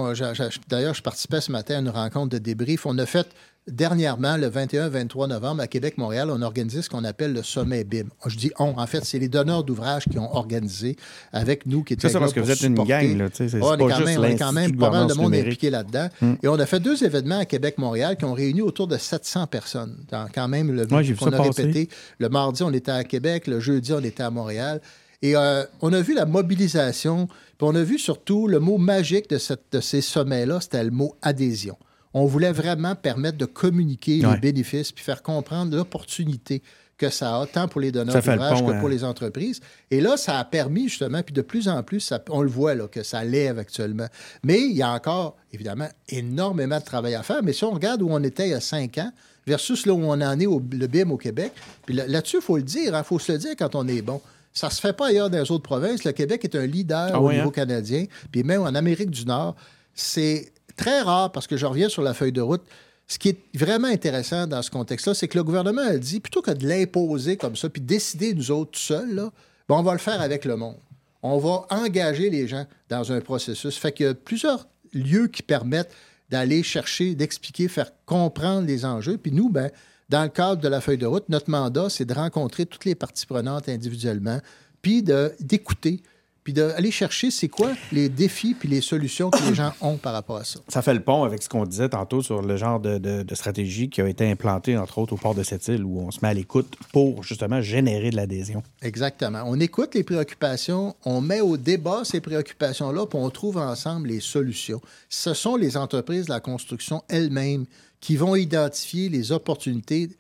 D'ailleurs, 0.67 0.95
je 0.95 1.03
participais 1.03 1.43
ce 1.43 1.53
matin 1.53 1.77
à 1.77 1.81
une 1.81 1.91
rencontre 1.91 2.31
de 2.31 2.39
débrief. 2.39 2.87
On 2.87 2.97
a 2.97 3.05
fait 3.05 3.29
Dernièrement, 3.67 4.37
le 4.37 4.51
21-23 4.51 5.29
novembre, 5.29 5.63
à 5.63 5.67
Québec-Montréal, 5.67 6.29
on 6.31 6.43
a 6.43 6.45
organisé 6.45 6.83
ce 6.83 6.91
qu'on 6.91 7.03
appelle 7.03 7.33
le 7.33 7.43
sommet 7.43 7.83
BIM. 7.83 8.09
Je 8.27 8.37
dis 8.37 8.51
on, 8.59 8.79
en 8.79 8.87
fait, 8.87 9.03
c'est 9.07 9.19
les 9.19 9.31
donneurs 9.31 9.65
d'ouvrages 9.65 10.05
qui 10.05 10.19
ont 10.19 10.35
organisé 10.35 10.97
avec 11.33 11.65
nous. 11.65 11.83
qui 11.83 11.97
C'est 11.99 12.11
ça, 12.11 12.21
parce 12.21 12.35
que 12.35 12.41
vous 12.41 12.51
êtes 12.51 12.61
une 12.61 12.75
gang, 12.75 13.17
là. 13.17 13.29
C'est 13.33 13.55
on, 13.63 13.75
est 13.75 13.91
quand 13.91 14.05
même, 14.05 14.21
on 14.21 14.25
est 14.25 14.37
quand 14.37 14.53
même 14.53 14.77
pas 14.77 14.91
mal 14.91 15.07
de 15.07 15.15
monde 15.15 15.35
impliqué 15.35 15.71
là-dedans. 15.71 16.09
Hmm. 16.21 16.35
Et 16.43 16.49
on 16.49 16.59
a 16.59 16.67
fait 16.67 16.81
deux 16.81 17.05
événements 17.05 17.39
à 17.39 17.47
Québec-Montréal 17.47 18.19
qui 18.19 18.27
ont 18.27 18.35
réuni 18.35 18.61
autour 18.61 18.87
de 18.87 18.99
700 18.99 19.47
personnes. 19.47 19.97
Dans, 20.11 20.27
quand 20.33 20.47
même, 20.47 20.71
le 20.71 20.83
a 20.93 21.43
répété. 21.43 21.89
Le 22.19 22.29
mardi, 22.29 22.63
on 22.63 22.73
était 22.73 22.93
à 22.93 23.03
Québec. 23.03 23.47
Le 23.47 23.61
jeudi, 23.61 23.95
on 23.95 24.01
était 24.01 24.25
à 24.25 24.31
Montréal. 24.31 24.83
Et 25.23 25.37
euh, 25.37 25.65
on 25.81 25.93
a 25.93 26.01
vu 26.01 26.15
la 26.15 26.27
mobilisation, 26.27 27.27
puis 27.27 27.63
on 27.63 27.75
a 27.75 27.83
vu 27.83 27.99
surtout 27.99 28.47
le 28.47 28.61
mot 28.61 28.79
magique 28.79 29.31
de, 29.31 29.39
cette, 29.39 29.65
de 29.73 29.81
ces 29.81 30.01
sommets-là, 30.01 30.61
c'était 30.61 30.85
le 30.85 30.91
mot 30.91 31.17
adhésion 31.23 31.77
on 32.15 32.27
voulait 32.27 32.53
vraiment 32.53 32.95
permettre 32.95 33.37
de 33.37 33.45
communiquer 33.45 34.19
les 34.19 34.37
bénéfices 34.39 34.93
puis 34.93 35.05
faire 35.05 35.23
comprendre 35.23 35.77
l'opportunité 35.77 36.63
que 36.97 37.11
ça 37.11 37.41
a, 37.41 37.47
tant 37.47 37.67
pour 37.67 37.81
les 37.81 37.91
donneurs 37.91 38.15
d'ouvrage 38.15 38.61
que 38.61 38.79
pour 38.79 38.89
hein. 38.89 38.89
les 38.89 39.03
entreprises. 39.03 39.61
Et 39.91 40.01
là, 40.01 40.17
ça 40.17 40.39
a 40.39 40.45
permis 40.45 40.89
justement, 40.89 41.25
puis 41.25 41.35
de 41.35 41.43
plus 41.43 41.69
en 41.69 41.83
plus, 41.83 42.13
on 42.31 42.41
le 42.41 42.49
voit 42.49 42.77
là, 42.77 42.87
que 42.87 43.03
ça 43.03 43.25
lève 43.25 43.59
actuellement. 43.59 44.07
Mais 44.45 44.61
il 44.61 44.77
y 44.77 44.83
a 44.83 44.93
encore, 44.93 45.37
évidemment, 45.53 45.89
énormément 46.09 46.79
de 46.79 46.85
travail 46.85 47.17
à 47.17 47.25
faire. 47.25 47.43
Mais 47.43 47.53
si 47.53 47.65
on 47.65 47.73
regarde 47.73 48.01
où 48.01 48.09
on 48.11 48.23
était 48.23 48.47
il 48.47 48.51
y 48.51 48.55
a 48.55 48.61
cinq 48.61 48.99
ans 48.99 49.11
versus 49.45 49.87
là 49.87 49.93
où 49.93 50.05
on 50.05 50.21
en 50.21 50.39
est 50.39 50.47
au, 50.47 50.63
le 50.71 50.87
BIM 50.87 51.11
au 51.11 51.17
Québec, 51.17 51.53
puis 51.85 51.97
là-dessus, 51.97 52.37
il 52.37 52.43
faut 52.43 52.57
le 52.57 52.63
dire, 52.63 52.93
il 52.93 52.95
hein, 52.95 53.03
faut 53.03 53.19
se 53.19 53.33
le 53.33 53.39
dire 53.39 53.55
quand 53.59 53.75
on 53.75 53.89
est 53.89 54.01
bon. 54.01 54.21
Ça 54.55 54.71
se 54.71 54.81
fait 54.81 54.93
pas 54.93 55.09
ailleurs 55.09 55.29
dans 55.31 55.39
les 55.39 55.51
autres 55.51 55.65
provinces. 55.65 56.05
Le 56.05 56.13
Québec 56.13 56.45
est 56.45 56.55
un 56.55 56.65
leader 56.65 57.11
ah 57.13 57.21
au 57.21 57.33
niveau 57.33 57.49
hein? 57.49 57.53
canadien, 57.53 58.07
puis 58.31 58.45
même 58.45 58.63
en 58.63 58.75
Amérique 58.75 59.11
du 59.11 59.27
Nord. 59.27 59.57
C'est 59.95 60.53
très 60.77 61.03
rare, 61.03 61.33
parce 61.33 61.47
que 61.47 61.57
je 61.57 61.67
reviens 61.67 61.89
sur 61.89 62.03
la 62.03 62.15
feuille 62.15 62.33
de 62.33 62.41
route, 62.41 62.63
ce 63.07 63.19
qui 63.19 63.31
est 63.31 63.39
vraiment 63.55 63.89
intéressant 63.89 64.47
dans 64.47 64.63
ce 64.63 64.71
contexte-là, 64.71 65.15
c'est 65.15 65.29
que 65.29 65.37
le 65.37 65.45
gouvernement 65.45 65.83
a 65.83 65.99
dit, 65.99 66.21
plutôt 66.21 66.41
que 66.41 66.53
de 66.53 66.67
l'imposer 66.67 67.37
comme 67.37 67.57
ça, 67.57 67.69
puis 67.69 67.83
décider 67.83 68.33
nous 68.33 68.51
autres 68.51 68.79
seuls, 68.79 69.15
là, 69.15 69.31
ben, 69.69 69.77
on 69.77 69.83
va 69.83 69.93
le 69.93 69.99
faire 69.99 70.21
avec 70.21 70.45
le 70.45 70.57
monde. 70.57 70.77
On 71.23 71.39
va 71.39 71.67
engager 71.71 72.31
les 72.31 72.47
gens 72.47 72.67
dans 72.89 73.13
un 73.13 73.21
processus. 73.21 73.77
Fait 73.77 73.93
qu'il 73.93 74.07
y 74.07 74.09
a 74.09 74.15
plusieurs 74.15 74.67
lieux 74.93 75.27
qui 75.27 75.43
permettent 75.43 75.95
d'aller 76.31 76.63
chercher, 76.63 77.15
d'expliquer, 77.15 77.69
faire 77.69 77.93
comprendre 78.07 78.67
les 78.67 78.85
enjeux. 78.85 79.17
Puis 79.17 79.33
nous, 79.33 79.49
ben, 79.49 79.71
dans 80.09 80.23
le 80.23 80.29
cadre 80.29 80.61
de 80.61 80.69
la 80.69 80.81
feuille 80.81 80.99
de 80.99 81.07
route, 81.07 81.29
notre 81.29 81.51
mandat, 81.51 81.89
c'est 81.89 82.05
de 82.05 82.15
rencontrer 82.15 82.67
toutes 82.67 82.85
les 82.85 82.95
parties 82.95 83.27
prenantes 83.27 83.69
individuellement, 83.69 84.41
puis 84.83 85.03
d'écouter 85.03 86.03
puis 86.45 86.53
d'aller 86.53 86.91
chercher 86.91 87.31
c'est 87.31 87.49
quoi 87.49 87.73
les 87.91 88.11
défis 88.11 88.55
puis 88.55 88.69
les 88.69 88.83
solutions 88.83 89.31
que 89.31 89.43
les 89.49 89.55
gens 89.55 89.73
ont 89.81 89.97
par 89.97 90.13
rapport 90.13 90.37
à 90.37 90.45
ça. 90.45 90.61
Ça 90.69 90.83
fait 90.83 90.93
le 90.93 91.01
pont 91.01 91.25
avec 91.25 91.43
ce 91.43 91.49
qu'on 91.49 91.65
disait 91.65 91.89
tantôt 91.89 92.23
sur 92.23 92.43
le 92.43 92.57
genre 92.57 92.79
de, 92.79 93.25
stratégie 93.35 93.89
qui 93.89 94.03
a 94.03 94.09
été 94.09 94.31
implantée, 94.31 94.77
entre 94.77 94.99
autres, 94.99 95.15
au 95.15 95.17
port 95.17 95.35
de 95.35 95.43
cette 95.43 95.67
île, 95.69 95.83
où 95.83 95.99
on 95.99 96.11
se 96.11 96.19
met 96.23 96.29
à 96.29 96.35
l'écoute 96.35 96.77
pour 96.93 97.23
justement 97.25 97.63
générer 97.63 98.11
de 98.11 98.17
l'adhésion. 98.17 98.63
Exactement. 98.83 99.43
On 99.47 99.59
écoute 99.59 99.95
les 99.95 100.05
préoccupations, 100.05 100.95
on 101.05 101.21
met 101.21 101.41
au 101.41 101.57
débat 101.57 102.03
ces 102.05 102.21
préoccupations-là, 102.21 103.07
puis 103.07 103.19
on 103.19 103.31
trouve 103.31 103.57
ensemble 103.57 104.09
les 104.09 104.21
solutions. 104.21 104.81
Ce 105.09 105.33
sont 105.33 105.57
les 105.57 105.77
entreprises 105.77 106.27
de 106.27 106.31
la 106.31 106.41
construction 106.41 107.03
elles-mêmes 107.09 107.65
qui 108.05 108.17
vont 108.17 108.37
identifier 108.37 109.09
les 109.09 109.33
opportunités 109.33 110.11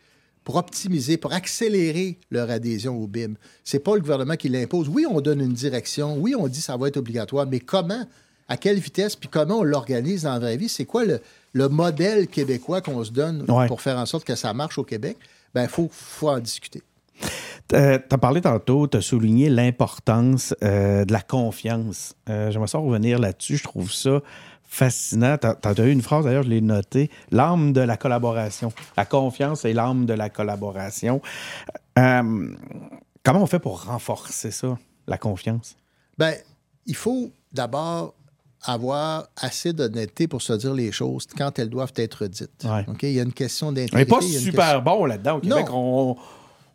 pour 0.42 0.56
optimiser, 0.56 1.18
pour 1.18 1.34
accélérer 1.34 2.18
leur 2.30 2.48
adhésion 2.48 2.96
au 2.96 3.06
BIM. 3.06 3.34
C'est 3.62 3.78
pas 3.78 3.94
le 3.94 4.00
gouvernement 4.00 4.36
qui 4.36 4.48
l'impose. 4.48 4.88
Oui, 4.88 5.04
on 5.06 5.20
donne 5.20 5.42
une 5.42 5.52
direction. 5.52 6.16
Oui, 6.16 6.34
on 6.34 6.48
dit 6.48 6.60
que 6.60 6.64
ça 6.64 6.78
va 6.78 6.88
être 6.88 6.96
obligatoire. 6.96 7.46
Mais 7.46 7.60
comment, 7.60 8.02
à 8.48 8.56
quelle 8.56 8.78
vitesse, 8.78 9.16
puis 9.16 9.28
comment 9.28 9.58
on 9.58 9.62
l'organise 9.64 10.22
dans 10.22 10.32
la 10.32 10.38
vraie 10.38 10.56
vie? 10.56 10.70
C'est 10.70 10.86
quoi 10.86 11.04
le, 11.04 11.68
modèle 11.68 12.26
québécois 12.28 12.80
qu'on 12.80 13.04
se 13.04 13.12
donne 13.12 13.44
pour 13.68 13.82
faire 13.82 13.98
en 13.98 14.06
sorte 14.06 14.24
que 14.24 14.34
ça 14.34 14.54
marche 14.54 14.78
au 14.78 14.84
Québec? 14.84 15.18
Ben, 15.54 15.64
il 15.64 15.68
faut, 15.68 15.90
faut 15.92 16.30
en 16.30 16.40
discuter. 16.40 16.82
Euh, 17.72 17.98
tu 17.98 18.14
as 18.14 18.18
parlé 18.18 18.40
tantôt, 18.40 18.86
tu 18.86 18.96
as 18.96 19.02
souligné 19.02 19.50
l'importance 19.50 20.54
euh, 20.62 21.04
de 21.04 21.12
la 21.12 21.20
confiance. 21.20 22.14
Euh, 22.30 22.50
j'aimerais 22.50 22.68
ça 22.68 22.78
revenir 22.78 23.18
là-dessus. 23.18 23.58
Je 23.58 23.64
trouve 23.64 23.92
ça 23.92 24.22
fascinant. 24.74 25.38
Tu 25.38 25.46
as, 25.46 25.86
eu 25.86 25.92
une 25.92 26.02
phrase, 26.02 26.24
d'ailleurs, 26.24 26.42
je 26.42 26.48
l'ai 26.48 26.60
notée, 26.60 27.10
l'âme 27.30 27.72
de 27.72 27.80
la 27.80 27.96
collaboration. 27.96 28.72
La 28.96 29.04
confiance 29.04 29.64
est 29.64 29.72
l'âme 29.72 30.04
de 30.04 30.14
la 30.14 30.30
collaboration. 30.30 31.22
Euh, 31.98 32.54
comment 33.22 33.42
on 33.42 33.46
fait 33.46 33.60
pour 33.60 33.84
renforcer 33.84 34.50
ça, 34.50 34.76
la 35.06 35.16
confiance? 35.16 35.76
Bien, 36.18 36.34
il 36.86 36.96
faut 36.96 37.30
d'abord 37.52 38.14
avoir 38.62 39.28
assez 39.36 39.72
d'honnêteté 39.72 40.26
pour 40.26 40.42
se 40.42 40.54
dire 40.54 40.74
les 40.74 40.90
choses 40.90 41.26
quand 41.36 41.58
elles 41.58 41.70
doivent 41.70 41.92
être 41.96 42.26
dites. 42.26 42.66
Il 43.02 43.10
y 43.10 43.20
a 43.20 43.22
une 43.22 43.32
question 43.32 43.70
d'intégrité. 43.70 44.12
On 44.12 44.20
n'est 44.20 44.26
pas 44.26 44.38
super 44.40 44.82
bon 44.82 45.04
là-dedans 45.04 45.36
au 45.36 45.40
Québec. 45.40 45.66
On, 45.70 46.16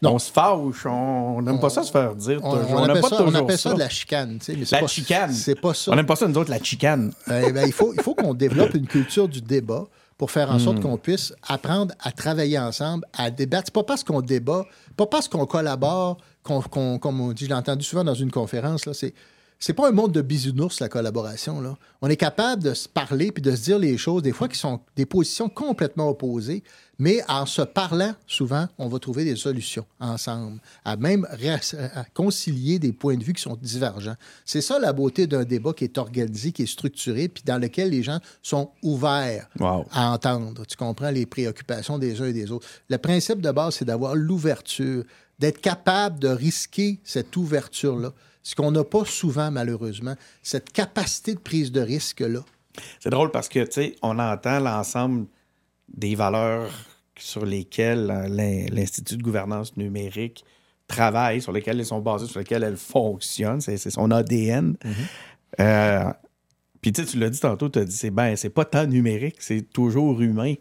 on 0.04 0.20
se 0.20 0.32
fâche, 0.32 0.86
on 0.86 1.42
n'aime 1.42 1.60
pas 1.60 1.70
ça 1.70 1.84
se 1.84 1.92
faire 1.92 2.16
dire. 2.16 2.40
On, 2.44 2.52
on, 2.52 2.84
appelle, 2.84 3.04
ça, 3.04 3.24
on 3.24 3.34
appelle 3.34 3.58
ça, 3.58 3.74
de 3.74 3.80
la 3.80 3.90
chicane. 3.90 4.40
la 4.72 4.88
chicane. 4.88 5.34
C'est 5.34 5.60
pas 5.60 5.74
ça. 5.74 5.92
On 5.92 5.96
n'aime 5.96 6.06
pas 6.06 6.16
ça, 6.16 6.28
nous 6.28 6.38
autres, 6.38 6.50
la 6.50 6.62
chicane. 6.62 7.12
Eh 7.28 7.52
ben, 7.52 7.66
il 7.66 7.74
faut, 7.74 7.94
il 7.94 8.02
faut 8.02 8.16
qu'on 8.16 8.34
développe 8.34 8.74
une 8.74 8.88
culture 8.88 9.28
du 9.28 9.42
débat 9.42 9.86
pour 10.18 10.32
faire 10.32 10.52
en 10.52 10.60
sorte 10.60 10.78
hmm. 10.78 10.82
qu'on 10.82 10.98
puisse 10.98 11.34
apprendre 11.48 11.94
à 12.02 12.12
travailler 12.12 12.60
ensemble, 12.60 13.06
à 13.18 13.32
débattre. 13.32 13.68
C'est 13.68 13.74
pas 13.74 13.84
parce 13.84 14.04
qu'on 14.04 14.22
débat, 14.22 14.66
pas 14.98 15.06
parce 15.06 15.28
qu'on 15.28 15.46
collabore, 15.46 16.18
qu'on, 16.44 17.00
comme 17.00 17.22
on 17.22 17.32
dit, 17.32 17.46
je 17.46 17.50
l'ai 17.50 17.56
entendu 17.56 17.86
souvent 17.86 18.04
dans 18.04 18.14
une 18.14 18.32
conférence, 18.32 18.86
là, 18.86 18.94
c'est 18.94 19.14
c'est 19.60 19.74
pas 19.74 19.90
un 19.90 19.92
monde 19.92 20.14
de 20.14 20.22
bisounours, 20.22 20.80
la 20.80 20.88
collaboration. 20.88 21.60
Là. 21.60 21.78
On 22.02 22.10
est 22.10 22.16
capable 22.16 22.64
de 22.64 22.74
se 22.74 22.88
parler 22.88 23.32
puis 23.34 23.42
de 23.42 23.54
se 23.54 23.64
dire 23.64 23.78
les 23.78 23.98
choses, 23.98 24.24
des 24.24 24.32
fois 24.32 24.48
qui 24.48 24.58
sont 24.58 24.80
des 24.96 25.06
positions 25.06 25.50
complètement 25.50 26.08
opposées, 26.08 26.64
mais 26.98 27.22
en 27.28 27.46
se 27.46 27.62
parlant, 27.62 28.14
souvent, 28.26 28.68
on 28.78 28.88
va 28.88 29.00
trouver 29.00 29.26
des 29.26 29.36
solutions 29.36 29.86
ensemble, 30.00 30.62
à 30.86 30.96
même 30.96 31.28
concilier 32.14 32.80
des 32.80 32.94
points 32.94 33.18
de 33.18 33.24
vue 33.24 33.34
qui 33.34 33.42
sont 33.42 33.58
divergents. 33.62 34.16
C'est 34.46 34.62
ça 34.62 34.80
la 34.80 34.94
beauté 34.94 35.28
d'un 35.28 35.44
débat 35.44 35.74
qui 35.74 35.84
est 35.84 35.98
organisé, 35.98 36.54
qui 36.54 36.64
est 36.64 36.66
structuré, 36.66 37.28
puis 37.28 37.44
dans 37.46 37.58
lequel 37.58 37.90
les 37.90 38.02
gens 38.04 38.20
sont 38.42 38.72
ouverts 38.82 39.50
à 39.92 40.12
entendre. 40.12 40.66
Tu 40.66 40.78
comprends 40.78 41.12
les 41.12 41.26
préoccupations 41.26 41.98
des 41.98 42.22
uns 42.22 42.28
et 42.28 42.34
des 42.34 42.52
autres. 42.52 42.68
Le 42.90 42.98
principe 42.98 43.42
de 43.42 43.52
base, 43.52 43.76
c'est 43.76 43.86
d'avoir 43.86 44.16
l'ouverture, 44.16 45.04
d'être 45.38 45.60
capable 45.60 46.20
de 46.20 46.30
risquer 46.30 47.00
cette 47.04 47.36
ouverture-là 47.36 48.14
ce 48.44 48.56
qu'on 48.56 48.72
n'a 48.72 48.84
pas 48.84 49.06
souvent, 49.06 49.52
malheureusement, 49.52 50.16
cette 50.42 50.72
capacité 50.72 51.34
de 51.34 51.40
prise 51.40 51.72
de 51.72 51.82
risque-là. 51.82 52.42
C'est 53.00 53.10
drôle 53.10 53.32
parce 53.32 53.50
que, 53.50 53.60
tu 53.66 53.72
sais, 53.72 53.96
on 54.02 54.20
entend 54.20 54.60
l'ensemble 54.60 55.28
des 55.90 56.16
valeurs 56.16 56.72
sur 57.18 57.46
lesquelles 57.46 58.08
l'Institut 58.72 59.18
de 59.18 59.24
gouvernance 59.24 59.76
numérique 59.76 60.46
travaille, 60.88 61.42
sur 61.42 61.52
lesquelles 61.52 61.80
elles 61.80 61.86
sont 61.86 62.00
basées, 62.00 62.28
sur 62.28 62.40
lesquelles 62.40 62.64
elles 62.64 62.78
fonctionnent. 62.78 63.62
C'est 63.62 63.78
son 63.78 64.12
ADN. 64.12 64.74
Mm-hmm. 64.74 65.60
Euh, 65.60 66.14
puis 66.82 66.92
tu 66.92 67.18
l'as 67.18 67.30
dit 67.30 67.40
tantôt, 67.40 67.70
tu 67.70 67.80
as 67.80 67.86
dit, 67.86 67.96
c'est 67.96 68.12
ben, 68.12 68.36
c'est 68.36 68.50
pas 68.50 68.66
tant 68.66 68.86
numérique, 68.86 69.38
c'est 69.40 69.62
toujours 69.62 70.22
humain. 70.22 70.56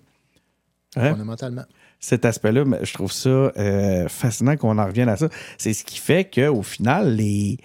Hein? 0.97 1.11
Fondamentalement. 1.11 1.65
Cet 2.01 2.25
aspect-là, 2.25 2.65
je 2.83 2.93
trouve 2.95 3.13
ça 3.13 3.29
euh, 3.29 4.09
fascinant 4.09 4.57
qu'on 4.57 4.79
en 4.79 4.87
revienne 4.87 5.09
à 5.09 5.17
ça. 5.17 5.29
C'est 5.57 5.73
ce 5.73 5.85
qui 5.85 5.99
fait 5.99 6.31
qu'au 6.33 6.63
final, 6.63 7.17
les, 7.17 7.59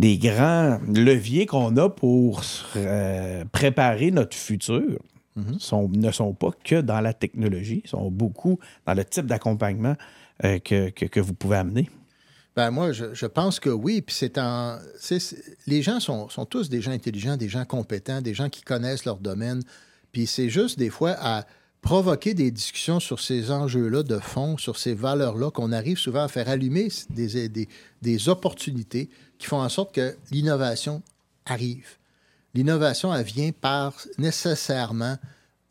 les 0.00 0.18
grands 0.18 0.80
leviers 0.88 1.46
qu'on 1.46 1.76
a 1.76 1.88
pour 1.88 2.42
euh, 2.76 3.44
préparer 3.52 4.10
notre 4.10 4.36
futur 4.36 4.98
mhm. 5.36 5.58
sont, 5.60 5.88
ne 5.88 6.10
sont 6.10 6.34
pas 6.34 6.50
que 6.64 6.80
dans 6.80 7.00
la 7.00 7.12
technologie, 7.12 7.82
sont 7.84 8.10
beaucoup 8.10 8.58
dans 8.86 8.94
le 8.94 9.04
type 9.04 9.26
d'accompagnement 9.26 9.94
euh, 10.44 10.58
que, 10.58 10.90
que, 10.90 11.20
vous 11.20 11.34
pouvez 11.34 11.58
amener. 11.58 11.88
Ben 12.56 12.72
moi, 12.72 12.90
je, 12.90 13.14
je, 13.14 13.26
pense 13.26 13.60
que 13.60 13.70
oui. 13.70 14.02
Puis 14.02 14.16
c'est 14.16 14.36
en. 14.38 14.78
les 15.68 15.82
gens 15.82 16.00
sont, 16.00 16.28
sont, 16.28 16.44
tous 16.44 16.68
des 16.68 16.80
gens 16.80 16.90
intelligents, 16.90 17.36
des 17.36 17.48
gens 17.48 17.64
compétents, 17.64 18.20
des 18.20 18.34
gens 18.34 18.48
qui 18.48 18.62
connaissent 18.62 19.04
leur 19.04 19.18
domaine. 19.18 19.62
Puis 20.10 20.26
c'est 20.26 20.48
juste 20.48 20.76
des 20.76 20.90
fois 20.90 21.14
à 21.20 21.44
provoquer 21.88 22.34
des 22.34 22.50
discussions 22.50 23.00
sur 23.00 23.18
ces 23.18 23.50
enjeux-là 23.50 24.02
de 24.02 24.18
fond, 24.18 24.58
sur 24.58 24.76
ces 24.76 24.92
valeurs-là, 24.92 25.50
qu'on 25.50 25.72
arrive 25.72 25.96
souvent 25.96 26.24
à 26.24 26.28
faire 26.28 26.46
allumer 26.50 26.88
des, 27.08 27.48
des, 27.48 27.66
des, 28.02 28.28
opportunités 28.28 29.08
qui 29.38 29.46
font 29.46 29.62
en 29.62 29.70
sorte 29.70 29.94
que 29.94 30.14
l'innovation 30.30 31.00
arrive. 31.46 31.96
L'innovation, 32.52 33.14
elle 33.14 33.24
vient 33.24 33.52
par 33.58 33.94
nécessairement 34.18 35.16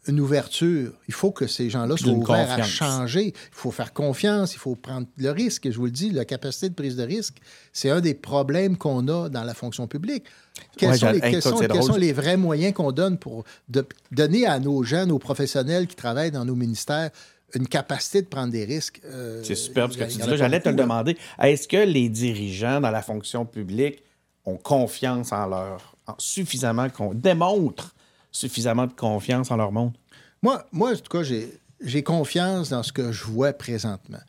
une 0.07 0.19
ouverture. 0.19 0.93
Il 1.07 1.13
faut 1.13 1.31
que 1.31 1.47
ces 1.47 1.69
gens-là 1.69 1.97
soient 1.97 2.11
ouverts 2.11 2.51
à 2.51 2.63
changer. 2.63 3.27
Il 3.27 3.33
faut 3.51 3.71
faire 3.71 3.93
confiance, 3.93 4.53
il 4.53 4.59
faut 4.59 4.75
prendre 4.75 5.07
le 5.17 5.31
risque. 5.31 5.69
Je 5.69 5.77
vous 5.77 5.85
le 5.85 5.91
dis, 5.91 6.11
la 6.11 6.25
capacité 6.25 6.69
de 6.69 6.73
prise 6.73 6.95
de 6.95 7.03
risque, 7.03 7.37
c'est 7.73 7.89
un 7.89 8.01
des 8.01 8.13
problèmes 8.13 8.77
qu'on 8.77 9.07
a 9.07 9.29
dans 9.29 9.43
la 9.43 9.53
fonction 9.53 9.87
publique. 9.87 10.25
Quels, 10.77 10.97
sont, 10.97 11.11
les, 11.97 12.13
vrais 12.13 12.37
moyens 12.37 12.73
qu'on 12.73 12.91
donne 12.91 13.17
pour 13.17 13.43
donner 14.11 14.45
à 14.45 14.59
nos 14.59 14.83
jeunes, 14.83 15.11
aux 15.11 15.19
professionnels 15.19 15.87
qui 15.87 15.95
travaillent 15.95 16.31
dans 16.31 16.45
nos 16.45 16.55
ministères, 16.55 17.11
une 17.53 17.67
capacité 17.67 18.21
de 18.21 18.27
prendre 18.27 18.51
des 18.51 18.65
risques. 18.65 19.01
Euh, 19.05 19.41
c'est 19.43 19.55
super 19.55 19.91
ce 19.91 19.97
que 19.97 20.03
tu 20.03 20.17
dis. 20.17 20.37
J'allais 20.37 20.59
te 20.59 20.69
le 20.69 20.75
demander. 20.75 21.17
Est-ce 21.41 21.67
que 21.67 21.77
les 21.77 22.09
dirigeants 22.09 22.81
dans 22.81 22.91
la 22.91 23.01
fonction 23.01 23.45
publique 23.45 24.03
ont 24.45 24.57
confiance 24.57 25.31
en 25.31 25.47
leur. 25.47 25.95
suffisamment 26.17 26.89
qu'on 26.89 27.13
démontre 27.13 27.93
suffisamment 28.37 28.87
de 28.87 28.93
confiance 28.93 29.51
en 29.51 29.57
leur 29.57 29.71
monde? 29.71 29.93
Moi, 30.41 30.65
moi 30.71 30.91
en 30.91 30.95
tout 30.95 31.17
cas, 31.17 31.23
j'ai 31.23 32.03
confiance 32.03 32.69
dans 32.69 32.83
ce 32.83 32.91
que 32.91 33.11
je 33.11 33.23
vois 33.25 33.53
présentement. 33.53 34.21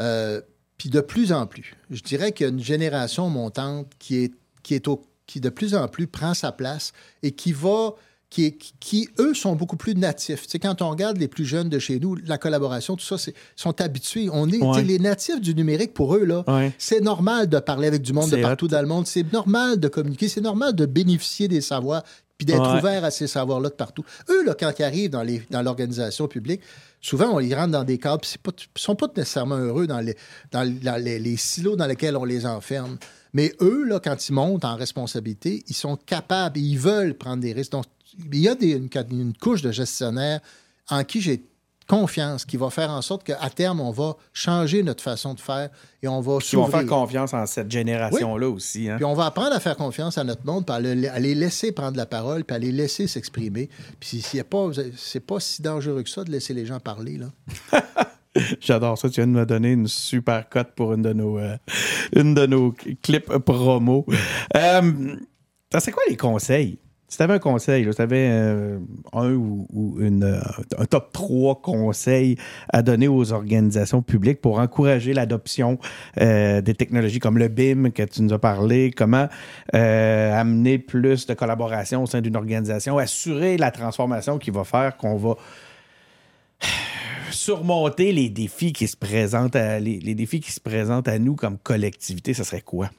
Euh, 0.00 0.40
puis 0.78 0.90
de 0.90 1.00
plus 1.00 1.32
en 1.32 1.46
plus. 1.46 1.74
Je 1.90 2.02
dirais 2.02 2.32
qu'il 2.32 2.44
y 2.44 2.48
a 2.48 2.52
une 2.52 2.62
génération 2.62 3.30
montante 3.30 3.90
qui 3.98 4.16
est, 4.16 4.34
qui 4.62 4.74
est 4.74 4.88
au, 4.88 5.02
qui 5.26 5.40
de 5.40 5.48
plus 5.48 5.74
en 5.74 5.88
plus 5.88 6.06
prend 6.06 6.34
sa 6.34 6.52
place 6.52 6.92
et 7.22 7.32
qui 7.32 7.52
va 7.52 7.94
qui, 8.28 8.58
qui, 8.80 9.08
eux, 9.18 9.34
sont 9.34 9.54
beaucoup 9.54 9.76
plus 9.76 9.94
natifs. 9.94 10.46
Tu 10.48 10.58
quand 10.58 10.82
on 10.82 10.90
regarde 10.90 11.16
les 11.16 11.28
plus 11.28 11.44
jeunes 11.44 11.68
de 11.68 11.78
chez 11.78 12.00
nous, 12.00 12.16
la 12.16 12.38
collaboration, 12.38 12.96
tout 12.96 13.04
ça, 13.04 13.16
sont 13.54 13.80
habitués. 13.80 14.28
On 14.32 14.48
est 14.50 14.82
les 14.82 14.98
natifs 14.98 15.40
du 15.40 15.54
numérique 15.54 15.94
pour 15.94 16.16
eux, 16.16 16.24
là. 16.24 16.44
C'est 16.76 17.00
normal 17.00 17.48
de 17.48 17.58
parler 17.58 17.86
avec 17.86 18.02
du 18.02 18.12
monde 18.12 18.30
de 18.30 18.36
partout 18.36 18.68
dans 18.68 18.80
le 18.80 18.88
monde. 18.88 19.06
C'est 19.06 19.32
normal 19.32 19.78
de 19.78 19.88
communiquer. 19.88 20.28
C'est 20.28 20.40
normal 20.40 20.74
de 20.74 20.86
bénéficier 20.86 21.48
des 21.48 21.60
savoirs 21.60 22.02
puis 22.36 22.46
d'être 22.46 22.78
ouvert 22.78 23.04
à 23.04 23.10
ces 23.10 23.26
savoirs-là 23.26 23.70
de 23.70 23.74
partout. 23.74 24.04
Eux, 24.28 24.44
là, 24.44 24.54
quand 24.58 24.72
ils 24.78 24.82
arrivent 24.82 25.10
dans, 25.10 25.22
les, 25.22 25.42
dans 25.50 25.62
l'organisation 25.62 26.28
publique, 26.28 26.60
souvent, 27.00 27.30
on 27.30 27.38
les 27.38 27.54
rentre 27.54 27.72
dans 27.72 27.84
des 27.84 27.98
cadres, 27.98 28.22
ils 28.24 28.50
ne 28.50 28.52
sont 28.74 28.94
pas 28.94 29.06
nécessairement 29.16 29.56
heureux 29.56 29.86
dans, 29.86 30.00
les, 30.00 30.16
dans 30.52 30.62
les, 30.62 31.36
silos 31.36 31.76
dans 31.76 31.86
lesquels 31.86 32.16
on 32.16 32.24
les 32.24 32.44
enferme. 32.44 32.98
Mais 33.32 33.54
eux, 33.60 33.84
là, 33.84 34.00
quand 34.00 34.28
ils 34.28 34.32
montent 34.32 34.64
en 34.64 34.76
responsabilité, 34.76 35.64
ils 35.66 35.74
sont 35.74 35.96
capables, 35.96 36.58
ils 36.58 36.78
veulent 36.78 37.14
prendre 37.14 37.42
des 37.42 37.52
risques. 37.52 37.72
Donc, 37.72 37.86
il 38.32 38.38
y 38.38 38.48
a 38.48 38.54
des, 38.54 38.72
une, 38.72 38.88
une 39.10 39.36
couche 39.36 39.62
de 39.62 39.72
gestionnaires 39.72 40.40
en 40.88 41.04
qui 41.04 41.20
j'ai 41.20 41.42
confiance 41.86 42.44
qui 42.44 42.56
va 42.56 42.70
faire 42.70 42.90
en 42.90 43.02
sorte 43.02 43.24
qu'à 43.24 43.50
terme, 43.50 43.80
on 43.80 43.90
va 43.90 44.16
changer 44.32 44.82
notre 44.82 45.02
façon 45.02 45.34
de 45.34 45.40
faire 45.40 45.70
et 46.02 46.08
on 46.08 46.20
va 46.20 46.38
Qui 46.38 46.56
vont 46.56 46.66
faire 46.66 46.86
confiance 46.86 47.32
en 47.34 47.46
cette 47.46 47.70
génération-là 47.70 48.48
aussi. 48.48 48.88
Hein. 48.88 48.96
Puis 48.96 49.04
on 49.04 49.14
va 49.14 49.26
apprendre 49.26 49.54
à 49.54 49.60
faire 49.60 49.76
confiance 49.76 50.18
à 50.18 50.24
notre 50.24 50.44
monde, 50.44 50.66
puis 50.66 50.74
à, 50.74 51.18
les 51.18 51.34
laisser 51.34 51.72
prendre 51.72 51.96
la 51.96 52.06
parole, 52.06 52.44
puis 52.44 52.56
à 52.56 52.58
les 52.58 52.72
laisser 52.72 53.06
s'exprimer. 53.06 53.68
Puis 54.00 54.20
c'est 54.22 54.44
pas, 54.44 54.70
pas 55.26 55.40
si 55.40 55.62
dangereux 55.62 56.02
que 56.02 56.10
ça 56.10 56.24
de 56.24 56.30
laisser 56.30 56.54
les 56.54 56.66
gens 56.66 56.80
parler. 56.80 57.18
là. 57.18 57.30
J'adore 58.60 58.98
ça. 58.98 59.08
Tu 59.08 59.20
viens 59.20 59.26
de 59.26 59.32
me 59.32 59.46
donner 59.46 59.72
une 59.72 59.88
super 59.88 60.48
cote 60.48 60.72
pour 60.76 60.92
une 60.92 61.02
de 61.02 61.12
nos, 61.12 61.38
euh, 61.38 61.56
une 62.14 62.34
de 62.34 62.46
nos 62.46 62.74
clips 63.02 63.38
promo. 63.38 64.04
Euh, 64.54 65.16
c'est 65.78 65.92
quoi 65.92 66.02
les 66.08 66.16
conseils? 66.16 66.78
Si 67.08 67.18
tu 67.18 67.22
avais 67.22 67.34
un 67.34 67.38
conseil, 67.38 67.84
si 67.84 67.94
tu 67.94 68.02
avais 68.02 68.28
euh, 68.30 68.78
un 69.12 69.32
ou, 69.32 69.96
une, 70.00 70.24
euh, 70.24 70.40
un 70.78 70.86
top 70.86 71.12
3 71.12 71.60
conseils 71.62 72.36
à 72.68 72.82
donner 72.82 73.06
aux 73.06 73.32
organisations 73.32 74.02
publiques 74.02 74.40
pour 74.40 74.58
encourager 74.58 75.12
l'adoption 75.12 75.78
euh, 76.20 76.60
des 76.60 76.74
technologies 76.74 77.20
comme 77.20 77.38
le 77.38 77.48
BIM 77.48 77.90
que 77.90 78.02
tu 78.02 78.22
nous 78.22 78.32
as 78.32 78.38
parlé, 78.38 78.90
comment 78.90 79.28
amener 79.72 80.78
plus 80.78 81.26
de 81.26 81.34
collaboration 81.34 82.02
au 82.02 82.06
sein 82.06 82.20
d'une 82.20 82.36
organisation, 82.36 82.98
assurer 82.98 83.56
la 83.56 83.70
transformation 83.70 84.38
qui 84.38 84.50
va 84.50 84.64
faire 84.64 84.96
qu'on 84.96 85.16
va 85.16 85.36
surmonter 87.30 88.12
les 88.12 88.28
défis 88.28 88.72
qui 88.72 88.86
se 88.88 88.96
présentent 88.96 89.56
à, 89.56 89.78
les, 89.78 90.00
les 90.00 90.14
défis 90.14 90.40
qui 90.40 90.50
se 90.50 90.60
présentent 90.60 91.08
à 91.08 91.18
nous 91.18 91.36
comme 91.36 91.58
collectivité, 91.58 92.34
ce 92.34 92.44
serait 92.44 92.62
quoi? 92.62 92.90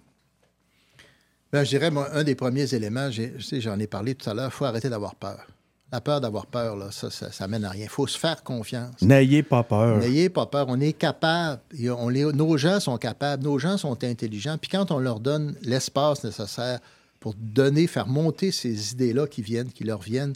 Ben, 1.52 1.64
je 1.64 1.70
dirais, 1.70 1.92
moi, 1.92 2.10
un 2.14 2.24
des 2.24 2.36
premiers 2.36 2.74
éléments, 2.74 3.10
j'en 3.12 3.80
ai 3.80 3.88
parlé 3.88 4.16
tout 4.16 4.30
à 4.30 4.34
l'heure, 4.34 4.50
il 4.52 4.56
faut 4.56 4.66
arrêter 4.66 4.90
d'avoir 4.90 5.16
peur. 5.16 5.48
La 5.90 6.02
peur 6.02 6.20
d'avoir 6.20 6.48
peur, 6.48 6.76
là, 6.76 6.92
ça, 6.92 7.10
ça, 7.10 7.48
mène 7.48 7.64
à 7.64 7.70
rien. 7.70 7.86
Il 7.86 7.90
faut 7.90 8.08
se 8.08 8.18
faire 8.18 8.44
confiance. 8.44 9.02
N'ayez 9.02 9.42
pas 9.42 9.64
peur. 9.64 10.00
N'ayez 10.00 10.28
pas 10.28 10.46
peur. 10.46 10.66
On 10.68 10.82
est 10.82 10.92
capable. 10.92 11.62
On 11.98 12.12
nos 12.12 12.58
gens 12.58 12.82
sont 12.82 12.98
capables. 12.98 13.44
Nos 13.44 13.58
gens 13.58 13.78
sont 13.78 14.04
intelligents. 14.04 14.58
Puis 14.58 14.70
quand 14.70 14.92
on 14.92 15.00
leur 15.00 15.22
donne 15.22 15.56
l'espace 15.62 16.26
nécessaire 16.26 16.80
pour 17.22 17.36
donner, 17.40 17.88
faire 17.88 18.08
monter 18.08 18.52
ces 18.52 18.92
idées-là 18.92 19.28
qui 19.28 19.42
viennent, 19.42 19.72
qui 19.72 19.86
leur 19.86 20.02
viennent, 20.02 20.34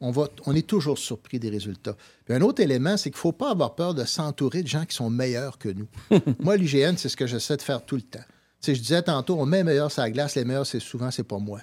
on, 0.00 0.12
va, 0.12 0.28
on 0.46 0.54
est 0.54 0.66
toujours 0.66 0.98
surpris 0.98 1.40
des 1.40 1.50
résultats. 1.50 1.96
Puis 2.24 2.34
un 2.34 2.40
autre 2.42 2.62
élément, 2.62 2.96
c'est 2.96 3.10
qu'il 3.10 3.16
ne 3.16 3.20
faut 3.20 3.32
pas 3.32 3.50
avoir 3.50 3.74
peur 3.74 3.94
de 3.94 4.04
s'entourer 4.04 4.62
de 4.62 4.68
gens 4.68 4.84
qui 4.84 4.94
sont 4.94 5.10
meilleurs 5.10 5.58
que 5.58 5.70
nous. 5.70 5.88
Moi, 6.38 6.56
l'IGN, 6.56 6.94
c'est 6.96 7.08
ce 7.08 7.16
que 7.16 7.26
j'essaie 7.26 7.56
de 7.56 7.62
faire 7.62 7.84
tout 7.84 7.96
le 7.96 8.02
temps 8.02 8.24
je 8.66 8.80
disais 8.80 9.02
tantôt, 9.02 9.36
on 9.38 9.46
met 9.46 9.58
les 9.58 9.64
meilleurs 9.64 9.92
sur 9.92 10.02
la 10.02 10.10
glace, 10.10 10.34
les 10.36 10.44
meilleurs, 10.44 10.66
c'est 10.66 10.80
souvent, 10.80 11.10
c'est 11.10 11.24
pas 11.24 11.38
moi. 11.38 11.60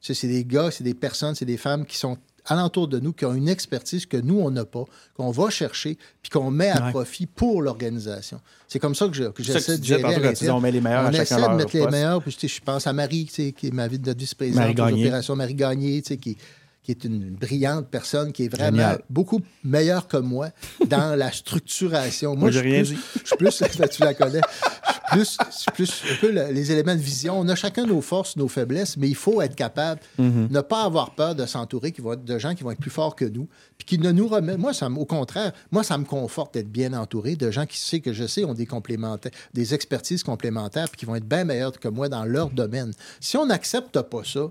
C'est 0.00 0.26
des 0.28 0.44
gars, 0.44 0.70
c'est 0.70 0.84
des 0.84 0.94
personnes, 0.94 1.34
c'est 1.34 1.46
des 1.46 1.56
femmes 1.56 1.86
qui 1.86 1.96
sont 1.96 2.18
alentour 2.46 2.88
de 2.88 3.00
nous, 3.00 3.12
qui 3.12 3.24
ont 3.24 3.34
une 3.34 3.48
expertise 3.48 4.04
que 4.06 4.18
nous, 4.18 4.38
on 4.38 4.50
n'a 4.50 4.64
pas, 4.64 4.84
qu'on 5.16 5.30
va 5.30 5.48
chercher, 5.50 5.96
puis 6.22 6.30
qu'on 6.30 6.50
met 6.50 6.68
à 6.68 6.90
profit 6.90 7.26
pour 7.26 7.62
l'organisation. 7.62 8.40
C'est 8.68 8.78
comme 8.78 8.94
ça 8.94 9.08
que 9.08 9.32
j'essaie 9.38 9.78
de 9.78 9.84
gérer 9.84 10.50
on 10.50 10.60
met 10.60 10.72
les 10.72 10.80
meilleurs 10.80 11.06
on 11.06 11.10
essaie 11.10 11.36
de 11.36 11.56
mettre 11.56 11.76
les 11.76 11.86
meilleurs. 11.86 12.22
Puis, 12.22 12.36
je 12.42 12.60
pense 12.60 12.86
à 12.86 12.92
Marie, 12.92 13.24
qui 13.24 13.66
est 13.66 13.72
ma 13.72 13.88
vie 13.88 13.98
de 13.98 14.14
vice-présidente 14.16 14.74
des 14.74 14.82
opérations, 14.82 15.36
Marie 15.36 15.54
Gagné, 15.54 16.02
qui 16.02 16.36
qui 16.84 16.90
est 16.90 17.04
une 17.04 17.30
brillante 17.30 17.88
personne, 17.88 18.30
qui 18.30 18.44
est 18.44 18.48
vraiment 18.48 18.96
beaucoup 19.08 19.40
meilleure 19.64 20.06
que 20.06 20.18
moi 20.18 20.50
dans 20.86 21.18
la 21.18 21.32
structuration. 21.32 22.36
Moi, 22.36 22.50
je 22.50 22.58
suis 22.58 22.68
plus, 22.68 22.94
je 23.22 23.26
suis 23.26 23.36
plus, 23.36 23.88
tu 23.90 24.02
la 24.02 24.12
connais, 24.12 24.42
je 24.42 24.93
plus, 25.14 25.38
plus 25.72 26.02
un 26.12 26.16
peu 26.20 26.30
les 26.30 26.72
éléments 26.72 26.94
de 26.94 27.00
vision. 27.00 27.38
On 27.38 27.48
a 27.48 27.54
chacun 27.54 27.86
nos 27.86 28.00
forces, 28.00 28.36
nos 28.36 28.48
faiblesses, 28.48 28.96
mais 28.96 29.08
il 29.08 29.16
faut 29.16 29.40
être 29.40 29.56
capable 29.56 30.00
de 30.18 30.24
mm-hmm. 30.24 30.50
ne 30.50 30.60
pas 30.60 30.84
avoir 30.84 31.14
peur 31.14 31.34
de 31.34 31.46
s'entourer 31.46 31.92
de 31.92 32.38
gens 32.38 32.54
qui 32.54 32.62
vont 32.62 32.70
être 32.70 32.80
plus 32.80 32.90
forts 32.90 33.16
que 33.16 33.24
nous, 33.24 33.48
puis 33.78 33.86
qui 33.86 33.98
ne 33.98 34.12
nous 34.12 34.28
remettent. 34.28 34.58
Moi, 34.58 34.74
ça, 34.74 34.88
au 34.90 35.04
contraire, 35.06 35.52
moi, 35.70 35.82
ça 35.82 35.96
me 35.98 36.04
conforte 36.04 36.54
d'être 36.54 36.70
bien 36.70 36.92
entouré 36.92 37.36
de 37.36 37.50
gens 37.50 37.66
qui 37.66 37.78
savent 37.78 37.94
que 38.00 38.12
je 38.12 38.26
sais 38.26 38.44
ont 38.44 38.54
des 38.54 38.66
complémentaires, 38.66 39.32
des 39.52 39.74
expertises 39.74 40.22
complémentaires, 40.22 40.88
puis 40.88 40.98
qui 40.98 41.06
vont 41.06 41.14
être 41.14 41.28
bien 41.28 41.44
meilleurs 41.44 41.78
que 41.78 41.88
moi 41.88 42.08
dans 42.08 42.24
leur 42.24 42.50
domaine. 42.50 42.92
Si 43.20 43.36
on 43.36 43.46
n'accepte 43.46 44.00
pas 44.02 44.24
ça, 44.24 44.48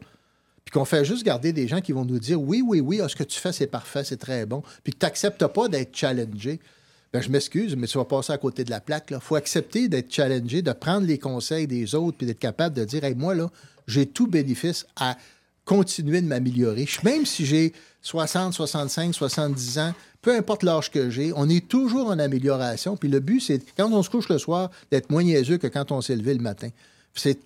puis 0.66 0.72
qu'on 0.72 0.86
fait 0.86 1.04
juste 1.04 1.24
garder 1.24 1.52
des 1.52 1.68
gens 1.68 1.82
qui 1.82 1.92
vont 1.92 2.06
nous 2.06 2.20
dire 2.20 2.42
oui, 2.42 2.64
oui, 2.66 2.80
oui, 2.80 3.02
ah, 3.02 3.10
ce 3.10 3.16
que 3.16 3.24
tu 3.24 3.40
fais, 3.40 3.52
c'est 3.52 3.68
parfait, 3.68 4.04
c'est 4.04 4.18
très 4.18 4.46
bon, 4.46 4.64
puis 4.84 4.94
que 4.94 5.00
tu 5.00 5.06
n'acceptes 5.06 5.46
pas 5.48 5.68
d'être 5.68 5.96
challengé, 5.96 6.60
ben, 7.14 7.22
je 7.22 7.30
m'excuse, 7.30 7.76
mais 7.76 7.86
tu 7.86 8.00
vas 8.00 8.06
passer 8.06 8.34
à 8.34 8.40
côté 8.40 8.64
de 8.64 8.72
la 8.72 8.80
plaque. 8.80 9.10
Il 9.12 9.20
faut 9.22 9.36
accepter 9.36 9.88
d'être 9.88 10.12
challengé, 10.12 10.64
de 10.64 10.72
prendre 10.72 11.06
les 11.06 11.20
conseils 11.20 11.68
des 11.68 11.94
autres, 11.94 12.18
puis 12.18 12.26
d'être 12.26 12.40
capable 12.40 12.76
de 12.76 12.84
dire 12.86 13.04
hey, 13.04 13.14
moi, 13.14 13.36
là, 13.36 13.52
j'ai 13.88 14.08
tout 14.08 14.26
bénéfice 14.26 14.88
à 14.96 15.16
continuer 15.64 16.22
de 16.22 16.28
m'améliorer. 16.28 16.88
Même 17.04 17.28
si 17.28 17.46
j'ai 17.46 17.74
60, 18.02 18.54
65, 18.54 19.14
70 19.14 19.78
ans, 19.78 19.94
peu 20.24 20.36
importe 20.36 20.64
l'âge 20.64 20.90
que 20.90 21.12
j'ai, 21.12 21.32
on 21.36 21.48
est 21.50 21.68
toujours 21.68 22.08
en 22.08 22.18
amélioration. 22.18 22.98
Puis 22.98 23.10
le 23.10 23.20
but, 23.20 23.40
c'est, 23.40 23.62
quand 23.78 23.92
on 23.92 24.02
se 24.02 24.10
couche 24.10 24.28
le 24.30 24.40
soir, 24.40 24.72
d'être 24.90 25.12
moins 25.12 25.24
niaiseux 25.24 25.58
que 25.58 25.68
quand 25.68 25.92
on 25.92 26.02
s'est 26.02 26.16
levé 26.16 26.34
le 26.34 26.42
matin. 26.42 26.70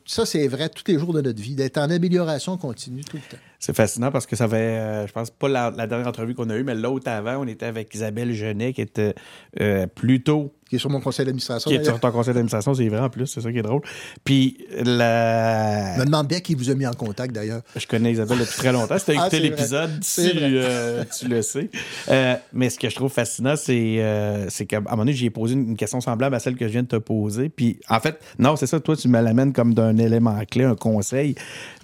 ça, 0.05 0.26
c'est 0.26 0.47
vrai 0.47 0.70
tous 0.70 0.84
les 0.88 0.97
jours 0.97 1.11
de 1.11 1.22
notre 1.22 1.41
vie, 1.41 1.55
d'être 1.55 1.78
en 1.78 1.89
amélioration 1.89 2.57
continue 2.57 3.03
tout 3.03 3.18
le 3.18 3.24
temps. 3.24 3.43
C'est 3.60 3.76
fascinant 3.76 4.12
parce 4.12 4.26
que 4.26 4.36
ça 4.36 4.47
fait, 4.47 4.55
euh, 4.55 5.08
je 5.08 5.12
pense 5.12 5.32
pas 5.32 5.47
la, 5.47 5.72
dernière 5.72 6.08
entrevue 6.08 6.36
qu'on 6.36 6.49
a 6.49 6.55
eue, 6.55 6.64
mais 6.64 6.76
l'autre 6.76 7.10
avant, 7.10 7.38
on 7.38 7.47
était 7.47 7.66
avec 7.66 7.93
Isabelle 7.93 8.34
Genet 8.34 8.74
qui 8.74 8.82
était 8.82 9.16
euh, 9.60 9.88
plutôt 9.88 10.53
qui 10.70 10.76
est 10.76 10.80
sur 10.80 10.89
mon 10.89 10.99
conseil 10.99 11.26
d'administration. 11.26 11.70
Qui 11.70 11.78
est 11.78 11.84
sur 11.84 11.99
ton 11.99 12.12
conseil 12.12 12.34
d'administration, 12.34 12.74
c'est 12.74 12.88
vrai 12.89 12.99
en 12.99 13.10
plus, 13.10 13.28
c'est 13.28 13.41
ça 13.41 13.51
qui 13.51 13.58
est 13.58 13.64
drôle. 13.64 13.82
Puis 14.24 14.58
la. 14.84 15.95
Je 15.95 15.99
me 16.01 16.05
demande 16.05 16.28
bien 16.28 16.39
qui 16.39 16.55
vous 16.55 16.70
a 16.70 16.76
mis 16.76 16.86
en 16.86 16.93
contact 16.93 17.34
d'ailleurs. 17.34 17.62
Je 17.76 17.88
connais 17.88 18.12
Isabelle 18.12 18.39
depuis 18.39 18.58
très 18.58 18.72
longtemps. 18.72 18.97
Si 18.97 19.05
tu 19.05 19.12
as 19.12 19.22
ah, 19.22 19.28
écouté 19.28 19.39
l'épisode, 19.39 19.91
euh, 20.20 21.03
tu, 21.18 21.28
le 21.28 21.41
sais. 21.41 21.70
Euh, 22.10 22.36
mais 22.53 22.70
ce 22.70 22.80
que 22.80 22.89
je 22.89 22.95
trouve 22.95 23.12
fascinant, 23.12 23.55
c'est 23.55 24.66
qu'à 24.68 24.78
un 24.78 24.82
moment 24.82 24.97
donné, 24.97 25.14
j'ai 25.14 25.30
posé 25.30 25.53
une 25.53 25.78
question 25.78 26.01
semblable 26.01 26.36
à 26.36 26.39
celle 26.39 26.55
que 26.55 26.68
je 26.68 26.74
viens 26.74 26.84
de 26.84 26.88
te 26.88 26.97
poser. 26.97 27.49
Puis 27.49 27.80
en 27.89 27.99
fait, 27.99 28.20
non, 28.39 28.55
c'est 28.55 28.68
ça, 28.68 28.80
toi, 28.80 28.95
tu 28.95 29.08
me 29.08 29.22
l'amènes 29.22 29.53
comme 29.53 29.74
d'un 29.74 29.97
élément 29.97 30.38
clé, 30.49 30.66
un 30.66 30.76
conseil. 30.76 31.36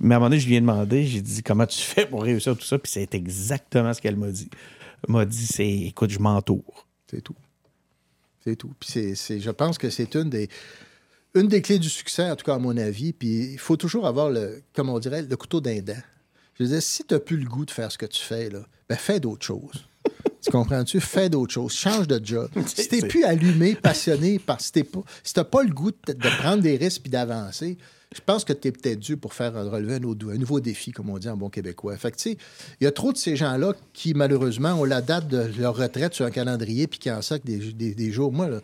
Mais 0.01 0.15
à 0.15 0.17
un 0.17 0.19
moment 0.19 0.30
donné, 0.30 0.41
je 0.41 0.47
viens 0.47 0.61
demander, 0.61 1.05
j'ai 1.05 1.21
dit 1.21 1.41
comment 1.41 1.62
tu 1.68 1.80
fais 1.80 2.05
pour 2.05 2.24
réussir 2.24 2.55
tout 2.57 2.66
ça. 2.66 2.78
Puis 2.78 2.91
c'est 2.91 3.14
exactement 3.16 3.93
ce 3.93 4.01
qu'elle 4.01 4.16
m'a 4.16 4.32
dit. 4.32 4.49
Elle 5.07 5.14
m'a 5.14 5.26
dit, 5.26 5.47
c'est 5.47 5.70
écoute, 5.70 6.09
je 6.09 6.20
m'entoure. 6.20 6.88
C'est 7.09 7.22
tout. 7.22 7.36
C'est 8.43 8.55
tout. 8.55 8.74
Puis 8.80 9.16
c'est, 9.16 9.39
je 9.39 9.51
pense 9.51 9.78
que 9.78 9.89
c'est 9.89 10.16
une 10.16 10.30
des, 10.30 10.49
une 11.34 11.47
des 11.47 11.61
clés 11.61 11.80
du 11.80 11.89
succès, 11.89 12.30
en 12.30 12.36
tout 12.36 12.45
cas 12.45 12.55
à 12.55 12.59
mon 12.59 12.76
avis. 12.78 13.14
Puis 13.14 13.53
il 13.53 13.59
faut 13.59 13.78
toujours 13.78 14.07
avoir, 14.07 14.30
le, 14.30 14.64
comme 14.74 14.89
on 14.89 14.99
dirait, 14.99 15.22
le 15.22 15.38
couteau 15.38 15.61
d'un 15.61 15.82
dent. 15.82 16.01
Je 16.55 16.64
veux 16.64 16.70
dire, 16.70 16.82
si 16.82 17.03
tu 17.03 17.14
n'as 17.14 17.20
plus 17.20 17.38
le 17.38 17.45
goût 17.45 17.66
de 17.66 17.72
faire 17.72 17.91
ce 17.91 17.97
que 17.97 18.05
tu 18.05 18.22
fais, 18.22 18.49
là, 18.49 18.59
ben 18.88 18.97
fais 18.97 19.20
d'autres 19.20 19.45
choses. 19.45 19.88
tu 20.41 20.51
comprends-tu? 20.51 20.99
Fais 20.99 21.30
d'autres 21.30 21.53
choses. 21.53 21.74
Change 21.74 22.07
de 22.07 22.24
job. 22.24 22.49
Si 22.68 22.88
tu 22.88 22.95
n'es 23.01 23.07
plus 23.07 23.24
allumé, 23.24 23.76
passionné, 23.76 24.39
parce 24.39 24.72
que 24.72 24.82
si 25.24 25.34
tu 25.34 25.39
n'as 25.39 25.43
pas 25.45 25.64
le 25.64 25.72
goût 25.72 25.91
de, 25.91 26.14
de 26.14 26.30
prendre 26.38 26.61
des 26.61 26.78
risques 26.78 27.03
et 27.05 27.09
d'avancer, 27.09 27.78
je 28.14 28.22
pense 28.26 28.43
que 28.45 28.53
tu 28.53 28.68
es 28.68 28.72
peut-être 28.72 28.99
dû 28.99 29.18
pour 29.18 29.34
faire 29.34 29.53
relever 29.53 29.95
un, 29.95 30.32
un, 30.32 30.38
nouveau 30.38 30.59
défi, 30.59 30.91
comme 30.91 31.09
on 31.09 31.18
dit 31.18 31.30
en 31.30 31.38
bon 31.38 31.49
québécois. 31.49 31.97
Fait 31.97 32.14
il 32.26 32.38
y 32.82 32.88
a 32.88 32.91
trop 32.91 33.11
de 33.11 33.18
ces 33.18 33.36
gens-là 33.36 33.74
qui, 33.93 34.14
malheureusement, 34.14 34.74
ont 34.74 34.84
la 34.84 35.01
date 35.01 35.28
de 35.28 35.49
leur 35.59 35.76
retraite 35.76 36.14
sur 36.14 36.26
un 36.26 36.32
calendrier 36.32 36.88
puis 36.88 36.99
qui 36.99 37.11
en 37.11 37.22
sortent 37.22 37.45
des, 37.45 37.74
des, 37.74 38.11
jours. 38.11 38.32
Moi, 38.32 38.47
là, 38.47 38.59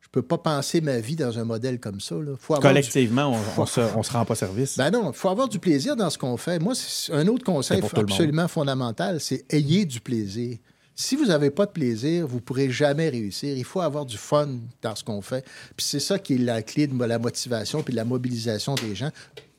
je 0.00 0.08
peux 0.10 0.22
pas 0.22 0.38
penser 0.38 0.80
ma 0.80 0.98
vie 0.98 1.16
dans 1.16 1.38
un 1.38 1.44
modèle 1.44 1.80
comme 1.80 2.00
ça. 2.00 2.16
Collectivement, 2.60 3.36
on, 3.56 3.62
ne 3.62 3.66
se, 3.66 4.12
rend 4.12 4.24
pas 4.24 4.34
service. 4.34 4.76
Ben 4.76 4.90
non, 4.90 5.10
il 5.10 5.16
faut 5.16 5.28
avoir 5.28 5.48
du 5.48 5.58
plaisir 5.58 5.96
dans 5.96 6.10
ce 6.10 6.18
qu'on 6.18 6.36
fait. 6.36 6.58
Moi, 6.58 6.74
un 7.12 7.26
autre 7.26 7.44
conseil 7.44 7.82
absolument 7.94 8.48
fondamental, 8.48 9.20
c'est 9.20 9.44
ayez 9.50 9.84
du 9.84 10.00
plaisir. 10.00 10.58
Si 11.02 11.16
vous 11.16 11.24
n'avez 11.24 11.50
pas 11.50 11.66
de 11.66 11.72
plaisir, 11.72 12.28
vous 12.28 12.36
ne 12.36 12.40
pourrez 12.40 12.70
jamais 12.70 13.08
réussir. 13.08 13.56
Il 13.56 13.64
faut 13.64 13.80
avoir 13.80 14.06
du 14.06 14.16
fun 14.16 14.48
dans 14.82 14.94
ce 14.94 15.02
qu'on 15.02 15.20
fait. 15.20 15.44
Puis 15.76 15.84
c'est 15.84 15.98
ça 15.98 16.16
qui 16.16 16.34
est 16.34 16.38
la 16.38 16.62
clé 16.62 16.86
de 16.86 17.04
la 17.04 17.18
motivation 17.18 17.82
puis 17.82 17.90
de 17.90 17.96
la 17.96 18.04
mobilisation 18.04 18.76
des 18.76 18.94
gens. 18.94 19.10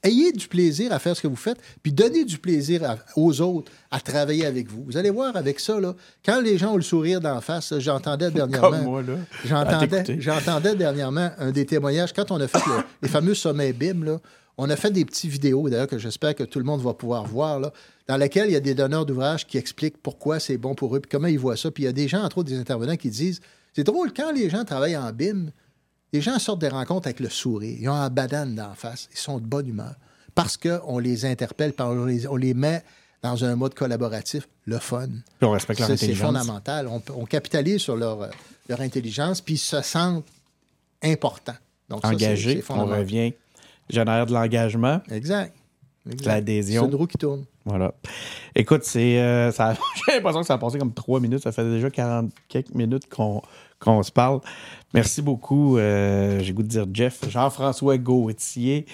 Ayez 0.04 0.32
du 0.32 0.48
plaisir 0.48 0.94
à 0.94 1.00
faire 1.00 1.18
ce 1.18 1.22
que 1.22 1.28
vous 1.28 1.36
faites, 1.36 1.58
puis 1.82 1.92
donnez 1.92 2.24
du 2.24 2.38
plaisir 2.38 2.96
aux 3.18 3.42
autres 3.42 3.72
à 3.92 4.00
travailler 4.00 4.46
avec 4.46 4.70
vous. 4.70 4.86
Vous 4.86 4.96
allez 4.96 5.10
voir 5.10 5.36
avec 5.36 5.60
ça, 5.60 5.80
là, 5.82 5.96
quand 6.26 6.40
les 6.40 6.58
gens 6.58 6.74
ont 6.74 6.78
le 6.78 6.82
sourire 6.82 7.20
d'en 7.20 7.42
face, 7.42 7.78
j'entendais 7.80 8.32
dernièrement. 8.32 9.02
J'entendais, 9.46 10.22
j'entendais 10.22 10.76
dernièrement 10.76 11.30
un 11.38 11.52
des 11.52 11.66
témoignages, 11.66 12.14
quand 12.14 12.32
on 12.32 12.40
a 12.40 12.48
fait 12.48 12.60
les 13.02 13.10
fameux 13.10 13.34
sommets 13.34 13.74
BIM, 13.74 14.04
là, 14.06 14.20
on 14.58 14.70
a 14.70 14.76
fait 14.76 14.92
des 14.92 15.06
petites 15.06 15.32
vidéos, 15.32 15.68
d'ailleurs, 15.70 15.88
que 15.88 15.98
j'espère 15.98 16.36
que 16.36 16.44
tout 16.44 16.60
le 16.60 16.66
monde 16.66 16.82
va 16.82 16.94
pouvoir 16.94 17.26
voir, 17.26 17.60
là, 17.60 17.74
dans 18.08 18.18
lesquelles 18.18 18.50
il 18.50 18.54
y 18.54 18.58
a 18.58 18.60
des 18.60 18.76
donneurs 18.76 19.06
d'ouvrages 19.06 19.48
qui 19.48 19.58
expliquent 19.58 19.98
pourquoi 19.98 20.40
c'est 20.40 20.58
bon 20.58 20.76
pour 20.76 20.96
eux, 20.96 21.00
puis 21.00 21.10
comment 21.10 21.28
ils 21.28 21.40
voient 21.40 21.58
ça. 21.58 21.72
Puis 21.72 21.84
il 21.84 21.86
y 21.88 21.90
a 21.90 21.94
des 21.94 22.08
gens, 22.08 22.22
entre 22.24 22.40
autres 22.40 22.50
des 22.50 22.60
intervenants, 22.60 22.98
qui 22.98 23.10
disent 23.10 23.42
c'est 23.74 23.84
drôle, 23.84 24.14
quand 24.14 24.32
les 24.32 24.50
gens 24.50 24.64
travaillent 24.66 24.98
en 24.98 25.12
BIM, 25.12 25.48
les 26.12 26.22
gens 26.22 26.38
sortent 26.38 26.62
des 26.62 26.70
rencontres 26.70 27.08
avec 27.08 27.20
le 27.20 27.30
sourire. 27.30 27.78
Ils 27.80 27.90
ont 27.90 27.94
un 27.94 28.10
badane 28.10 28.54
d'en 28.54 28.76
face. 28.76 29.10
Ils 29.12 29.18
sont 29.18 29.40
de 29.40 29.46
bonne 29.46 29.68
humeur. 29.68 29.96
Parce 30.36 30.58
qu'on 30.58 31.00
les 31.00 31.26
interpelle, 31.26 31.74
on 31.80 32.06
les, 32.06 32.28
on 32.28 32.36
les 32.36 32.54
met 32.54 32.84
dans 33.24 33.46
un 33.46 33.56
mode 33.56 33.74
collaboratif, 33.74 34.48
le 34.66 34.78
fun. 34.78 35.08
Puis 35.08 35.48
on 35.48 35.52
respecte 35.52 35.80
leur 35.80 35.90
intelligence. 35.90 36.18
C'est 36.18 36.26
fondamental. 36.26 36.88
On, 36.88 37.26
capitalise 37.26 37.82
sur 37.82 37.96
leur, 37.96 38.30
leur 38.70 38.82
intelligence, 38.82 39.42
puis 39.42 39.56
ils 39.56 39.60
se 39.60 39.82
sentent 39.82 40.26
importants. 41.02 41.56
Donc, 41.90 42.06
Engagés, 42.06 42.64
on 42.70 42.86
revient 42.86 43.34
génère 43.90 44.26
de 44.26 44.34
l'engagement. 44.34 45.02
Exact. 45.12 45.54
L'adhésion. 46.26 46.84
C'est 46.84 46.90
une 46.90 46.96
roue 46.96 47.08
qui 47.08 47.18
tourne. 47.18 47.46
Voilà. 47.66 47.94
Écoute, 48.56 48.84
c'est, 48.84 49.20
euh, 49.20 49.52
j'ai 50.06 50.16
l'impression 50.16 50.42
que 50.42 50.48
ça 50.48 50.56
a 50.56 50.58
passé 50.58 50.78
comme 50.78 50.94
trois 50.94 51.20
minutes. 51.20 51.40
Ça 51.40 51.52
fait 51.52 51.64
déjà 51.64 51.90
40 51.90 52.32
quelques 52.50 52.74
minutes 52.74 53.08
qu'on, 53.10 53.42
se 54.04 54.12
parle. 54.12 54.42
Merci 54.94 55.22
beaucoup. 55.22 55.78
Euh, 55.78 56.40
j'ai 56.42 56.54
goût 56.54 56.64
de 56.64 56.68
dire 56.68 56.86
Jeff. 56.94 57.30
Jean-François 57.30 57.98
Gauthier. 57.98 58.86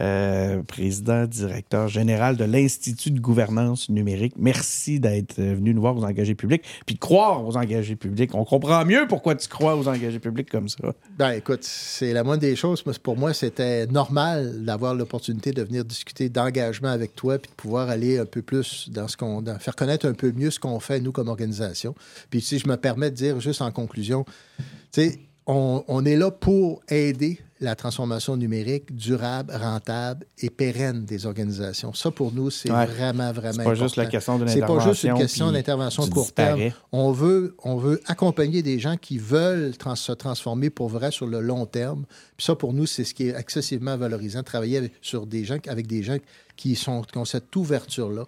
Euh, 0.00 0.62
président, 0.62 1.26
directeur 1.26 1.88
général 1.88 2.36
de 2.36 2.44
l'Institut 2.44 3.10
de 3.10 3.18
gouvernance 3.18 3.88
numérique. 3.88 4.34
Merci 4.36 5.00
d'être 5.00 5.40
venu 5.40 5.74
nous 5.74 5.80
voir 5.80 5.96
aux 5.96 6.04
engagés 6.04 6.36
publics, 6.36 6.62
puis 6.86 6.96
croire 6.96 7.44
aux 7.44 7.56
engagés 7.56 7.96
publics. 7.96 8.32
On 8.34 8.44
comprend 8.44 8.84
mieux 8.84 9.06
pourquoi 9.08 9.34
tu 9.34 9.48
crois 9.48 9.74
aux 9.76 9.88
engagés 9.88 10.20
publics 10.20 10.48
comme 10.48 10.68
ça. 10.68 10.94
Ben 11.18 11.32
écoute, 11.32 11.64
c'est 11.64 12.12
la 12.12 12.22
moindre 12.22 12.42
des 12.42 12.54
choses. 12.54 12.82
Pour 13.02 13.16
moi, 13.16 13.34
c'était 13.34 13.86
normal 13.86 14.64
d'avoir 14.64 14.94
l'opportunité 14.94 15.50
de 15.50 15.62
venir 15.62 15.84
discuter 15.84 16.28
d'engagement 16.28 16.90
avec 16.90 17.16
toi, 17.16 17.38
puis 17.38 17.50
de 17.50 17.56
pouvoir 17.56 17.88
aller 17.88 18.18
un 18.18 18.26
peu 18.26 18.42
plus 18.42 18.88
dans 18.90 19.08
ce 19.08 19.16
qu'on... 19.16 19.44
faire 19.58 19.74
connaître 19.74 20.06
un 20.06 20.14
peu 20.14 20.30
mieux 20.30 20.50
ce 20.50 20.60
qu'on 20.60 20.78
fait, 20.78 21.00
nous, 21.00 21.12
comme 21.12 21.28
organisation. 21.28 21.96
Puis 22.30 22.40
si 22.40 22.60
je 22.60 22.68
me 22.68 22.76
permets 22.76 23.10
de 23.10 23.16
dire, 23.16 23.40
juste 23.40 23.62
en 23.62 23.72
conclusion, 23.72 24.24
tu 24.58 24.64
sais, 24.92 25.18
on, 25.48 26.04
est 26.04 26.16
là 26.16 26.30
pour 26.30 26.82
aider 26.88 27.38
la 27.60 27.74
transformation 27.74 28.36
numérique 28.36 28.94
durable, 28.94 29.52
rentable 29.52 30.26
et 30.38 30.50
pérenne 30.50 31.04
des 31.04 31.26
organisations. 31.26 31.92
Ça, 31.92 32.10
pour 32.10 32.32
nous, 32.32 32.50
c'est 32.50 32.68
vraiment, 32.68 33.32
vraiment 33.32 33.52
C'est 33.58 33.64
pas 33.64 33.74
juste 33.74 33.96
la 33.96 34.06
question 34.06 34.38
de 34.38 34.44
l'intervention. 34.44 34.78
C'est 34.78 34.84
pas 34.84 34.92
juste 34.92 35.04
une 35.04 35.14
question 35.14 35.52
d'intervention 35.52 36.06
court 36.08 36.32
terme. 36.32 36.70
On 36.92 37.10
veut, 37.10 37.56
on 37.64 37.76
veut 37.76 38.00
accompagner 38.06 38.62
des 38.62 38.78
gens 38.78 38.96
qui 38.96 39.18
veulent 39.18 39.72
se 39.94 40.12
transformer 40.12 40.70
pour 40.70 40.88
vrai 40.88 41.10
sur 41.10 41.26
le 41.26 41.40
long 41.40 41.66
terme. 41.66 42.04
Puis 42.36 42.44
ça, 42.44 42.54
pour 42.54 42.72
nous, 42.72 42.86
c'est 42.86 43.04
ce 43.04 43.14
qui 43.14 43.28
est 43.28 43.36
excessivement 43.36 43.96
valorisant, 43.96 44.42
travailler 44.42 44.78
avec, 44.78 44.92
sur 45.02 45.26
des 45.26 45.44
gens, 45.44 45.58
avec 45.66 45.86
des 45.86 46.02
gens 46.02 46.16
qui, 46.56 46.76
sont, 46.76 47.02
ont 47.16 47.24
cette 47.24 47.54
ouverture-là. 47.54 48.24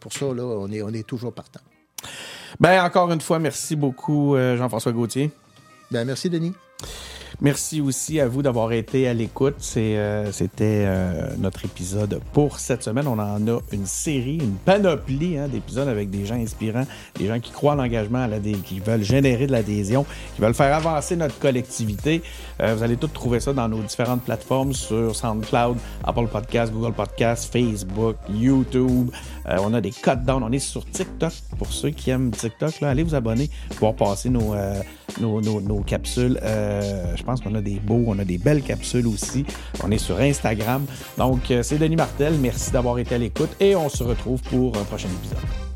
pour 0.00 0.12
ça, 0.12 0.26
là, 0.26 0.42
on 0.42 0.70
est, 0.72 0.82
on 0.82 0.90
est 0.90 1.06
toujours 1.06 1.32
partant. 1.32 1.60
Ben, 2.60 2.82
encore 2.84 3.12
une 3.12 3.20
fois, 3.20 3.38
merci 3.38 3.76
beaucoup, 3.76 4.34
euh, 4.34 4.56
Jean-François 4.56 4.92
Gauthier. 4.92 5.30
Ben, 5.90 6.04
merci, 6.04 6.28
Denis. 6.28 6.52
Merci 7.40 7.80
aussi 7.80 8.20
à 8.20 8.28
vous 8.28 8.42
d'avoir 8.42 8.72
été 8.72 9.08
à 9.08 9.14
l'écoute. 9.14 9.56
Euh, 9.76 10.30
c'était 10.32 10.84
euh, 10.86 11.34
notre 11.38 11.64
épisode 11.64 12.20
pour 12.32 12.58
cette 12.58 12.82
semaine. 12.82 13.06
On 13.06 13.18
en 13.18 13.48
a 13.48 13.60
une 13.72 13.86
série, 13.86 14.36
une 14.36 14.56
panoplie 14.56 15.38
hein, 15.38 15.48
d'épisodes 15.48 15.88
avec 15.88 16.10
des 16.10 16.26
gens 16.26 16.34
inspirants, 16.34 16.86
des 17.18 17.26
gens 17.26 17.40
qui 17.40 17.50
croient 17.50 17.72
en 17.72 17.76
l'engagement, 17.76 18.28
qui 18.64 18.80
veulent 18.80 19.02
générer 19.02 19.46
de 19.46 19.52
l'adhésion, 19.52 20.04
qui 20.34 20.42
veulent 20.42 20.54
faire 20.54 20.74
avancer 20.74 21.16
notre 21.16 21.38
collectivité. 21.38 22.22
Euh, 22.60 22.74
vous 22.74 22.82
allez 22.82 22.96
tout 22.96 23.08
trouver 23.08 23.40
ça 23.40 23.52
dans 23.52 23.68
nos 23.68 23.80
différentes 23.80 24.22
plateformes 24.22 24.72
sur 24.72 25.14
SoundCloud, 25.14 25.78
Apple 26.04 26.26
Podcasts, 26.26 26.72
Google 26.72 26.92
Podcasts, 26.92 27.52
Facebook, 27.52 28.16
YouTube. 28.30 29.10
on 29.46 29.74
a 29.74 29.80
des 29.80 29.90
cut 29.90 30.16
down. 30.24 30.42
On 30.42 30.52
est 30.52 30.58
sur 30.58 30.84
TikTok. 30.84 31.32
Pour 31.58 31.72
ceux 31.72 31.90
qui 31.90 32.10
aiment 32.10 32.30
TikTok, 32.30 32.82
allez 32.82 33.02
vous 33.02 33.14
abonner 33.14 33.50
pour 33.78 33.94
passer 33.94 34.28
nos, 34.28 34.54
nos, 35.20 35.40
nos, 35.40 35.80
capsules. 35.80 36.38
je 36.42 37.22
pense 37.22 37.32
pense 37.32 37.40
qu'on 37.40 37.54
a 37.54 37.62
des 37.62 37.80
beaux, 37.80 38.04
on 38.06 38.18
a 38.18 38.24
des 38.24 38.36
belles 38.36 38.62
capsules 38.62 39.06
aussi. 39.06 39.46
On 39.82 39.90
est 39.90 39.98
sur 39.98 40.20
Instagram. 40.20 40.84
Donc, 41.16 41.50
euh, 41.50 41.62
c'est 41.62 41.78
Denis 41.78 41.96
Martel. 41.96 42.34
Merci 42.34 42.70
d'avoir 42.72 42.98
été 42.98 43.14
à 43.14 43.18
l'écoute 43.18 43.50
et 43.58 43.74
on 43.74 43.88
se 43.88 44.02
retrouve 44.02 44.42
pour 44.42 44.76
un 44.76 44.84
prochain 44.84 45.08
épisode. 45.08 45.71